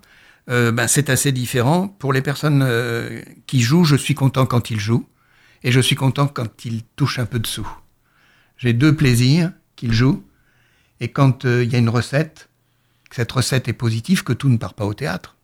euh, 0.51 0.73
ben, 0.73 0.89
c'est 0.89 1.11
assez 1.11 1.33
différent. 1.33 1.89
Pour 1.89 2.13
les 2.13 2.23
personnes 2.23 2.63
euh, 2.63 3.23
qui 3.47 3.61
jouent, 3.61 3.85
je 3.85 3.97
suis 3.97 4.15
content 4.15 4.47
quand 4.47 4.71
ils 4.71 4.81
jouent 4.81 5.07
et 5.63 5.71
je 5.71 5.81
suis 5.81 5.97
content 5.97 6.27
quand 6.27 6.65
ils 6.65 6.83
touchent 6.97 7.19
un 7.19 7.27
peu 7.27 7.39
de 7.39 7.47
sous. 7.47 7.69
J'ai 8.57 8.73
deux 8.73 8.95
plaisirs 8.95 9.53
qu'ils 9.77 9.93
jouent 9.93 10.25
et 11.01 11.09
quand 11.09 11.45
euh, 11.45 11.65
il 11.65 11.73
y 11.73 11.77
a 11.77 11.79
une 11.79 11.89
recette, 11.89 12.49
que 13.09 13.17
cette 13.17 13.33
recette 13.33 13.69
est 13.69 13.73
positive, 13.73 14.25
que 14.25 14.33
tout 14.33 14.49
ne 14.49 14.57
part 14.57 14.75
pas 14.75 14.85
au 14.85 14.95
théâtre. 14.95 15.37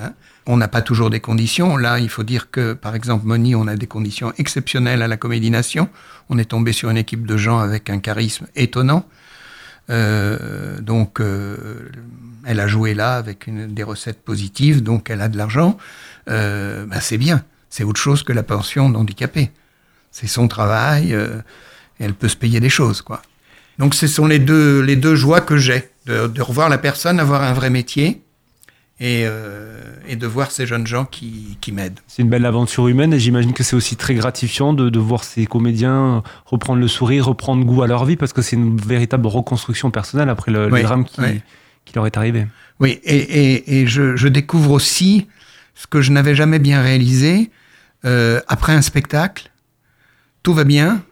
Hein. 0.00 0.14
on 0.46 0.56
n'a 0.56 0.68
pas 0.68 0.80
toujours 0.80 1.10
des 1.10 1.18
conditions. 1.18 1.76
Là, 1.76 1.98
il 1.98 2.08
faut 2.08 2.22
dire 2.22 2.52
que, 2.52 2.72
par 2.72 2.94
exemple, 2.94 3.26
Moni, 3.26 3.56
on 3.56 3.66
a 3.66 3.74
des 3.74 3.88
conditions 3.88 4.32
exceptionnelles 4.38 5.02
à 5.02 5.08
la 5.08 5.16
Comédie 5.16 5.50
Nation. 5.50 5.88
On 6.28 6.38
est 6.38 6.44
tombé 6.44 6.72
sur 6.72 6.88
une 6.88 6.96
équipe 6.96 7.26
de 7.26 7.36
gens 7.36 7.58
avec 7.58 7.90
un 7.90 7.98
charisme 7.98 8.46
étonnant. 8.54 9.08
Euh, 9.90 10.80
donc, 10.80 11.20
euh, 11.20 11.90
elle 12.44 12.60
a 12.60 12.66
joué 12.66 12.94
là 12.94 13.16
avec 13.16 13.46
une, 13.46 13.72
des 13.72 13.82
recettes 13.82 14.22
positives, 14.22 14.82
donc 14.82 15.10
elle 15.10 15.20
a 15.20 15.28
de 15.28 15.36
l'argent. 15.36 15.78
Euh, 16.28 16.86
ben, 16.86 17.00
c'est 17.00 17.18
bien. 17.18 17.44
C'est 17.70 17.84
autre 17.84 18.00
chose 18.00 18.22
que 18.22 18.32
la 18.32 18.42
pension 18.42 18.88
d'handicapé. 18.88 19.50
C'est 20.10 20.26
son 20.26 20.48
travail 20.48 21.14
euh, 21.14 21.40
elle 22.00 22.14
peut 22.14 22.28
se 22.28 22.36
payer 22.36 22.60
des 22.60 22.68
choses, 22.68 23.02
quoi. 23.02 23.22
Donc, 23.78 23.94
ce 23.94 24.06
sont 24.06 24.26
les 24.26 24.38
deux, 24.38 24.80
les 24.80 24.96
deux 24.96 25.14
joies 25.14 25.40
que 25.40 25.56
j'ai 25.56 25.90
de, 26.06 26.26
de 26.26 26.42
revoir 26.42 26.68
la 26.68 26.78
personne 26.78 27.20
avoir 27.20 27.42
un 27.42 27.52
vrai 27.52 27.70
métier 27.70 28.22
et, 29.00 29.22
euh, 29.24 29.80
et 30.06 30.16
de 30.16 30.26
voir 30.26 30.50
ces 30.50 30.66
jeunes 30.66 30.86
gens 30.86 31.04
qui, 31.04 31.56
qui 31.60 31.70
m'aident. 31.70 32.00
C'est 32.08 32.22
une 32.22 32.28
belle 32.28 32.46
aventure 32.46 32.88
humaine 32.88 33.12
et 33.12 33.20
j'imagine 33.20 33.52
que 33.52 33.62
c'est 33.62 33.76
aussi 33.76 33.96
très 33.96 34.14
gratifiant 34.14 34.72
de, 34.72 34.90
de, 34.90 34.98
voir 34.98 35.22
ces 35.22 35.46
comédiens 35.46 36.22
reprendre 36.46 36.80
le 36.80 36.88
sourire, 36.88 37.26
reprendre 37.26 37.64
goût 37.64 37.82
à 37.82 37.86
leur 37.86 38.04
vie 38.04 38.16
parce 38.16 38.32
que 38.32 38.42
c'est 38.42 38.56
une 38.56 38.76
véritable 38.76 39.26
reconstruction 39.28 39.90
personnelle 39.90 40.28
après 40.28 40.50
le, 40.50 40.66
oui, 40.66 40.80
le 40.80 40.82
drame 40.82 41.04
qui, 41.04 41.20
oui. 41.20 41.40
qui, 41.84 41.94
leur 41.94 42.06
est 42.06 42.16
arrivé. 42.16 42.46
Oui, 42.80 42.98
et, 43.04 43.16
et, 43.16 43.80
et 43.80 43.86
je, 43.86 44.16
je, 44.16 44.28
découvre 44.28 44.72
aussi 44.72 45.28
ce 45.74 45.86
que 45.86 46.00
je 46.00 46.10
n'avais 46.10 46.34
jamais 46.34 46.58
bien 46.58 46.82
réalisé. 46.82 47.50
Euh, 48.04 48.40
après 48.48 48.72
un 48.72 48.82
spectacle, 48.82 49.50
tout 50.42 50.54
va 50.54 50.64
bien, 50.64 51.02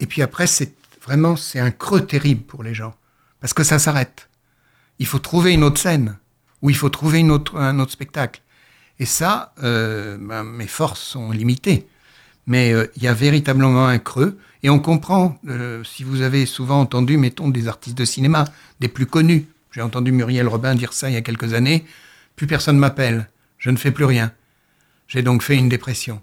et 0.00 0.06
puis 0.06 0.22
après, 0.22 0.46
c'est 0.46 0.74
vraiment 1.02 1.36
c'est 1.36 1.60
un 1.60 1.70
creux 1.70 2.00
terrible 2.06 2.42
pour 2.42 2.62
les 2.62 2.74
gens 2.74 2.94
parce 3.40 3.52
que 3.52 3.64
ça 3.64 3.78
s'arrête. 3.78 4.28
Il 4.98 5.06
faut 5.06 5.18
trouver 5.18 5.52
une 5.52 5.64
autre 5.64 5.80
scène 5.80 6.16
ou 6.62 6.70
il 6.70 6.76
faut 6.76 6.88
trouver 6.88 7.20
un 7.20 7.30
autre 7.78 7.92
spectacle. 7.92 8.40
Et 8.98 9.04
ça, 9.04 9.52
euh, 9.64 10.16
ben, 10.20 10.44
mes 10.44 10.68
forces 10.68 11.00
sont 11.00 11.32
limitées. 11.32 11.88
Mais 12.46 12.72
euh, 12.72 12.86
il 12.96 13.02
y 13.02 13.08
a 13.08 13.14
véritablement 13.14 13.86
un 13.86 13.98
creux. 13.98 14.38
Et 14.62 14.70
on 14.70 14.78
comprend, 14.78 15.40
euh, 15.48 15.82
si 15.82 16.04
vous 16.04 16.22
avez 16.22 16.46
souvent 16.46 16.80
entendu, 16.80 17.16
mettons, 17.16 17.48
des 17.48 17.66
artistes 17.66 17.98
de 17.98 18.04
cinéma, 18.04 18.44
des 18.78 18.86
plus 18.86 19.06
connus. 19.06 19.46
J'ai 19.72 19.82
entendu 19.82 20.12
Muriel 20.12 20.46
Robin 20.46 20.76
dire 20.76 20.92
ça 20.92 21.10
il 21.10 21.14
y 21.14 21.16
a 21.16 21.22
quelques 21.22 21.52
années. 21.52 21.84
Plus 22.36 22.46
personne 22.46 22.78
m'appelle. 22.78 23.28
Je 23.58 23.70
ne 23.70 23.76
fais 23.76 23.90
plus 23.90 24.04
rien. 24.04 24.32
J'ai 25.08 25.22
donc 25.22 25.42
fait 25.42 25.56
une 25.56 25.68
dépression. 25.68 26.22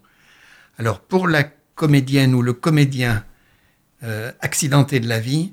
Alors 0.78 1.02
pour 1.02 1.28
la 1.28 1.44
comédienne 1.76 2.34
ou 2.34 2.42
le 2.42 2.54
comédien 2.54 3.24
accidenté 4.40 5.02
de 5.02 5.10
la 5.10 5.20
vie, 5.20 5.52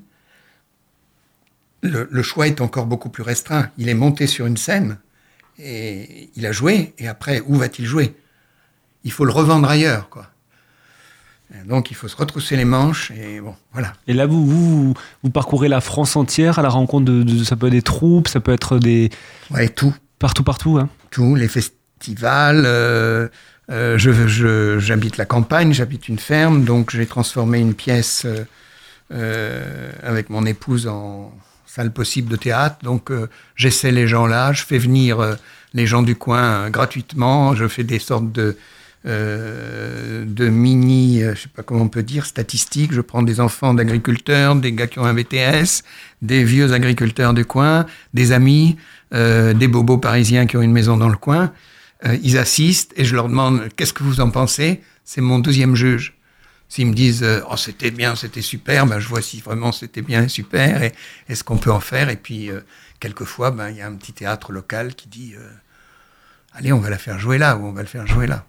le, 1.81 2.07
le, 2.09 2.23
choix 2.23 2.47
est 2.47 2.61
encore 2.61 2.85
beaucoup 2.85 3.09
plus 3.09 3.23
restreint. 3.23 3.69
Il 3.77 3.89
est 3.89 3.93
monté 3.93 4.27
sur 4.27 4.45
une 4.45 4.57
scène 4.57 4.97
et 5.59 6.29
il 6.35 6.45
a 6.45 6.51
joué, 6.51 6.93
et 6.97 7.07
après, 7.07 7.41
où 7.45 7.55
va-t-il 7.55 7.87
jouer? 7.87 8.15
Il 9.03 9.11
faut 9.11 9.25
le 9.25 9.31
revendre 9.31 9.69
ailleurs, 9.69 10.09
quoi. 10.09 10.27
Donc 11.65 11.91
il 11.91 11.93
faut 11.93 12.09
se 12.09 12.15
retrousser 12.15 12.57
les 12.57 12.65
manches 12.65 13.11
et 13.11 13.39
bon, 13.39 13.55
voilà. 13.71 13.93
Et 14.07 14.13
là, 14.13 14.25
vous, 14.25 14.45
vous, 14.45 14.93
vous 15.23 15.29
parcourez 15.29 15.69
la 15.69 15.79
France 15.79 16.17
entière 16.17 16.59
à 16.59 16.61
la 16.61 16.69
rencontre 16.69 17.05
de, 17.05 17.23
de, 17.23 17.43
ça 17.43 17.55
peut 17.55 17.67
être 17.67 17.71
des 17.71 17.81
troupes, 17.81 18.27
ça 18.27 18.41
peut 18.41 18.51
être 18.51 18.79
des... 18.79 19.09
Ouais, 19.49 19.69
tout. 19.69 19.95
Partout, 20.19 20.43
partout, 20.43 20.77
hein 20.77 20.89
Tout, 21.09 21.35
les 21.35 21.47
festivals. 21.47 22.63
Euh, 22.65 23.29
euh, 23.69 23.97
je, 23.97 24.77
j'habite 24.79 25.15
la 25.17 25.25
campagne, 25.25 25.71
j'habite 25.71 26.09
une 26.09 26.19
ferme, 26.19 26.65
donc 26.65 26.91
j'ai 26.91 27.05
transformé 27.05 27.59
une 27.59 27.73
pièce 27.73 28.25
euh 28.25 28.43
avec 30.03 30.29
mon 30.29 30.45
épouse 30.45 30.85
en 30.85 31.31
salle 31.77 31.91
possible 31.91 32.29
de 32.29 32.35
théâtre. 32.35 32.77
Donc 32.83 33.11
euh, 33.11 33.29
j'essaie 33.55 33.91
les 33.91 34.07
gens 34.07 34.25
là, 34.25 34.51
je 34.51 34.63
fais 34.63 34.77
venir 34.77 35.19
euh, 35.19 35.35
les 35.73 35.85
gens 35.85 36.01
du 36.01 36.15
coin 36.15 36.69
gratuitement, 36.69 37.55
je 37.55 37.67
fais 37.67 37.83
des 37.83 37.99
sortes 37.99 38.31
de 38.31 38.57
euh, 39.05 40.25
de 40.25 40.49
mini, 40.49 41.21
je 41.21 41.39
sais 41.43 41.49
pas 41.55 41.63
comment 41.63 41.83
on 41.83 41.87
peut 41.87 42.03
dire, 42.03 42.25
statistiques. 42.25 42.91
Je 42.93 42.99
prends 42.99 43.23
des 43.23 43.39
enfants 43.39 43.73
d'agriculteurs, 43.73 44.55
des 44.55 44.73
gars 44.73 44.87
qui 44.87 44.99
ont 44.99 45.05
un 45.05 45.13
BTS, 45.13 45.83
des 46.21 46.43
vieux 46.43 46.73
agriculteurs 46.73 47.33
du 47.33 47.45
coin, 47.45 47.85
des 48.13 48.33
amis, 48.33 48.75
euh, 49.13 49.53
des 49.53 49.69
bobos 49.69 49.99
parisiens 49.99 50.47
qui 50.47 50.57
ont 50.57 50.61
une 50.61 50.73
maison 50.73 50.97
dans 50.97 51.07
le 51.07 51.15
coin. 51.15 51.53
Euh, 52.05 52.17
ils 52.21 52.37
assistent 52.37 52.93
et 52.97 53.05
je 53.05 53.15
leur 53.15 53.29
demande 53.29 53.69
qu'est-ce 53.77 53.93
que 53.93 54.03
vous 54.03 54.19
en 54.19 54.29
pensez? 54.29 54.81
C'est 55.05 55.21
mon 55.21 55.39
deuxième 55.39 55.75
juge. 55.75 56.16
S'ils 56.69 56.87
me 56.87 56.93
disent 56.93 57.25
oh 57.49 57.55
c'était 57.55 57.91
bien, 57.91 58.15
c'était 58.15 58.41
super, 58.41 58.85
ben 58.85 58.99
je 58.99 59.07
vois 59.07 59.21
si 59.21 59.39
vraiment 59.39 59.71
c'était 59.71 60.01
bien, 60.01 60.27
super, 60.27 60.83
et 60.83 60.93
est-ce 61.29 61.43
qu'on 61.43 61.57
peut 61.57 61.71
en 61.71 61.79
faire. 61.79 62.09
Et 62.09 62.17
puis 62.17 62.51
euh, 62.51 62.59
quelquefois, 62.99 63.51
ben 63.51 63.69
il 63.69 63.77
y 63.77 63.81
a 63.81 63.87
un 63.87 63.93
petit 63.93 64.13
théâtre 64.13 64.51
local 64.51 64.93
qui 64.95 65.07
dit 65.07 65.33
euh, 65.37 65.49
allez 66.53 66.73
on 66.73 66.79
va 66.79 66.89
la 66.89 66.97
faire 66.97 67.19
jouer 67.19 67.37
là 67.37 67.55
ou 67.57 67.65
on 67.65 67.71
va 67.71 67.81
le 67.81 67.87
faire 67.87 68.05
jouer 68.05 68.27
là 68.27 68.45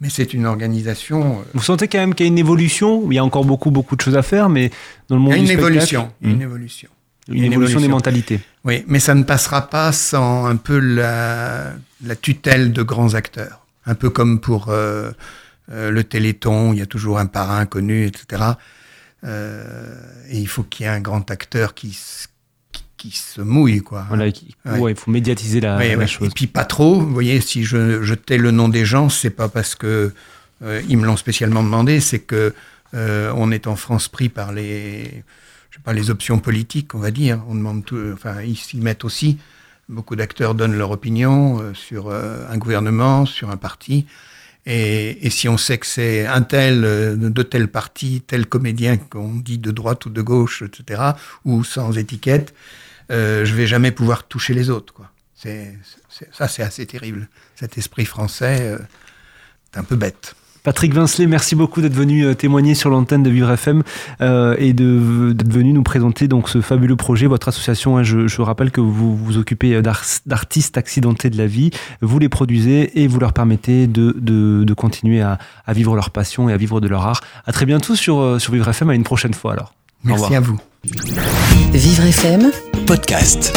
mais 0.00 0.08
c'est 0.10 0.34
une 0.34 0.46
organisation. 0.46 1.42
Vous 1.54 1.62
sentez 1.62 1.88
quand 1.88 1.98
même 1.98 2.14
qu'il 2.14 2.26
y 2.26 2.28
a 2.28 2.32
une 2.32 2.38
évolution. 2.38 3.10
Il 3.10 3.14
y 3.14 3.18
a 3.18 3.24
encore 3.24 3.44
beaucoup, 3.44 3.70
beaucoup 3.70 3.96
de 3.96 4.00
choses 4.00 4.16
à 4.16 4.22
faire, 4.22 4.48
mais 4.48 4.70
dans 5.08 5.16
le 5.16 5.22
monde 5.22 5.32
il 5.32 5.36
y 5.36 5.38
a 5.38 5.42
une 5.42 5.46
du 5.48 5.52
évolution. 5.52 6.12
Mmh. 6.20 6.30
Une 6.30 6.42
évolution. 6.42 6.88
Une, 7.28 7.34
une 7.34 7.44
évolution, 7.44 7.60
évolution 7.60 7.80
des 7.80 7.88
mentalités. 7.88 8.40
Oui, 8.64 8.84
mais 8.86 9.00
ça 9.00 9.14
ne 9.14 9.24
passera 9.24 9.68
pas 9.68 9.92
sans 9.92 10.46
un 10.46 10.56
peu 10.56 10.78
la, 10.78 11.72
la 12.04 12.14
tutelle 12.14 12.72
de 12.72 12.82
grands 12.82 13.14
acteurs. 13.14 13.66
Un 13.86 13.94
peu 13.94 14.10
comme 14.10 14.40
pour 14.40 14.66
euh, 14.68 15.12
euh, 15.70 15.90
le 15.90 16.04
Téléthon, 16.04 16.72
il 16.72 16.78
y 16.78 16.82
a 16.82 16.86
toujours 16.86 17.18
un 17.18 17.26
parrain 17.26 17.66
connu, 17.66 18.06
etc. 18.06 18.42
Euh, 19.24 19.94
et 20.28 20.38
il 20.38 20.48
faut 20.48 20.62
qu'il 20.62 20.86
y 20.86 20.88
ait 20.88 20.92
un 20.92 21.00
grand 21.00 21.30
acteur 21.30 21.74
qui, 21.74 21.98
qui 22.96 23.10
se 23.10 23.40
mouille, 23.40 23.80
quoi. 23.80 24.04
Voilà, 24.08 24.30
qui, 24.30 24.54
ouais. 24.64 24.78
ouais. 24.78 24.92
il 24.92 24.96
faut 24.96 25.10
médiatiser 25.10 25.60
la, 25.60 25.76
ouais, 25.76 25.96
la 25.96 26.06
chose. 26.06 26.28
Et 26.28 26.30
puis 26.30 26.46
pas 26.46 26.64
trop. 26.64 27.00
Vous 27.00 27.12
voyez, 27.12 27.40
si 27.40 27.64
je, 27.64 28.02
je 28.02 28.14
tais 28.14 28.38
le 28.38 28.52
nom 28.52 28.68
des 28.68 28.84
gens, 28.84 29.08
c'est 29.08 29.30
pas 29.30 29.48
parce 29.48 29.74
que 29.74 30.12
euh, 30.62 30.82
ils 30.88 30.96
me 30.98 31.04
l'ont 31.04 31.16
spécialement 31.16 31.62
demandé, 31.62 32.00
c'est 32.00 32.20
que 32.20 32.54
on 32.92 33.50
est 33.52 33.66
en 33.66 33.76
France 33.76 34.08
pris 34.08 34.30
par 34.30 34.52
les, 34.52 35.04
je 35.68 35.76
sais 35.76 35.82
pas, 35.84 35.92
les 35.92 36.08
options 36.08 36.38
politiques, 36.38 36.94
on 36.94 36.98
va 36.98 37.10
dire. 37.10 37.42
On 37.46 37.54
demande 37.54 37.84
tout, 37.84 37.98
enfin, 38.14 38.40
ils 38.40 38.56
s'y 38.56 38.78
mettent 38.78 39.04
aussi. 39.04 39.36
Beaucoup 39.90 40.16
d'acteurs 40.16 40.54
donnent 40.54 40.78
leur 40.78 40.92
opinion 40.92 41.74
sur 41.74 42.10
un 42.10 42.56
gouvernement, 42.56 43.26
sur 43.26 43.50
un 43.50 43.58
parti. 43.58 44.06
Et, 44.68 45.30
si 45.30 45.48
on 45.48 45.56
sait 45.56 45.78
que 45.78 45.86
c'est 45.86 46.26
un 46.26 46.42
tel 46.42 46.80
de 46.82 47.42
tel 47.42 47.68
parti, 47.68 48.22
tel 48.26 48.46
comédien 48.46 48.96
qu'on 48.96 49.36
dit 49.36 49.58
de 49.58 49.70
droite 49.70 50.06
ou 50.06 50.10
de 50.10 50.20
gauche, 50.20 50.62
etc., 50.62 51.12
ou 51.44 51.62
sans 51.62 51.96
étiquette, 51.96 52.52
euh, 53.12 53.44
je 53.44 53.54
vais 53.54 53.66
jamais 53.66 53.92
pouvoir 53.92 54.24
toucher 54.24 54.54
les 54.54 54.70
autres. 54.70 54.92
Quoi. 54.92 55.10
Ça, 56.32 56.48
c'est 56.48 56.62
assez 56.62 56.86
terrible. 56.86 57.28
Cet 57.54 57.78
esprit 57.78 58.04
français, 58.04 58.58
euh, 58.60 58.78
c'est 59.72 59.78
un 59.78 59.84
peu 59.84 59.96
bête. 59.96 60.34
Patrick 60.66 60.92
Vincelet, 60.92 61.28
merci 61.28 61.54
beaucoup 61.54 61.80
d'être 61.80 61.94
venu 61.94 62.34
témoigner 62.34 62.74
sur 62.74 62.90
l'antenne 62.90 63.22
de 63.22 63.30
Vivre 63.30 63.52
FM 63.52 63.84
euh, 64.20 64.56
et 64.58 64.72
d'être 64.72 65.52
venu 65.52 65.72
nous 65.72 65.84
présenter 65.84 66.26
donc 66.26 66.48
ce 66.48 66.60
fabuleux 66.60 66.96
projet. 66.96 67.28
Votre 67.28 67.46
association, 67.46 67.98
hein, 67.98 68.02
je, 68.02 68.26
je, 68.26 68.42
rappelle 68.42 68.72
que 68.72 68.80
vous 68.80 69.14
vous 69.14 69.38
occupez 69.38 69.80
d'artistes 69.80 70.76
accidentés 70.76 71.30
de 71.30 71.38
la 71.38 71.46
vie, 71.46 71.70
vous 72.00 72.18
les 72.18 72.28
produisez 72.28 73.00
et 73.00 73.06
vous 73.06 73.20
leur 73.20 73.32
permettez 73.32 73.86
de, 73.86 74.16
de, 74.18 74.64
de 74.64 74.74
continuer 74.74 75.20
à, 75.20 75.38
à, 75.68 75.72
vivre 75.72 75.94
leur 75.94 76.10
passion 76.10 76.48
et 76.48 76.52
à 76.52 76.56
vivre 76.56 76.80
de 76.80 76.88
leur 76.88 77.06
art. 77.06 77.20
À 77.46 77.52
très 77.52 77.64
bientôt 77.64 77.94
sur, 77.94 78.40
sur 78.40 78.52
Vivre 78.52 78.68
FM, 78.68 78.90
à 78.90 78.96
une 78.96 79.04
prochaine 79.04 79.34
fois 79.34 79.52
alors. 79.52 79.72
Merci 80.02 80.34
à 80.34 80.40
vous. 80.40 80.58
Vivre 81.74 82.06
FM 82.06 82.50
podcast. 82.88 83.56